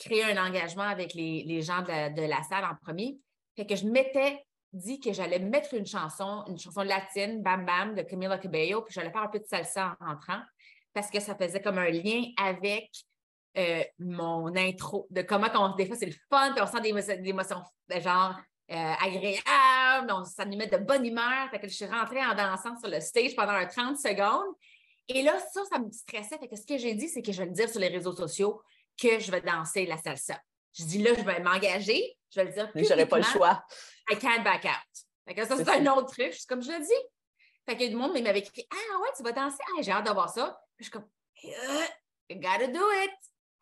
créer 0.00 0.24
un 0.24 0.44
engagement 0.44 0.82
avec 0.82 1.14
les, 1.14 1.62
gens 1.62 1.82
de 1.82 2.26
la, 2.26 2.42
salle 2.42 2.64
en 2.64 2.74
premier. 2.82 3.18
Fait 3.54 3.66
que 3.66 3.76
je 3.76 3.86
m'étais 3.86 4.42
dit 4.72 4.98
que 4.98 5.12
j'allais 5.12 5.38
mettre 5.38 5.74
une 5.74 5.86
chanson, 5.86 6.44
une 6.48 6.58
chanson 6.58 6.82
latine, 6.82 7.42
Bam 7.42 7.64
Bam, 7.66 7.94
de 7.94 8.02
Camila 8.02 8.38
Cabello, 8.38 8.82
puis 8.82 8.94
j'allais 8.94 9.10
faire 9.10 9.22
un 9.22 9.28
peu 9.28 9.38
de 9.38 9.44
salsa 9.44 9.96
en 10.00 10.06
rentrant 10.06 10.40
parce 10.92 11.10
que 11.10 11.20
ça 11.20 11.34
faisait 11.36 11.60
comme 11.60 11.78
un 11.78 11.90
lien 11.90 12.22
avec 12.36 12.90
euh, 13.58 13.82
mon 13.98 14.54
intro, 14.56 15.06
de 15.10 15.22
comment 15.22 15.74
des 15.76 15.86
fois 15.86 15.96
c'est 15.96 16.06
le 16.06 16.14
fun, 16.28 16.52
puis 16.52 16.62
on 16.62 16.66
sent 16.66 16.80
des, 16.80 17.28
émotions 17.28 17.62
de 17.88 18.00
genre 18.00 18.34
euh, 18.70 18.92
agréables, 19.04 20.12
on, 20.12 20.56
met 20.56 20.66
de 20.68 20.78
bonne 20.78 21.04
humeur. 21.04 21.50
Fait 21.50 21.58
que 21.58 21.68
je 21.68 21.74
suis 21.74 21.86
rentrée 21.86 22.24
en 22.24 22.34
dansant 22.34 22.78
sur 22.78 22.88
le 22.88 23.00
stage 23.00 23.34
pendant 23.34 23.54
30 23.66 23.98
secondes. 23.98 24.54
Et 25.08 25.22
là, 25.22 25.36
ça, 25.52 25.62
ça 25.64 25.80
me 25.80 25.90
stressait. 25.90 26.38
Fait 26.38 26.46
que 26.46 26.54
ce 26.54 26.64
que 26.64 26.78
j'ai 26.78 26.94
dit, 26.94 27.08
c'est 27.08 27.22
que 27.22 27.32
je 27.32 27.38
vais 27.38 27.46
le 27.46 27.52
dire 27.52 27.68
sur 27.68 27.80
les 27.80 27.88
réseaux 27.88 28.12
sociaux 28.12 28.60
que 29.00 29.18
je 29.18 29.30
vais 29.30 29.40
danser 29.40 29.86
la 29.86 29.96
salsa. 29.96 30.40
Je 30.72 30.84
dis 30.84 31.02
là, 31.02 31.14
je 31.14 31.22
vais 31.22 31.40
m'engager, 31.40 32.16
je 32.30 32.40
vais 32.40 32.46
le 32.46 32.52
dire. 32.52 32.70
Mais 32.74 32.84
j'aurais 32.84 33.06
pas 33.06 33.18
le 33.18 33.24
choix. 33.24 33.64
I 34.10 34.18
can't 34.18 34.42
back 34.44 34.64
out. 34.64 35.04
Fait 35.26 35.34
que 35.34 35.46
ça, 35.46 35.56
c'est 35.56 35.68
un 35.68 35.86
autre 35.92 36.12
truc, 36.12 36.34
comme 36.48 36.62
je 36.62 36.70
le 36.70 36.80
dis. 36.80 37.08
Fait 37.68 37.76
que 37.76 37.84
le 37.84 37.96
monde 37.96 38.12
m'avait 38.20 38.40
écrit 38.40 38.66
Ah 38.70 38.98
ouais, 39.00 39.08
tu 39.16 39.22
vas 39.22 39.32
danser. 39.32 39.58
Ah, 39.68 39.82
j'ai 39.82 39.92
hâte 39.92 40.04
d'avoir 40.04 40.28
ça 40.28 40.60
je 40.80 40.84
suis 40.84 40.90
comme, 40.90 41.06
I 41.44 42.34
gotta 42.34 42.66
do 42.66 42.90
it. 42.90 43.10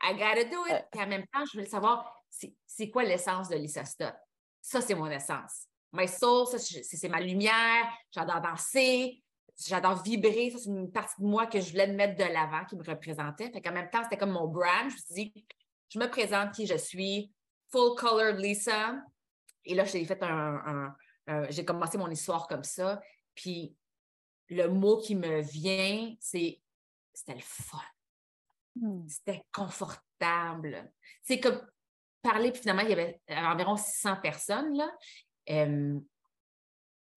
I 0.00 0.12
gotta 0.12 0.44
do 0.44 0.64
it. 0.66 0.86
Puis 0.90 1.02
en 1.02 1.08
même 1.08 1.26
temps, 1.26 1.44
je 1.44 1.58
voulais 1.58 1.68
savoir, 1.68 2.14
c'est 2.30 2.90
quoi 2.90 3.02
l'essence 3.02 3.48
de 3.48 3.56
Lisa 3.56 3.84
Stott? 3.84 4.14
Ça, 4.62 4.80
c'est 4.80 4.94
mon 4.94 5.10
essence. 5.10 5.66
My 5.92 6.06
soul, 6.06 6.46
c'est 6.46 7.08
ma 7.08 7.20
lumière. 7.20 7.90
J'adore 8.12 8.40
danser. 8.40 9.22
J'adore 9.66 10.02
vibrer. 10.02 10.50
Ça, 10.50 10.58
c'est 10.58 10.70
une 10.70 10.90
partie 10.92 11.20
de 11.20 11.26
moi 11.26 11.46
que 11.46 11.60
je 11.60 11.70
voulais 11.70 11.88
mettre 11.88 12.16
de 12.16 12.32
l'avant, 12.32 12.64
qui 12.64 12.76
me 12.76 12.84
représentait. 12.84 13.50
Fait 13.50 13.60
qu'en 13.60 13.72
même 13.72 13.90
temps, 13.90 14.02
c'était 14.04 14.16
comme 14.16 14.30
mon 14.30 14.46
brand. 14.46 14.88
Je 14.88 14.94
me 14.94 15.00
suis 15.00 15.14
dit, 15.14 15.46
je 15.88 15.98
me 15.98 16.08
présente 16.08 16.52
qui 16.52 16.66
je 16.66 16.76
suis. 16.76 17.32
Full 17.70 17.96
color 17.96 18.34
Lisa. 18.34 18.94
Et 19.64 19.74
là, 19.74 19.84
j'ai 19.84 20.04
fait 20.04 20.22
un 20.22 20.94
j'ai 21.50 21.64
commencé 21.64 21.98
mon 21.98 22.10
histoire 22.10 22.46
comme 22.46 22.64
ça. 22.64 23.00
Puis 23.34 23.74
le 24.48 24.68
mot 24.68 24.98
qui 24.98 25.14
me 25.14 25.40
vient, 25.40 26.14
c'est 26.20 26.60
c'était 27.12 27.34
le 27.34 27.42
fun. 27.42 27.78
Hmm. 28.76 29.06
C'était 29.08 29.42
confortable. 29.52 30.90
C'est 31.22 31.40
comme 31.40 31.60
parler, 32.22 32.52
puis 32.52 32.60
finalement, 32.60 32.82
il 32.82 32.90
y 32.90 32.92
avait 32.92 33.20
environ 33.28 33.76
600 33.76 34.16
personnes, 34.22 34.76
là. 34.76 34.90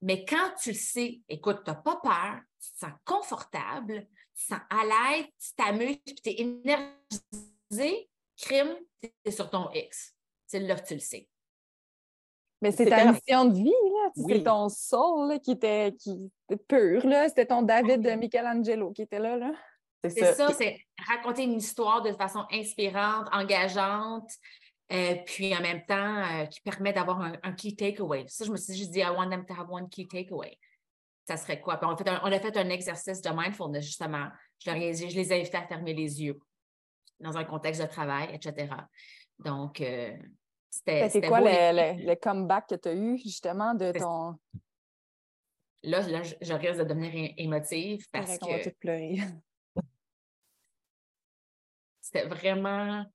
Mais 0.01 0.25
quand 0.25 0.55
tu 0.61 0.69
le 0.69 0.75
sais, 0.75 1.21
écoute, 1.29 1.61
tu 1.63 1.71
n'as 1.71 1.75
pas 1.75 1.97
peur, 1.97 2.41
tu 2.59 2.71
te 2.71 2.79
sens 2.79 2.93
confortable, 3.05 4.07
tu 4.35 4.43
te 4.43 4.47
sens 4.53 4.61
à 4.69 4.83
l'aise, 4.83 5.25
tu 5.39 5.53
t'amuses, 5.55 5.97
puis 6.05 6.15
tu 6.15 6.29
es 6.29 6.41
énergisé, 6.41 8.09
crime, 8.37 8.75
tu 9.01 9.11
es 9.25 9.31
sur 9.31 9.49
ton 9.49 9.69
X. 9.73 10.15
C'est 10.47 10.59
là 10.59 10.75
que 10.75 10.87
tu 10.87 10.95
le 10.95 10.99
sais. 10.99 11.27
Mais 12.61 12.71
c'est 12.71 12.85
ta 12.85 13.11
mission 13.11 13.45
de 13.45 13.55
vie, 13.55 13.69
là. 13.69 14.11
C'est 14.15 14.43
ton 14.43 14.69
soul 14.69 15.39
qui 15.39 15.51
était 15.51 15.95
qui 15.97 16.31
pur, 16.67 17.05
là. 17.07 17.27
C'était 17.27 17.47
ton 17.47 17.61
David 17.61 18.01
de 18.01 18.11
Michelangelo 18.11 18.91
qui 18.91 19.03
était 19.03 19.19
là, 19.19 19.37
là. 19.37 19.51
C'est 20.03 20.33
ça, 20.33 20.51
c'est 20.53 20.79
raconter 21.07 21.43
une 21.43 21.57
histoire 21.57 22.01
de 22.01 22.11
façon 22.13 22.43
inspirante, 22.51 23.27
engageante, 23.31 24.31
euh, 24.91 25.15
puis 25.25 25.55
en 25.55 25.61
même 25.61 25.85
temps 25.85 26.17
euh, 26.17 26.45
qui 26.45 26.61
permet 26.61 26.93
d'avoir 26.93 27.21
un, 27.21 27.53
key 27.53 27.75
takeaway. 27.75 28.25
Ça, 28.27 28.45
je 28.45 28.51
me 28.51 28.57
suis 28.57 28.87
dit, 28.87 28.99
I 28.99 29.09
want 29.09 29.29
them 29.29 29.45
to 29.45 29.53
have 29.53 29.69
one 29.69 29.89
key 29.89 30.07
takeaway. 30.07 30.57
Ça 31.27 31.37
serait 31.37 31.61
quoi? 31.61 31.77
Puis 31.77 31.87
on, 31.87 31.93
a 31.93 32.39
fait 32.39 32.57
un, 32.57 32.69
exercice 32.69 33.21
de 33.21 33.29
mindfulness, 33.29 33.85
justement. 33.85 34.27
Je, 34.59 34.71
je 34.71 35.15
les 35.15 35.31
ai 35.31 35.39
invités 35.39 35.57
à 35.57 35.67
fermer 35.67 35.93
les 35.93 36.21
yeux 36.21 36.39
dans 37.21 37.37
un 37.37 37.43
contexte 37.43 37.81
de 37.81 37.87
travail, 37.87 38.29
etc. 38.33 38.73
Donc, 39.39 39.81
euh, 39.81 40.17
c'était. 40.69 41.09
C'est 41.09 41.21
quoi 41.21 41.39
le, 41.41 42.15
comeback 42.15 42.67
que 42.69 42.75
tu 42.75 42.89
as 42.89 42.93
eu, 42.93 43.17
justement, 43.17 43.73
de 43.73 43.91
ton. 43.91 44.37
Là, 45.83 46.01
là 46.01 46.21
je, 46.23 46.53
risque 46.53 46.79
de 46.79 46.83
devenir 46.83 47.33
émotive 47.37 48.05
parce 48.11 48.37
que. 48.37 48.45
On 48.45 48.57
va 48.57 48.71
pleurer. 48.79 49.19
C'était 52.01 52.27
vraiment. 52.27 53.05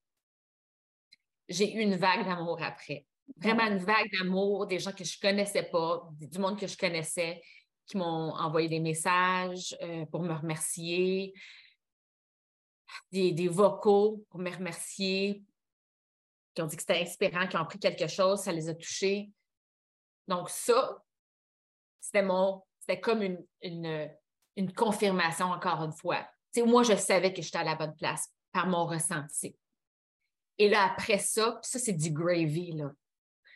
J'ai 1.47 1.73
eu 1.75 1.79
une 1.79 1.95
vague 1.95 2.25
d'amour 2.25 2.61
après. 2.61 3.05
Vraiment 3.37 3.67
une 3.67 3.77
vague 3.77 4.09
d'amour, 4.17 4.67
des 4.67 4.79
gens 4.79 4.91
que 4.91 5.03
je 5.03 5.17
ne 5.17 5.29
connaissais 5.29 5.63
pas, 5.63 6.09
du 6.11 6.39
monde 6.39 6.59
que 6.59 6.67
je 6.67 6.77
connaissais, 6.77 7.41
qui 7.85 7.97
m'ont 7.97 8.33
envoyé 8.35 8.67
des 8.69 8.79
messages 8.79 9.75
euh, 9.81 10.05
pour 10.07 10.21
me 10.21 10.33
remercier, 10.33 11.33
des, 13.11 13.47
vocaux 13.47 14.25
pour 14.29 14.39
me 14.39 14.49
remercier, 14.49 15.43
qui 16.53 16.61
ont 16.61 16.65
dit 16.65 16.75
que 16.75 16.81
c'était 16.81 17.01
inspirant, 17.01 17.47
qui 17.47 17.57
ont 17.57 17.65
pris 17.65 17.79
quelque 17.79 18.07
chose, 18.07 18.41
ça 18.41 18.51
les 18.51 18.69
a 18.69 18.75
touchés. 18.75 19.29
Donc, 20.27 20.49
ça, 20.49 21.03
c'était 22.01 22.23
mon, 22.23 22.63
c'était 22.79 22.99
comme 22.99 23.21
une, 23.21 23.45
une, 23.61 24.09
une, 24.55 24.73
confirmation 24.73 25.47
encore 25.47 25.83
une 25.83 25.93
fois. 25.93 26.27
moi, 26.65 26.83
je 26.83 26.95
savais 26.95 27.33
que 27.33 27.41
j'étais 27.41 27.59
à 27.59 27.63
la 27.63 27.75
bonne 27.75 27.95
place 27.95 28.29
par 28.51 28.67
mon 28.67 28.85
ressenti. 28.85 29.55
Et 30.57 30.69
là, 30.69 30.85
après 30.85 31.19
ça, 31.19 31.59
ça, 31.61 31.79
c'est 31.79 31.93
du 31.93 32.11
gravy, 32.11 32.73
là. 32.73 32.91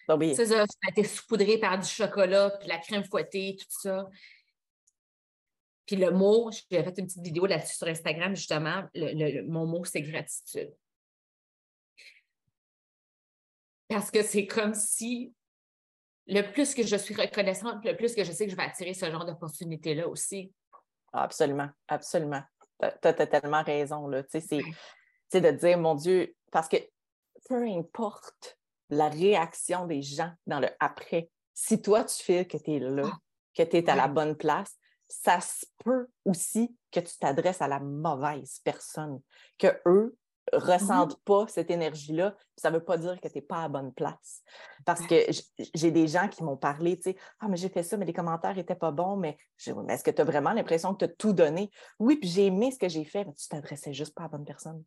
Ah 0.08 0.18
ça, 0.36 0.46
ça, 0.46 0.64
a 0.64 0.90
été 0.90 1.04
saupoudré 1.06 1.58
par 1.58 1.80
du 1.80 1.88
chocolat, 1.88 2.50
puis 2.60 2.68
la 2.68 2.80
crème 2.80 3.04
fouettée, 3.06 3.56
tout 3.58 3.68
ça. 3.70 4.10
Puis 5.86 5.96
le 5.96 6.12
mot, 6.12 6.52
j'ai 6.52 6.84
fait 6.84 6.98
une 6.98 7.06
petite 7.06 7.24
vidéo 7.24 7.46
là-dessus 7.46 7.78
sur 7.78 7.88
Instagram, 7.88 8.36
justement. 8.36 8.84
mon 9.48 9.66
mot, 9.66 9.86
c'est 9.86 10.02
gratitude. 10.02 10.74
Parce 13.88 14.12
que 14.12 14.24
c'est 14.24 14.48
comme 14.48 14.74
si 14.74 15.34
le 16.28 16.42
plus 16.44 16.74
que 16.74 16.84
je 16.84 16.96
suis 16.96 17.16
reconnaissante, 17.16 17.84
le 17.84 17.96
plus 17.96 18.16
que 18.16 18.24
je 18.24 18.32
sais 18.32 18.46
que 18.46 18.52
je 18.52 18.56
vais 18.56 18.64
attirer 18.64 18.94
ce 18.94 19.10
genre 19.10 19.26
d'opportunité-là 19.26 20.08
aussi. 20.08 20.54
Absolument, 21.14 21.70
absolument. 21.88 22.42
Tu 22.80 23.08
as, 23.08 23.14
tellement 23.14 23.64
raison. 23.64 24.10
C'est 24.30 24.62
de 25.40 25.52
dire, 25.52 25.78
mon 25.78 25.96
Dieu, 25.96 26.36
parce 26.52 26.68
que 26.68 26.78
peu 27.48 27.66
importe 27.68 28.58
la 28.90 29.08
réaction 29.08 29.86
des 29.86 30.02
gens 30.02 30.32
dans 30.48 30.60
le 30.60 30.70
après, 30.80 31.30
si 31.54 31.82
toi, 31.82 32.04
tu 32.04 32.22
fais 32.24 32.46
que 32.46 32.58
tu 32.58 32.74
es 32.74 32.80
là, 32.80 33.04
ah. 33.06 33.18
que 33.56 33.64
tu 33.64 33.78
es 33.78 33.90
à 33.90 33.96
la 33.96 34.08
bonne 34.08 34.36
place, 34.36 34.76
ça 35.08 35.40
se 35.42 35.66
peut 35.84 36.08
aussi 36.26 36.76
que 36.92 37.00
tu 37.00 37.18
t'adresses 37.18 37.62
à 37.62 37.68
la 37.68 37.80
mauvaise 37.80 38.60
personne, 38.64 39.22
que 39.58 39.68
eux 39.86 40.18
ressentent 40.54 41.22
pas 41.24 41.46
cette 41.48 41.72
énergie-là. 41.72 42.36
Ça 42.58 42.70
ne 42.70 42.78
veut 42.78 42.84
pas 42.84 42.98
dire 42.98 43.20
que 43.22 43.28
tu 43.28 43.36
n'es 43.36 43.42
pas 43.42 43.58
à 43.58 43.62
la 43.64 43.70
bonne 43.70 43.94
place. 43.94 44.42
Parce 44.86 45.06
que 45.06 45.16
j'ai 45.74 45.92
des 45.92 46.08
gens 46.08 46.28
qui 46.28 46.44
m'ont 46.44 46.58
parlé, 46.58 46.98
tu 46.98 47.12
sais, 47.12 47.18
ah, 47.40 47.48
mais 47.48 47.58
j'ai 47.58 47.70
fait 47.70 47.84
ça, 47.84 47.98
mais 47.98 48.06
les 48.06 48.14
commentaires 48.14 48.56
n'étaient 48.56 48.76
pas 48.76 48.92
bons, 48.92 49.16
mais, 49.16 49.38
est-ce 49.90 50.04
que 50.04 50.12
tu 50.12 50.22
as 50.22 50.26
vraiment 50.26 50.52
l'impression 50.52 50.94
que 50.94 51.06
tu 51.06 51.12
as 51.12 51.16
tout 51.16 51.34
donné? 51.34 51.72
Oui, 52.00 52.18
puis 52.18 52.30
j'ai 52.30 52.48
aimé 52.48 52.72
ce 52.72 52.80
que 52.80 52.90
j'ai 52.90 53.06
fait, 53.06 53.26
mais 53.26 53.34
tu 53.34 53.48
t'adressais 53.48 53.94
juste 53.94 54.14
pas 54.14 54.24
à 54.24 54.26
la 54.26 54.30
bonne 54.30 54.46
personne. 54.46 54.84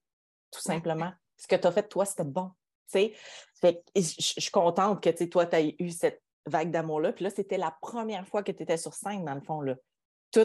Tout 0.55 0.61
simplement. 0.61 1.13
Ce 1.37 1.49
que 1.49 1.57
tu 1.57 1.67
as 1.67 1.73
fait, 1.73 1.89
toi, 1.89 2.05
c'était 2.05 2.25
bon. 2.25 2.51
Fait 2.89 3.13
je 3.97 4.01
suis 4.03 4.51
contente 4.53 5.03
que 5.03 5.25
toi, 5.25 5.47
tu 5.47 5.57
aies 5.57 5.77
eu 5.81 5.91
cette 5.91 6.23
vague 6.47 6.71
d'amour-là. 6.71 7.13
Puis 7.13 7.25
là, 7.25 7.31
c'était 7.31 7.59
la 7.59 7.77
première 7.83 8.27
fois 8.27 8.43
que 8.43 8.53
tu 8.53 8.63
étais 8.63 8.77
sur 8.77 8.95
scène, 8.95 9.25
dans 9.25 9.35
le 9.35 9.41
fond. 9.41 9.61
Là. 9.61 9.75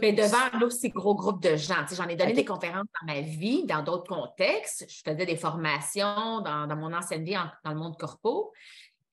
Mais 0.02 0.14
devant 0.14 0.60
l'aussi 0.60 0.90
gros 0.90 1.16
groupe 1.16 1.42
de 1.42 1.56
gens. 1.56 1.86
J'en 1.92 2.08
ai 2.08 2.16
donné 2.16 2.34
des 2.34 2.46
conférences 2.46 2.86
dans 3.02 3.14
ma 3.14 3.22
vie, 3.22 3.66
dans 3.66 3.82
d'autres 3.82 4.08
contextes. 4.08 4.86
Je 4.88 5.02
faisais 5.04 5.26
des 5.26 5.36
formations 5.36 6.42
dans, 6.42 6.76
mon 6.76 6.94
ancienne 6.94 7.24
vie 7.24 7.38
dans 7.64 7.72
le 7.72 7.78
monde 7.78 7.98
corpo. 7.98 8.54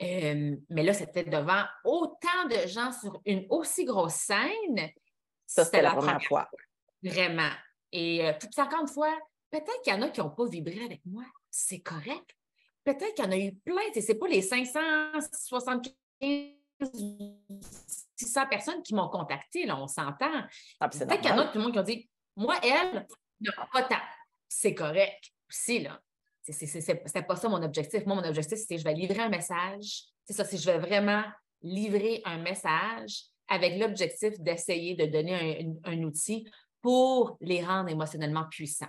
Euh, 0.03 0.55
mais 0.69 0.83
là, 0.83 0.93
c'était 0.93 1.25
devant 1.25 1.65
autant 1.85 2.45
de 2.51 2.67
gens 2.69 2.93
sur 2.93 3.21
une 3.25 3.47
aussi 3.49 3.85
grosse 3.85 4.15
scène. 4.15 4.91
Ça, 5.47 5.65
c'était 5.65 5.81
la, 5.81 5.95
première 5.95 6.23
fois. 6.23 6.51
Vraiment. 7.03 7.51
Et 7.93 8.27
euh, 8.27 8.33
50 8.55 8.91
fois, 8.91 9.17
peut-être 9.61 9.83
qu'il 9.83 9.93
y 9.93 9.97
en 9.97 10.03
a 10.03 10.09
qui 10.09 10.21
n'ont 10.21 10.31
pas 10.31 10.47
vibré 10.47 10.85
avec 10.85 11.01
moi. 11.05 11.25
C'est 11.51 11.81
correct. 11.81 12.37
Peut-être 12.85 13.15
qu'il 13.15 13.25
y 13.25 13.29
en 13.29 13.33
a 13.33 13.39
eu 13.39 13.55
plein. 13.55 13.83
Ce 13.95 14.01
n'est 14.01 14.19
pas 14.19 14.29
les 14.29 14.43
575 14.43 15.93
600 18.17 18.47
personnes 18.49 18.83
qui 18.83 18.95
m'ont 18.95 19.09
contacté, 19.09 19.67
là, 19.67 19.81
on 19.81 19.87
s'entend. 19.87 20.45
Ah, 20.81 20.89
Peut-être 20.89 21.21
qu'il 21.21 21.31
y 21.31 21.33
en 21.33 21.39
a 21.39 21.47
tout 21.47 21.59
le 21.59 21.65
monde 21.65 21.73
qui 21.73 21.79
ont 21.79 21.83
dit 21.83 22.09
Moi, 22.37 22.55
elle, 22.63 23.07
non, 23.41 23.53
pas 23.73 23.83
tant. 23.83 23.97
C'est 24.49 24.75
correct 24.75 25.31
aussi, 25.49 25.81
là. 25.81 26.01
C'était 26.43 27.23
pas 27.23 27.37
ça 27.37 27.49
mon 27.49 27.63
objectif. 27.63 28.07
Moi, 28.07 28.17
mon 28.17 28.25
objectif, 28.25 28.59
c'était 28.59 28.79
je 28.79 28.85
vais 28.85 28.95
livrer 28.95 29.21
un 29.21 29.29
message. 29.29 30.05
C'est 30.25 30.33
ça, 30.33 30.45
c'est 30.45 30.59
je 30.59 30.71
vais 30.71 30.79
vraiment 30.79 31.25
livrer 31.63 32.23
un 32.25 32.39
message 32.39 33.25
avec 33.49 33.81
l'objectif 33.81 34.39
d'essayer 34.39 34.95
de 34.95 35.07
donner 35.07 35.75
un, 35.85 35.93
un, 35.93 36.03
outil 36.03 36.49
pour 36.83 37.37
les 37.41 37.65
rendre 37.65 37.89
émotionnellement 37.89 38.45
puissants. 38.49 38.87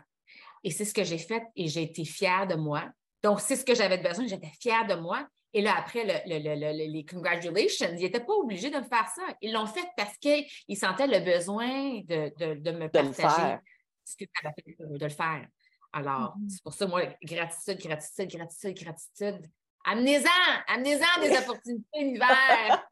Et 0.63 0.71
c'est 0.71 0.85
ce 0.85 0.93
que 0.93 1.03
j'ai 1.03 1.17
fait 1.17 1.43
et 1.55 1.67
j'ai 1.67 1.83
été 1.83 2.05
fière 2.05 2.47
de 2.47 2.55
moi. 2.55 2.83
Donc, 3.23 3.41
c'est 3.41 3.55
ce 3.55 3.65
que 3.65 3.75
j'avais 3.75 3.97
besoin. 3.97 4.27
J'étais 4.27 4.51
fière 4.59 4.85
de 4.87 4.95
moi. 4.95 5.27
Et 5.53 5.61
là, 5.61 5.75
après 5.77 6.03
les 6.25 7.05
congratulations, 7.05 7.87
ils 7.91 8.03
n'étaient 8.03 8.23
pas 8.23 8.33
obligés 8.33 8.69
de 8.69 8.77
me 8.77 8.83
faire 8.83 9.07
ça. 9.15 9.23
Ils 9.41 9.53
l'ont 9.53 9.65
fait 9.65 9.87
parce 9.95 10.17
qu'ils 10.17 10.77
sentaient 10.77 11.07
le 11.07 11.19
besoin 11.19 12.01
de, 12.01 12.71
me 12.71 12.87
partager 12.87 13.57
ce 14.03 14.15
que 14.17 14.25
ça 14.41 14.51
fait 14.51 14.75
de 14.79 15.03
le 15.03 15.09
faire. 15.09 15.47
Alors, 15.93 16.37
mm-hmm. 16.37 16.49
c'est 16.49 16.63
pour 16.63 16.73
ça, 16.73 16.85
moi, 16.85 17.01
gratitude, 17.23 17.79
gratitude, 17.79 18.29
gratitude, 18.29 18.83
gratitude. 18.83 19.51
Amenez-en, 19.85 20.73
amenez-en 20.73 21.21
des 21.21 21.37
opportunités 21.43 22.03
l'hiver. 22.03 22.87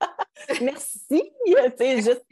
Merci. 0.61 1.31
Juste... 1.79 2.25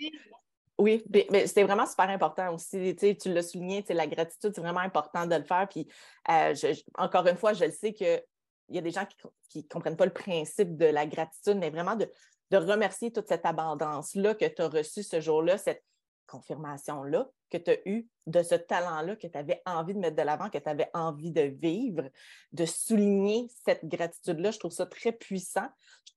Oui, 0.80 1.04
mais 1.30 1.46
c'était 1.46 1.64
vraiment 1.64 1.86
super 1.86 2.10
important 2.10 2.54
aussi. 2.54 2.96
Tu 2.96 3.30
l'as 3.30 3.44
souligné, 3.44 3.86
la 3.90 4.08
gratitude, 4.08 4.54
c'est 4.56 4.62
vraiment 4.62 4.80
important 4.80 5.28
de 5.28 5.36
le 5.36 5.44
faire. 5.44 5.68
Puis, 5.70 5.88
euh, 6.30 6.56
encore 6.98 7.28
une 7.28 7.38
fois, 7.38 7.54
je 7.54 7.66
le 7.66 7.72
sais 7.72 7.94
que 7.94 8.22
il 8.70 8.76
y 8.76 8.80
a 8.80 8.82
des 8.82 8.92
gens 8.92 9.06
qui 9.50 9.60
ne 9.60 9.64
comprennent 9.64 9.98
pas 9.98 10.06
le 10.06 10.14
principe 10.14 10.78
de 10.78 10.86
la 10.86 11.06
gratitude, 11.06 11.58
mais 11.58 11.70
vraiment 11.70 11.96
de, 11.96 12.10
remercier 12.56 13.12
toute 13.12 13.28
cette 13.28 13.48
abondance-là 13.48 14.36
que 14.36 14.46
tu 14.46 14.62
as 14.62 14.68
reçue 14.68 15.02
ce 15.02 15.20
jour-là, 15.20 15.58
cette 15.58 15.84
confirmation-là 16.28 17.28
que 17.50 17.58
tu 17.58 17.72
as 17.72 17.78
eue 17.88 18.08
de 18.28 18.44
ce 18.44 18.54
talent-là 18.54 19.16
que 19.16 19.26
tu 19.26 19.36
avais 19.36 19.62
envie 19.66 19.96
de 19.96 20.00
mettre 20.00 20.16
de 20.16 20.22
l'avant, 20.22 20.52
que 20.52 20.60
tu 20.60 20.70
avais 20.70 20.90
envie 20.94 21.32
de 21.32 21.42
vivre, 21.42 22.04
de 22.52 22.66
souligner 22.66 23.48
cette 23.66 23.86
gratitude-là. 23.86 24.52
Je 24.52 24.60
trouve 24.60 24.72
ça 24.72 24.86
très 24.86 25.12
puissant 25.12 25.68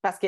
parce 0.02 0.18
que 0.18 0.26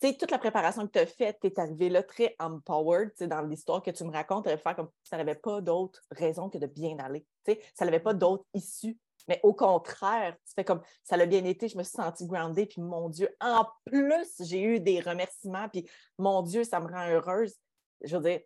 tu 0.00 0.08
sais, 0.08 0.16
toute 0.16 0.30
la 0.30 0.38
préparation 0.38 0.86
que 0.86 0.92
tu 0.92 0.98
as 0.98 1.06
faite, 1.06 1.38
tu 1.40 1.46
es 1.46 1.60
arrivé 1.60 1.88
là 1.88 2.02
très 2.02 2.36
empowered, 2.38 3.12
dans 3.22 3.42
l'histoire 3.42 3.82
que 3.82 3.90
tu 3.90 4.04
me 4.04 4.12
racontes, 4.12 4.46
tu 4.48 4.56
faire 4.58 4.76
comme 4.76 4.90
ça 5.02 5.16
n'avait 5.16 5.34
pas 5.34 5.60
d'autre 5.60 6.02
raison 6.10 6.50
que 6.50 6.58
de 6.58 6.66
bien 6.66 6.98
aller. 6.98 7.26
ça 7.74 7.84
n'avait 7.84 8.00
pas 8.00 8.14
d'autre 8.14 8.44
issue 8.54 8.98
mais 9.28 9.40
au 9.42 9.52
contraire, 9.52 10.36
tu 10.46 10.52
fais 10.54 10.64
comme 10.64 10.82
ça 11.02 11.16
l'a 11.16 11.26
bien 11.26 11.44
été, 11.44 11.68
je 11.68 11.76
me 11.76 11.82
suis 11.82 11.96
sentie 11.96 12.26
groundée, 12.26 12.66
puis 12.66 12.80
mon 12.80 13.08
Dieu, 13.08 13.28
en 13.40 13.66
plus, 13.84 14.28
j'ai 14.40 14.62
eu 14.62 14.80
des 14.80 15.00
remerciements, 15.00 15.68
puis 15.68 15.88
mon 16.18 16.42
Dieu, 16.42 16.64
ça 16.64 16.80
me 16.80 16.86
rend 16.86 17.08
heureuse. 17.08 17.54
Je 18.02 18.16
veux 18.16 18.22
dire, 18.22 18.40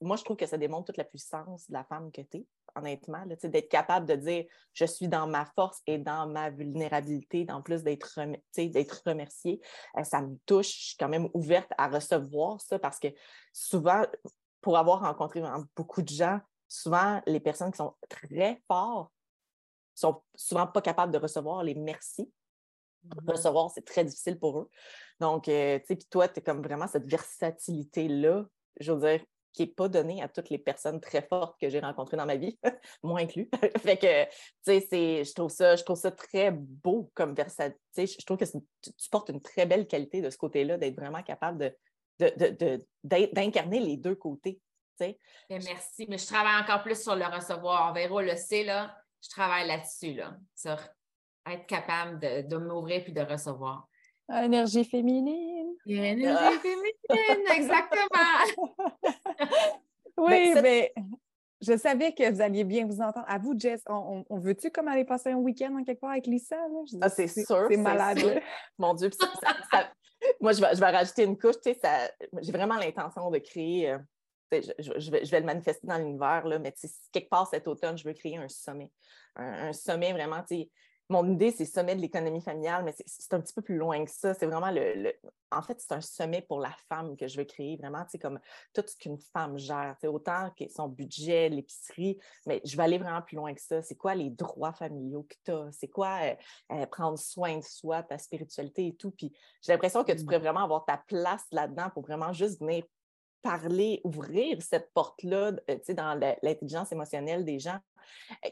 moi, 0.00 0.16
je 0.16 0.24
trouve 0.24 0.36
que 0.36 0.46
ça 0.46 0.56
démontre 0.56 0.86
toute 0.86 0.96
la 0.96 1.04
puissance 1.04 1.68
de 1.68 1.74
la 1.74 1.84
femme 1.84 2.10
que 2.10 2.22
tu 2.22 2.38
es, 2.38 2.46
honnêtement, 2.76 3.24
d'être 3.26 3.68
capable 3.68 4.06
de 4.06 4.14
dire 4.14 4.44
je 4.72 4.84
suis 4.84 5.08
dans 5.08 5.26
ma 5.26 5.46
force 5.54 5.80
et 5.86 5.98
dans 5.98 6.26
ma 6.26 6.50
vulnérabilité, 6.50 7.46
en 7.50 7.62
plus 7.62 7.82
d'être 7.82 8.20
remerciée. 9.06 9.60
Euh, 9.96 10.04
ça 10.04 10.22
me 10.22 10.36
touche, 10.46 10.68
je 10.68 10.86
suis 10.88 10.96
quand 10.98 11.08
même 11.08 11.28
ouverte 11.34 11.70
à 11.78 11.88
recevoir 11.88 12.60
ça 12.60 12.78
parce 12.78 12.98
que 12.98 13.08
souvent, 13.52 14.02
pour 14.60 14.78
avoir 14.78 15.00
rencontré 15.00 15.42
beaucoup 15.76 16.02
de 16.02 16.08
gens, 16.08 16.40
souvent, 16.68 17.20
les 17.26 17.40
personnes 17.40 17.70
qui 17.70 17.78
sont 17.78 17.94
très 18.08 18.62
fortes 18.66 19.12
sont 19.94 20.22
souvent 20.34 20.66
pas 20.66 20.82
capables 20.82 21.12
de 21.12 21.18
recevoir 21.18 21.62
les 21.62 21.74
merci. 21.74 22.32
Mm-hmm. 23.06 23.30
Recevoir, 23.30 23.70
c'est 23.70 23.84
très 23.84 24.04
difficile 24.04 24.38
pour 24.38 24.58
eux. 24.58 24.70
Donc, 25.20 25.48
euh, 25.48 25.78
tu 25.78 25.86
sais, 25.86 25.96
puis 25.96 26.06
toi, 26.10 26.28
tu 26.28 26.40
es 26.40 26.42
comme 26.42 26.62
vraiment 26.62 26.88
cette 26.88 27.06
versatilité-là, 27.06 28.46
je 28.80 28.92
veux 28.92 28.98
dire, 28.98 29.24
qui 29.54 29.62
n'est 29.62 29.68
pas 29.68 29.88
donnée 29.88 30.22
à 30.22 30.28
toutes 30.28 30.50
les 30.50 30.58
personnes 30.58 31.00
très 31.00 31.22
fortes 31.22 31.58
que 31.60 31.70
j'ai 31.70 31.80
rencontrées 31.80 32.16
dans 32.16 32.26
ma 32.26 32.36
vie, 32.36 32.58
moi 33.02 33.20
inclus. 33.20 33.48
fait 33.78 33.96
que, 33.96 34.24
tu 34.64 34.86
sais, 34.86 35.24
je 35.24 35.32
trouve 35.32 35.50
ça, 35.50 35.76
je 35.76 35.84
trouve 35.84 35.96
ça 35.96 36.10
très 36.10 36.50
beau 36.50 37.10
comme 37.14 37.34
versatilité. 37.34 38.06
Je 38.06 38.26
trouve 38.26 38.36
que 38.36 38.44
tu, 38.44 39.08
portes 39.10 39.30
une 39.30 39.40
très 39.40 39.64
belle 39.64 39.86
qualité 39.86 40.20
de 40.20 40.28
ce 40.28 40.36
côté-là, 40.36 40.76
d'être 40.76 40.96
vraiment 40.96 41.22
capable 41.22 41.74
de, 42.18 42.86
d'incarner 43.02 43.80
les 43.80 43.96
deux 43.96 44.16
côtés. 44.16 44.60
Merci, 45.50 46.06
mais 46.08 46.18
je 46.18 46.26
travaille 46.26 46.62
encore 46.62 46.82
plus 46.82 47.00
sur 47.00 47.16
le 47.16 47.24
recevoir. 47.24 47.92
Véro 47.94 48.20
le 48.20 48.36
sait, 48.36 48.64
là, 48.64 48.94
je 49.22 49.28
travaille 49.28 49.66
là-dessus, 49.66 50.14
là, 50.14 50.36
sur 50.54 50.76
être 51.46 51.66
capable 51.66 52.18
de, 52.20 52.56
m'ouvrir 52.56 53.02
puis 53.02 53.12
de 53.12 53.20
recevoir. 53.20 53.88
Énergie 54.32 54.84
féminine. 54.84 55.74
Énergie 55.86 56.26
ah. 56.28 56.52
féminine, 56.62 57.46
exactement. 57.54 58.70
oui, 60.16 60.54
mais 60.62 60.92
je 61.60 61.76
savais 61.76 62.12
que 62.12 62.30
vous 62.30 62.40
alliez 62.40 62.64
bien 62.64 62.86
vous 62.86 63.00
entendre. 63.00 63.26
À 63.28 63.38
vous, 63.38 63.54
Jess, 63.58 63.82
on, 63.88 64.24
veut-tu 64.30 64.70
comme 64.70 64.88
aller 64.88 65.04
passer 65.04 65.30
un 65.30 65.36
week-end 65.36 65.74
en 65.74 65.84
quelque 65.84 66.00
part 66.00 66.10
avec 66.10 66.26
Lisa? 66.26 66.56
ah, 67.00 67.08
c'est 67.08 67.28
sûr. 67.28 67.66
C'est 67.70 67.76
malade. 67.76 68.18
Mon 68.78 68.94
Dieu, 68.94 69.10
moi, 70.40 70.52
je 70.52 70.60
vais, 70.60 70.74
je 70.74 70.80
vais 70.80 70.90
rajouter 70.90 71.24
une 71.24 71.38
couche. 71.38 71.56
J'ai 71.64 72.52
vraiment 72.52 72.76
l'intention 72.76 73.30
de 73.30 73.38
créer. 73.38 73.92
Euh, 73.92 73.98
je, 74.52 75.10
vais, 75.10 75.40
le 75.40 75.46
manifester 75.46 75.86
dans 75.86 75.98
l'univers, 75.98 76.44
mais 76.60 76.74
quelque 77.12 77.28
part 77.28 77.48
cet 77.48 77.66
automne, 77.66 77.98
je 77.98 78.06
veux 78.06 78.14
créer 78.14 78.36
un 78.36 78.48
sommet. 78.48 78.90
Un, 79.36 79.72
sommet 79.72 80.12
vraiment, 80.12 80.42
mon 81.10 81.30
idée, 81.30 81.50
c'est 81.50 81.66
sommet 81.66 81.94
de 81.94 82.00
l'économie 82.00 82.40
familiale, 82.40 82.82
mais 82.82 82.94
c'est 83.04 83.34
un 83.34 83.40
petit 83.40 83.52
peu 83.52 83.60
plus 83.60 83.76
loin 83.76 84.02
que 84.04 84.10
ça. 84.10 84.32
C'est 84.32 84.46
vraiment 84.46 84.70
le, 84.70 85.12
En 85.50 85.60
fait, 85.60 85.78
c'est 85.78 85.92
un 85.92 86.00
sommet 86.00 86.40
pour 86.40 86.60
la 86.60 86.74
femme 86.88 87.16
que 87.16 87.28
je 87.28 87.36
veux 87.36 87.44
créer, 87.44 87.76
vraiment, 87.76 88.06
comme 88.20 88.40
tout 88.72 88.82
ce 88.86 88.96
qu'une 88.96 89.18
femme 89.18 89.58
gère, 89.58 89.96
autant 90.04 90.50
que 90.58 90.66
son 90.68 90.88
budget, 90.88 91.50
l'épicerie, 91.50 92.18
mais 92.46 92.62
je 92.64 92.76
vais 92.76 92.82
aller 92.84 92.98
vraiment 92.98 93.20
plus 93.20 93.36
loin 93.36 93.52
que 93.52 93.60
ça. 93.60 93.82
C'est 93.82 93.96
quoi 93.96 94.14
les 94.14 94.30
droits 94.30 94.72
familiaux 94.72 95.26
que 95.28 95.34
tu 95.44 95.50
as? 95.50 95.68
C'est 95.72 95.88
quoi 95.88 96.20
euh, 96.22 96.34
euh, 96.72 96.86
prendre 96.86 97.18
soin 97.18 97.58
de 97.58 97.64
soi, 97.64 98.02
ta 98.02 98.16
spiritualité 98.16 98.86
et 98.86 98.96
tout? 98.96 99.10
Puis 99.10 99.30
j'ai 99.62 99.72
l'impression 99.72 100.04
que 100.04 100.12
tu 100.12 100.22
mmh. 100.22 100.24
pourrais 100.24 100.38
vraiment 100.38 100.64
avoir 100.64 100.86
ta 100.86 100.96
place 101.06 101.44
là-dedans 101.52 101.90
pour 101.92 102.02
vraiment 102.02 102.32
juste 102.32 102.60
venir 102.60 102.84
parler, 103.42 104.00
ouvrir 104.04 104.62
cette 104.62 104.90
porte-là 104.94 105.52
euh, 105.68 105.94
dans 105.94 106.18
l'intelligence 106.42 106.92
émotionnelle 106.92 107.44
des 107.44 107.58
gens, 107.58 107.78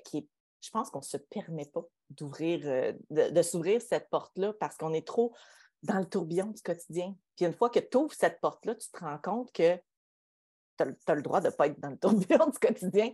qui 0.05 0.29
je 0.63 0.71
pense 0.71 0.91
qu'on 0.91 1.01
ne 1.01 1.05
se 1.05 1.17
permet 1.17 1.67
pas 1.67 1.85
d'ouvrir, 2.17 2.63
euh, 2.65 2.93
de, 3.11 3.43
s'ouvrir 3.43 3.81
cette 3.81 4.09
porte-là 4.11 4.53
parce 4.61 4.77
qu'on 4.77 4.93
est 4.93 5.07
trop 5.07 5.35
dans 5.83 5.99
le 5.99 6.07
tourbillon 6.07 6.47
du 6.47 6.63
quotidien. 6.63 7.15
Puis 7.37 7.47
une 7.47 7.53
fois 7.53 7.71
que 7.71 7.81
tu 7.81 7.97
ouvres 7.97 8.15
cette 8.15 8.41
porte-là, 8.41 8.75
tu 8.75 8.89
te 8.91 8.99
rends 8.99 9.19
compte 9.19 9.53
que 9.53 9.77
tu 10.79 10.85
as, 11.07 11.15
le 11.15 11.23
droit 11.23 11.41
de 11.41 11.47
ne 11.47 11.53
pas 11.53 11.67
être 11.67 11.81
dans 11.81 11.91
le 11.91 11.99
tourbillon 11.99 12.47
du 12.51 12.59
quotidien. 12.59 13.13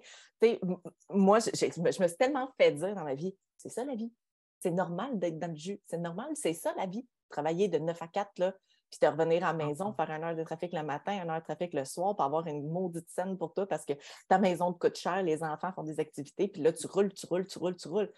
moi, 1.10 1.38
je, 1.40 1.50
je, 1.54 1.80
me 1.80 1.90
suis 2.08 2.16
tellement 2.16 2.52
fait 2.56 2.72
dire 2.72 2.94
dans 2.94 3.04
ma 3.04 3.14
vie, 3.14 3.36
c'est 3.56 3.70
ça 3.70 3.84
la 3.84 3.94
vie. 3.94 4.12
C'est 4.60 4.70
normal 4.70 5.18
d'être 5.18 5.38
dans 5.38 5.50
le 5.50 5.56
jus. 5.56 5.80
C'est 5.86 5.98
normal, 5.98 6.28
c'est 6.34 6.52
ça 6.52 6.74
la 6.76 6.86
vie. 6.86 7.06
Travailler 7.28 7.68
de 7.68 7.78
9 7.78 8.00
à 8.02 8.08
4, 8.08 8.38
là, 8.38 8.54
puis 8.90 8.98
de 9.02 9.06
revenir 9.06 9.44
à 9.44 9.52
la 9.52 9.66
maison, 9.66 9.92
faire 9.92 10.10
une 10.10 10.24
heure 10.24 10.34
de 10.36 10.42
trafic 10.42 10.72
le 10.72 10.82
matin, 10.82 11.22
une 11.22 11.30
heure 11.30 11.40
de 11.40 11.44
trafic 11.44 11.74
le 11.74 11.84
soir, 11.84 12.16
pour 12.16 12.24
avoir 12.24 12.46
une 12.46 12.66
maudite 12.68 13.08
scène 13.10 13.36
pour 13.36 13.52
toi 13.52 13.66
parce 13.66 13.84
que 13.84 13.92
ta 14.28 14.38
maison 14.38 14.72
te 14.72 14.78
coûte 14.78 14.96
cher, 14.96 15.22
les 15.22 15.42
enfants 15.42 15.72
font 15.72 15.82
des 15.82 16.00
activités, 16.00 16.48
puis 16.48 16.62
là, 16.62 16.72
tu 16.72 16.86
roules, 16.86 17.12
tu 17.12 17.26
roules, 17.26 17.46
tu 17.46 17.58
roules, 17.58 17.76
tu 17.76 17.88
roules. 17.88 18.10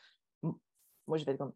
Moi, 1.07 1.19
je 1.19 1.25
vais 1.25 1.33
être 1.33 1.39
comme 1.39 1.53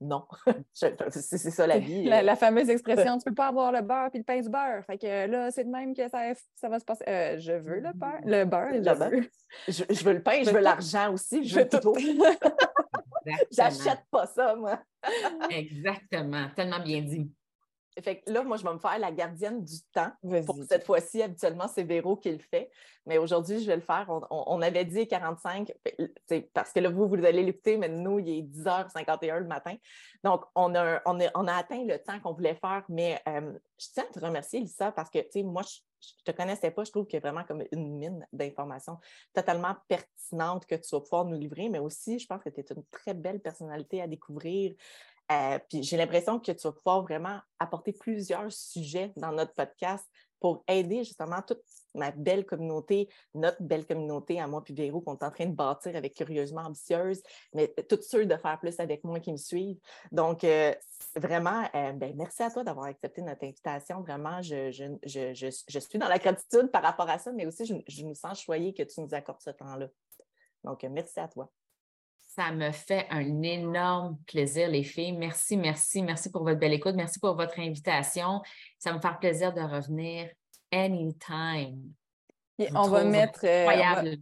non, 0.00 0.24
c'est 0.72 1.50
ça 1.50 1.66
la 1.66 1.78
vie. 1.78 2.04
La, 2.08 2.36
fameuse 2.36 2.70
expression, 2.70 3.18
tu 3.18 3.28
ne 3.28 3.30
peux 3.30 3.34
pas 3.34 3.48
avoir 3.48 3.70
le 3.70 3.82
beurre 3.82 4.08
puis 4.10 4.18
le 4.18 4.24
pain 4.24 4.40
du 4.40 4.48
beurre. 4.48 4.82
Fait 4.86 4.96
que 4.96 5.26
là, 5.26 5.50
c'est 5.50 5.64
de 5.64 5.70
même 5.70 5.94
que 5.94 6.08
ça, 6.08 6.32
ça 6.54 6.68
va 6.70 6.78
se 6.78 6.84
passer. 6.84 7.04
Euh, 7.06 7.38
je 7.38 7.52
veux 7.52 7.80
le 7.80 7.92
beurre, 7.92 8.20
le 8.24 8.44
beurre, 8.44 8.72
je, 8.72 8.90
veux. 8.90 9.30
Je, 9.68 10.04
veux 10.04 10.14
le 10.14 10.22
pain, 10.22 10.42
je 10.42 10.50
veux 10.50 10.60
l'argent 10.60 11.12
aussi, 11.12 11.44
je 11.46 11.60
veux 11.60 11.68
tout. 11.68 11.94
J'achète 13.50 14.00
pas 14.10 14.26
ça, 14.26 14.54
moi. 14.56 14.80
Exactement, 15.50 16.48
tellement 16.56 16.80
bien 16.80 17.02
dit. 17.02 17.30
Fait 18.02 18.22
là, 18.26 18.42
moi, 18.42 18.56
je 18.56 18.62
vais 18.62 18.72
me 18.72 18.78
faire 18.78 18.98
la 18.98 19.10
gardienne 19.10 19.64
du 19.64 19.82
temps. 19.92 20.12
Pour 20.46 20.56
cette 20.68 20.84
fois-ci, 20.84 21.22
habituellement, 21.22 21.66
c'est 21.68 21.82
Véro 21.82 22.16
qui 22.16 22.30
le 22.30 22.38
fait. 22.38 22.70
Mais 23.06 23.18
aujourd'hui, 23.18 23.60
je 23.60 23.66
vais 23.66 23.76
le 23.76 23.82
faire. 23.82 24.06
On, 24.30 24.62
avait 24.62 24.84
dit 24.84 25.08
45, 25.08 25.72
parce 26.54 26.72
que 26.72 26.80
là, 26.80 26.90
vous, 26.90 27.08
vous 27.08 27.24
allez 27.24 27.42
l'écouter, 27.42 27.76
mais 27.76 27.88
nous, 27.88 28.18
il 28.20 28.28
est 28.28 28.42
10h51 28.42 29.38
le 29.40 29.46
matin. 29.46 29.74
Donc, 30.22 30.44
on 30.54 30.74
a, 30.74 31.00
on 31.06 31.20
a, 31.20 31.30
on 31.34 31.46
a 31.48 31.54
atteint 31.54 31.84
le 31.84 31.98
temps 31.98 32.20
qu'on 32.20 32.32
voulait 32.32 32.54
faire. 32.54 32.84
Mais 32.88 33.20
euh, 33.28 33.52
je 33.78 33.86
tiens 33.92 34.04
à 34.08 34.12
te 34.12 34.24
remercier, 34.24 34.60
Lisa, 34.60 34.92
parce 34.92 35.10
que, 35.10 35.18
tu 35.18 35.30
sais, 35.32 35.42
moi, 35.42 35.62
je 35.62 35.80
ne 36.26 36.32
te 36.32 36.36
connaissais 36.36 36.70
pas. 36.70 36.84
Je 36.84 36.90
trouve 36.90 37.06
qu'il 37.06 37.18
y 37.18 37.22
a 37.24 37.28
vraiment 37.28 37.44
comme 37.44 37.64
une 37.72 37.96
mine 37.98 38.26
d'informations 38.32 38.98
totalement 39.32 39.74
pertinente 39.88 40.66
que 40.66 40.74
tu 40.74 40.88
vas 40.92 41.00
pouvoir 41.00 41.24
nous 41.24 41.38
livrer. 41.38 41.68
Mais 41.68 41.78
aussi, 41.78 42.18
je 42.18 42.26
pense 42.26 42.42
que 42.42 42.50
tu 42.50 42.60
es 42.60 42.64
une 42.74 42.84
très 42.90 43.14
belle 43.14 43.40
personnalité 43.40 44.02
à 44.02 44.06
découvrir. 44.06 44.74
Euh, 45.30 45.58
puis 45.68 45.82
j'ai 45.82 45.96
l'impression 45.96 46.40
que 46.40 46.50
tu 46.50 46.66
vas 46.66 46.72
pouvoir 46.72 47.02
vraiment 47.02 47.38
apporter 47.58 47.92
plusieurs 47.92 48.50
sujets 48.50 49.12
dans 49.16 49.32
notre 49.32 49.54
podcast 49.54 50.04
pour 50.40 50.64
aider 50.66 51.04
justement 51.04 51.42
toute 51.42 51.60
ma 51.94 52.10
belle 52.10 52.46
communauté, 52.46 53.08
notre 53.34 53.62
belle 53.62 53.86
communauté 53.86 54.40
à 54.40 54.46
moi 54.46 54.64
puis 54.64 54.74
Véro 54.74 55.00
qu'on 55.00 55.16
est 55.16 55.22
en 55.22 55.30
train 55.30 55.46
de 55.46 55.54
bâtir 55.54 55.94
avec 55.94 56.14
Curieusement 56.14 56.62
Ambitieuse, 56.62 57.22
mais 57.52 57.68
tous 57.88 58.02
ceux 58.02 58.26
de 58.26 58.36
faire 58.36 58.58
plus 58.58 58.80
avec 58.80 59.04
moi 59.04 59.20
qui 59.20 59.32
me 59.32 59.36
suivent. 59.36 59.78
Donc, 60.10 60.42
euh, 60.44 60.74
vraiment, 61.14 61.68
euh, 61.74 61.92
ben, 61.92 62.14
merci 62.16 62.42
à 62.42 62.50
toi 62.50 62.64
d'avoir 62.64 62.86
accepté 62.86 63.22
notre 63.22 63.44
invitation. 63.44 64.00
Vraiment, 64.00 64.40
je, 64.40 64.70
je, 64.70 65.80
suis 65.80 65.98
dans 65.98 66.08
la 66.08 66.18
gratitude 66.18 66.70
par 66.72 66.82
rapport 66.82 67.08
à 67.08 67.18
ça, 67.18 67.32
mais 67.32 67.46
aussi 67.46 67.66
je, 67.66 67.74
je 67.86 68.04
me 68.04 68.14
sens 68.14 68.40
choyée 68.40 68.72
que 68.72 68.82
tu 68.82 69.00
nous 69.00 69.12
accordes 69.14 69.42
ce 69.42 69.50
temps-là. 69.50 69.88
Donc, 70.64 70.82
merci 70.84 71.20
à 71.20 71.28
toi. 71.28 71.50
Ça 72.20 72.52
me 72.52 72.70
fait 72.70 73.06
un 73.10 73.42
énorme 73.42 74.16
plaisir, 74.26 74.68
les 74.68 74.84
filles. 74.84 75.12
Merci, 75.12 75.56
merci, 75.56 76.02
merci 76.02 76.30
pour 76.30 76.44
votre 76.44 76.58
belle 76.58 76.72
écoute. 76.72 76.94
Merci 76.94 77.18
pour 77.18 77.34
votre 77.34 77.58
invitation. 77.58 78.40
Ça 78.78 78.92
me 78.92 79.00
fait 79.00 79.18
plaisir 79.18 79.52
de 79.52 79.60
revenir 79.60 80.28
anytime. 80.72 81.92
on 82.74 82.88
va 82.88 83.04
mettre. 83.04 83.40
Euh, 83.44 83.66
incroyable. 83.66 84.18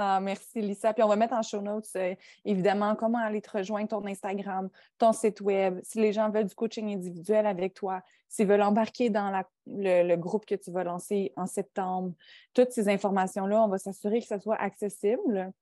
Ah, 0.00 0.20
merci, 0.20 0.60
Lisa. 0.60 0.94
Puis 0.94 1.02
on 1.02 1.08
va 1.08 1.16
mettre 1.16 1.34
en 1.34 1.42
show 1.42 1.60
notes, 1.60 1.88
euh, 1.96 2.14
évidemment, 2.44 2.94
comment 2.94 3.18
aller 3.18 3.42
te 3.42 3.50
rejoindre, 3.50 3.88
ton 3.88 4.06
Instagram, 4.06 4.70
ton 4.96 5.12
site 5.12 5.40
web, 5.40 5.80
si 5.82 6.00
les 6.00 6.12
gens 6.12 6.30
veulent 6.30 6.46
du 6.46 6.54
coaching 6.54 6.94
individuel 6.94 7.46
avec 7.46 7.74
toi, 7.74 8.00
s'ils 8.28 8.46
veulent 8.46 8.62
embarquer 8.62 9.10
dans 9.10 9.42
le, 9.66 10.14
groupe 10.14 10.46
que 10.46 10.54
tu 10.54 10.70
vas 10.70 10.84
lancer 10.84 11.32
en 11.34 11.46
septembre. 11.46 12.12
Toutes 12.54 12.70
ces 12.70 12.88
informations-là, 12.88 13.64
on 13.64 13.66
va 13.66 13.78
s'assurer 13.78 14.20
que 14.20 14.26
ça 14.28 14.38
soit 14.38 14.54
accessible 14.54 15.52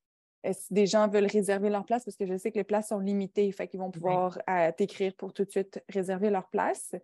si 0.53 0.73
des 0.73 0.87
gens 0.87 1.09
veulent 1.09 1.27
réserver 1.27 1.71
leur 1.71 1.85
place, 1.85 2.05
parce 2.05 2.17
que 2.17 2.27
je 2.27 2.37
sais 2.37 2.51
que 2.51 2.59
les 2.59 2.65
places 2.65 2.89
sont 2.89 2.99
limitées, 2.99 3.51
fait 3.53 3.69
qu'ils 3.69 3.81
vont 3.81 3.91
pouvoir 3.91 4.39
euh, 4.49 4.71
t'écrire 4.77 5.15
pour 5.15 5.33
tout 5.33 5.45
de 5.45 5.51
suite 5.51 5.83
réserver 5.89 6.31
leur 6.31 6.49
place. 6.49 6.95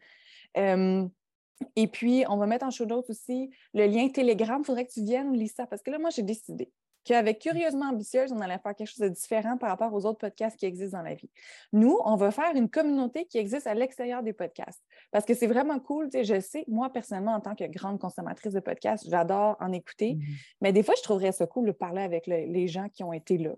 et 0.57 1.86
puis, 1.86 2.24
on 2.28 2.36
va 2.36 2.47
mettre 2.47 2.66
en 2.66 2.70
show 2.70 2.86
notes 2.86 3.11
aussi 3.11 3.51
le 3.74 3.86
lien 3.86 4.09
Telegram. 4.09 4.61
Il 4.62 4.66
faudrait 4.66 4.86
que 4.86 4.93
tu 4.93 5.03
viennes, 5.03 5.32
Lisa, 5.32 5.66
parce 5.66 5.82
que 5.82 5.90
là, 5.90 5.99
moi, 5.99 6.11
j'ai 6.11 6.22
décidé 6.22 6.70
qu'avec 7.05 7.40
Curieusement 7.40 7.86
Ambitieuse, 7.86 8.32
on 8.32 8.40
allait 8.40 8.59
faire 8.59 8.74
quelque 8.74 8.88
chose 8.88 8.98
de 8.98 9.09
différent 9.09 9.57
par 9.59 9.70
rapport 9.70 9.92
aux 9.92 10.07
autres 10.07 10.18
podcasts 10.18 10.57
qui 10.57 10.66
existent 10.66 10.98
dans 10.98 11.05
la 11.05 11.14
vie. 11.14 11.30
Nous, 11.72 11.98
on 12.05 12.16
va 12.16 12.30
faire 12.30 12.55
une 12.55 12.68
communauté 12.68 13.26
qui 13.26 13.38
existe 13.38 13.66
à 13.66 13.74
l'extérieur 13.74 14.22
des 14.22 14.32
podcasts 14.32 14.82
parce 15.11 15.24
que 15.24 15.34
c'est 15.34 15.46
vraiment 15.46 15.78
cool. 15.80 16.09
Je 16.12 16.40
sais, 16.40 16.64
moi, 16.68 16.90
personnellement, 16.90 17.34
en 17.34 17.40
tant 17.40 17.55
que 17.55 17.64
grande 17.64 17.98
consommatrice 17.98 18.53
de 18.53 18.61
podcasts, 18.61 19.09
j'adore 19.09 19.57
en 19.61 19.72
écouter, 19.72 20.14
mmh 20.14 20.22
mais 20.61 20.72
des 20.72 20.82
fois, 20.82 20.94
je 20.96 21.03
trouverais 21.03 21.32
ça 21.32 21.46
cool 21.46 21.66
de 21.66 21.72
parler 21.72 22.03
avec 22.03 22.26
les 22.26 22.68
gens 22.68 22.88
qui 22.88 23.03
ont 23.03 23.12
été 23.12 23.38
là. 23.38 23.55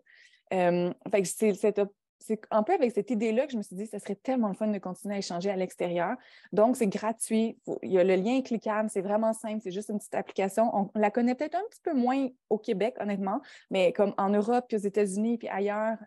fait 0.51 1.25
c'est 1.25 1.55
cette 1.55 1.81
c'est 2.19 2.41
un 2.51 2.63
peu 2.63 2.73
avec 2.73 2.93
cette 2.93 3.11
idée-là 3.11 3.47
que 3.47 3.53
je 3.53 3.57
me 3.57 3.63
suis 3.63 3.77
dit, 3.77 3.87
ce 3.87 3.99
serait 3.99 4.15
tellement 4.15 4.49
le 4.49 4.55
fun 4.55 4.69
de 4.69 4.79
continuer 4.79 5.17
à 5.17 5.19
échanger 5.19 5.51
à 5.51 5.57
l'extérieur. 5.57 6.17
Donc, 6.53 6.77
c'est 6.77 6.87
gratuit. 6.87 7.59
Il 7.83 7.93
y 7.93 7.99
a 7.99 8.05
le 8.05 8.17
lien 8.17 8.41
cliquable, 8.43 8.89
c'est 8.91 9.03
vraiment 9.03 9.33
simple, 9.33 9.61
c'est 9.63 9.71
juste 9.71 9.91
une 9.91 9.99
petite 9.99 10.15
application. 10.15 10.71
On 10.75 10.91
la 10.99 11.11
connaît 11.11 11.35
peut-être 11.35 11.57
un 11.57 11.65
petit 11.71 11.81
peu 11.83 11.93
moins 11.93 12.29
au 12.51 12.59
Québec, 12.59 12.97
honnêtement, 13.01 13.41
mais 13.71 13.93
comme 13.93 14.15
en 14.17 14.31
Europe, 14.31 14.67
puis 14.69 14.77
aux 14.77 14.81
États-Unis, 14.81 15.39
puis 15.39 15.49
ailleurs, 15.49 15.99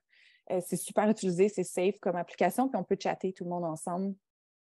euh, 0.51 0.61
c'est 0.65 0.77
super 0.77 1.09
utilisé, 1.09 1.49
c'est 1.49 1.63
safe 1.63 1.99
comme 1.99 2.15
application, 2.15 2.67
puis 2.69 2.79
on 2.79 2.83
peut 2.83 2.97
chatter 2.99 3.33
tout 3.33 3.43
le 3.43 3.49
monde 3.49 3.65
ensemble. 3.65 4.15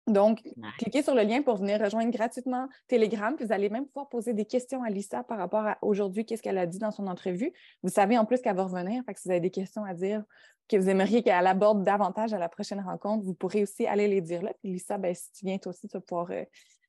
Donc, 0.07 0.43
cliquez 0.79 1.03
sur 1.03 1.15
le 1.15 1.23
lien 1.23 1.41
pour 1.41 1.57
venir 1.57 1.81
rejoindre 1.81 2.11
gratuitement 2.11 2.69
Telegram, 2.89 3.35
puis 3.35 3.47
vous 3.47 3.53
allez 3.53 3.71
même 3.71 3.87
pouvoir 3.87 4.09
poser 4.11 4.35
des 4.35 4.45
questions 4.45 4.83
à 4.83 4.91
Lisa 4.91 5.25
par 5.25 5.39
rapport 5.39 5.67
à 5.67 5.79
aujourd'hui, 5.81 6.27
qu'est-ce 6.27 6.43
qu'elle 6.43 6.59
a 6.59 6.67
dit 6.67 6.79
dans 6.79 6.91
son 6.91 7.07
entrevue. 7.07 7.53
Vous 7.83 7.89
savez 7.89 8.19
en 8.19 8.27
plus 8.27 8.43
qu'elle 8.43 8.57
va 8.57 8.65
revenir, 8.65 9.03
fait 9.07 9.15
que 9.15 9.21
si 9.21 9.29
vous 9.29 9.33
avez 9.33 9.41
des 9.41 9.51
questions 9.51 9.83
à 9.85 9.95
dire, 9.95 10.23
que 10.69 10.77
vous 10.77 10.89
aimeriez 10.89 11.23
qu'elle 11.23 11.47
aborde 11.47 11.85
davantage 11.85 12.33
à 12.35 12.39
la 12.39 12.49
prochaine 12.49 12.81
rencontre, 12.81 13.25
vous 13.25 13.35
pourrez 13.35 13.63
aussi 13.63 13.87
aller 13.87 14.09
les 14.09 14.21
dire 14.21 14.43
là. 14.43 14.53
Puis 14.63 14.73
Lisa, 14.73 14.99
ben, 14.99 15.15
si 15.15 15.31
tu 15.33 15.47
viens 15.47 15.59
toi 15.59 15.71
aussi, 15.71 15.89
tu 15.89 15.97
vas 15.97 16.01
pouvoir 16.01 16.31
euh, 16.31 16.45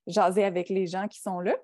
jaser 0.06 0.44
avec 0.44 0.68
les 0.68 0.86
gens 0.86 1.08
qui 1.08 1.20
sont 1.20 1.40
là. 1.40 1.54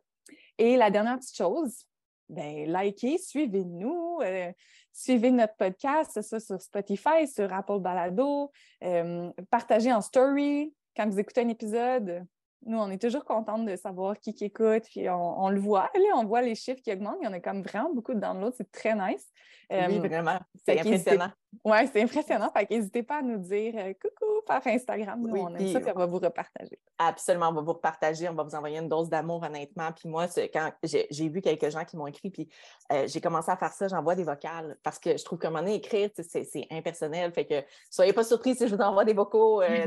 Et 0.58 0.76
la 0.76 0.90
dernière 0.90 1.18
petite 1.18 1.36
chose, 1.36 1.86
ben, 2.28 2.70
likez, 2.70 3.18
suivez-nous, 3.18 4.20
euh, 4.22 4.52
suivez 4.92 5.30
notre 5.30 5.56
podcast, 5.56 6.20
soit 6.22 6.40
sur 6.40 6.60
Spotify, 6.60 7.26
sur 7.26 7.52
Apple 7.52 7.80
Balado, 7.80 8.50
euh, 8.84 9.30
partagez 9.50 9.92
en 9.92 10.00
story, 10.00 10.74
quand 10.96 11.08
vous 11.08 11.18
écoutez 11.18 11.42
un 11.42 11.48
épisode, 11.48 12.24
nous, 12.64 12.78
on 12.78 12.90
est 12.90 13.00
toujours 13.00 13.24
contente 13.24 13.66
de 13.66 13.76
savoir 13.76 14.18
qui, 14.18 14.34
qui 14.34 14.44
écoute, 14.44 14.84
puis 14.84 15.08
on, 15.10 15.48
le 15.50 15.58
voit, 15.58 15.90
là, 15.94 16.16
on 16.16 16.24
voit 16.24 16.42
les 16.42 16.54
chiffres 16.54 16.80
qui 16.80 16.92
augmentent. 16.92 17.18
Il 17.20 17.24
y 17.24 17.28
en 17.28 17.32
a 17.32 17.40
comme 17.40 17.62
vraiment 17.62 17.92
beaucoup 17.92 18.14
de 18.14 18.20
downloads, 18.20 18.52
c'est 18.56 18.70
très 18.70 18.94
nice. 18.94 19.26
oui, 19.70 19.98
vraiment, 19.98 20.38
c'est 20.64 20.78
impressionnant. 20.78 21.30
Oui, 21.64 21.76
c'est 21.92 22.02
impressionnant. 22.02 22.50
Fait 22.50 22.68
n'hésitez 22.70 23.02
pas 23.02 23.18
à 23.18 23.22
nous 23.22 23.38
dire 23.38 23.74
euh, 23.76 23.92
coucou 23.94 24.42
par 24.46 24.66
Instagram. 24.66 25.20
Nous, 25.20 25.36
on 25.36 25.54
aime 25.54 25.68
ça, 25.68 25.80
puis 25.80 25.90
on 25.94 25.98
va 25.98 26.06
vous 26.06 26.18
repartager. 26.18 26.78
Absolument, 26.98 27.50
on 27.50 27.52
va 27.52 27.60
vous 27.60 27.72
repartager. 27.74 28.28
On 28.28 28.34
va 28.34 28.42
vous 28.42 28.54
envoyer 28.54 28.78
une 28.78 28.88
dose 28.88 29.08
d'amour, 29.08 29.42
honnêtement. 29.42 29.92
Puis 29.92 30.08
moi, 30.08 30.26
quand 30.52 30.72
j'ai 30.82 31.28
vu 31.28 31.40
quelques 31.40 31.68
gens 31.70 31.84
qui 31.84 31.96
m'ont 31.96 32.06
écrit, 32.06 32.30
puis 32.30 32.48
euh, 32.90 33.06
j'ai 33.06 33.20
commencé 33.20 33.50
à 33.50 33.56
faire 33.56 33.72
ça, 33.72 33.86
j'envoie 33.86 34.14
des 34.14 34.24
vocales 34.24 34.76
parce 34.82 34.98
que 34.98 35.16
je 35.16 35.24
trouve 35.24 35.38
qu'à 35.38 35.48
un 35.48 35.50
moment 35.50 35.62
donné, 35.62 35.76
écrire, 35.76 36.10
c'est 36.14 36.66
impersonnel. 36.70 37.32
Fait 37.32 37.44
que 37.44 37.62
soyez 37.90 38.12
pas 38.12 38.24
surpris 38.24 38.56
si 38.56 38.66
je 38.66 38.74
vous 38.74 38.82
envoie 38.82 39.04
des 39.04 39.14
vocaux. 39.14 39.62
Euh, 39.62 39.86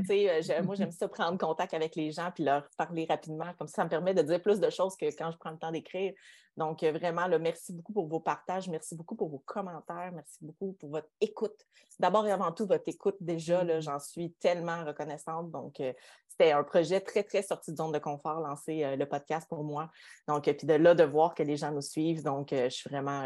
moi, 0.63 0.75
j'aime 0.75 0.91
ça 0.91 1.07
prendre 1.07 1.37
contact 1.37 1.73
avec 1.73 1.95
les 1.95 2.11
gens 2.11 2.29
puis 2.33 2.43
leur 2.43 2.69
parler 2.77 3.05
rapidement. 3.09 3.51
Comme 3.57 3.67
ça, 3.67 3.77
ça 3.77 3.83
me 3.83 3.89
permet 3.89 4.13
de 4.13 4.21
dire 4.21 4.41
plus 4.41 4.59
de 4.59 4.69
choses 4.69 4.95
que 4.95 5.05
quand 5.07 5.31
je 5.31 5.37
prends 5.37 5.51
le 5.51 5.57
temps 5.57 5.71
d'écrire. 5.71 6.13
Donc, 6.57 6.83
euh, 6.83 6.91
vraiment, 6.91 7.27
merci 7.39 7.73
beaucoup 7.73 7.91
pour 7.91 8.07
vos 8.07 8.19
partages, 8.19 8.69
merci 8.69 8.95
beaucoup 8.95 9.15
pour 9.15 9.29
vos 9.29 9.43
commentaires, 9.45 10.11
merci 10.13 10.37
beaucoup 10.41 10.73
pour 10.73 10.89
votre 10.89 11.09
écoute. 11.19 11.65
D'abord 11.99 12.25
et 12.27 12.31
avant 12.31 12.51
tout, 12.51 12.65
votre 12.65 12.87
écoute 12.87 13.17
déjà, 13.19 13.79
j'en 13.81 13.99
suis 13.99 14.31
tellement 14.33 14.85
reconnaissante. 14.85 15.51
Donc, 15.51 15.79
euh, 15.79 15.91
c'était 16.29 16.51
un 16.51 16.63
projet 16.63 17.01
très, 17.01 17.23
très 17.23 17.41
sorti 17.41 17.71
de 17.71 17.77
zone 17.77 17.91
de 17.91 17.99
confort, 17.99 18.39
lancer 18.39 18.83
euh, 18.83 18.95
le 18.95 19.05
podcast 19.05 19.47
pour 19.49 19.63
moi. 19.63 19.89
Donc, 20.27 20.43
puis 20.43 20.67
de 20.67 20.73
là, 20.73 20.95
de 20.95 21.03
voir 21.03 21.35
que 21.35 21.43
les 21.43 21.57
gens 21.57 21.71
nous 21.71 21.81
suivent. 21.81 22.23
Donc, 22.23 22.49
je 22.51 22.69
suis 22.69 22.89
vraiment 22.89 23.23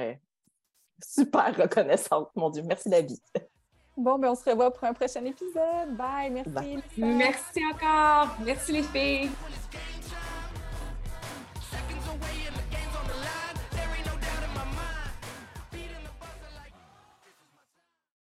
super 1.04 1.56
reconnaissante, 1.58 2.30
mon 2.36 2.50
Dieu. 2.50 2.64
Merci, 2.66 2.90
David. 2.90 3.20
Bon, 3.96 4.18
ben 4.18 4.30
on 4.30 4.36
se 4.36 4.50
revoit 4.50 4.72
pour 4.72 4.86
un 4.86 4.94
prochain 4.94 5.26
épisode. 5.26 5.96
Bye, 5.98 6.32
merci. 6.32 6.78
Merci 6.98 7.62
encore. 7.66 8.34
Merci 8.46 8.72
les 8.72 8.84
filles. 8.84 9.30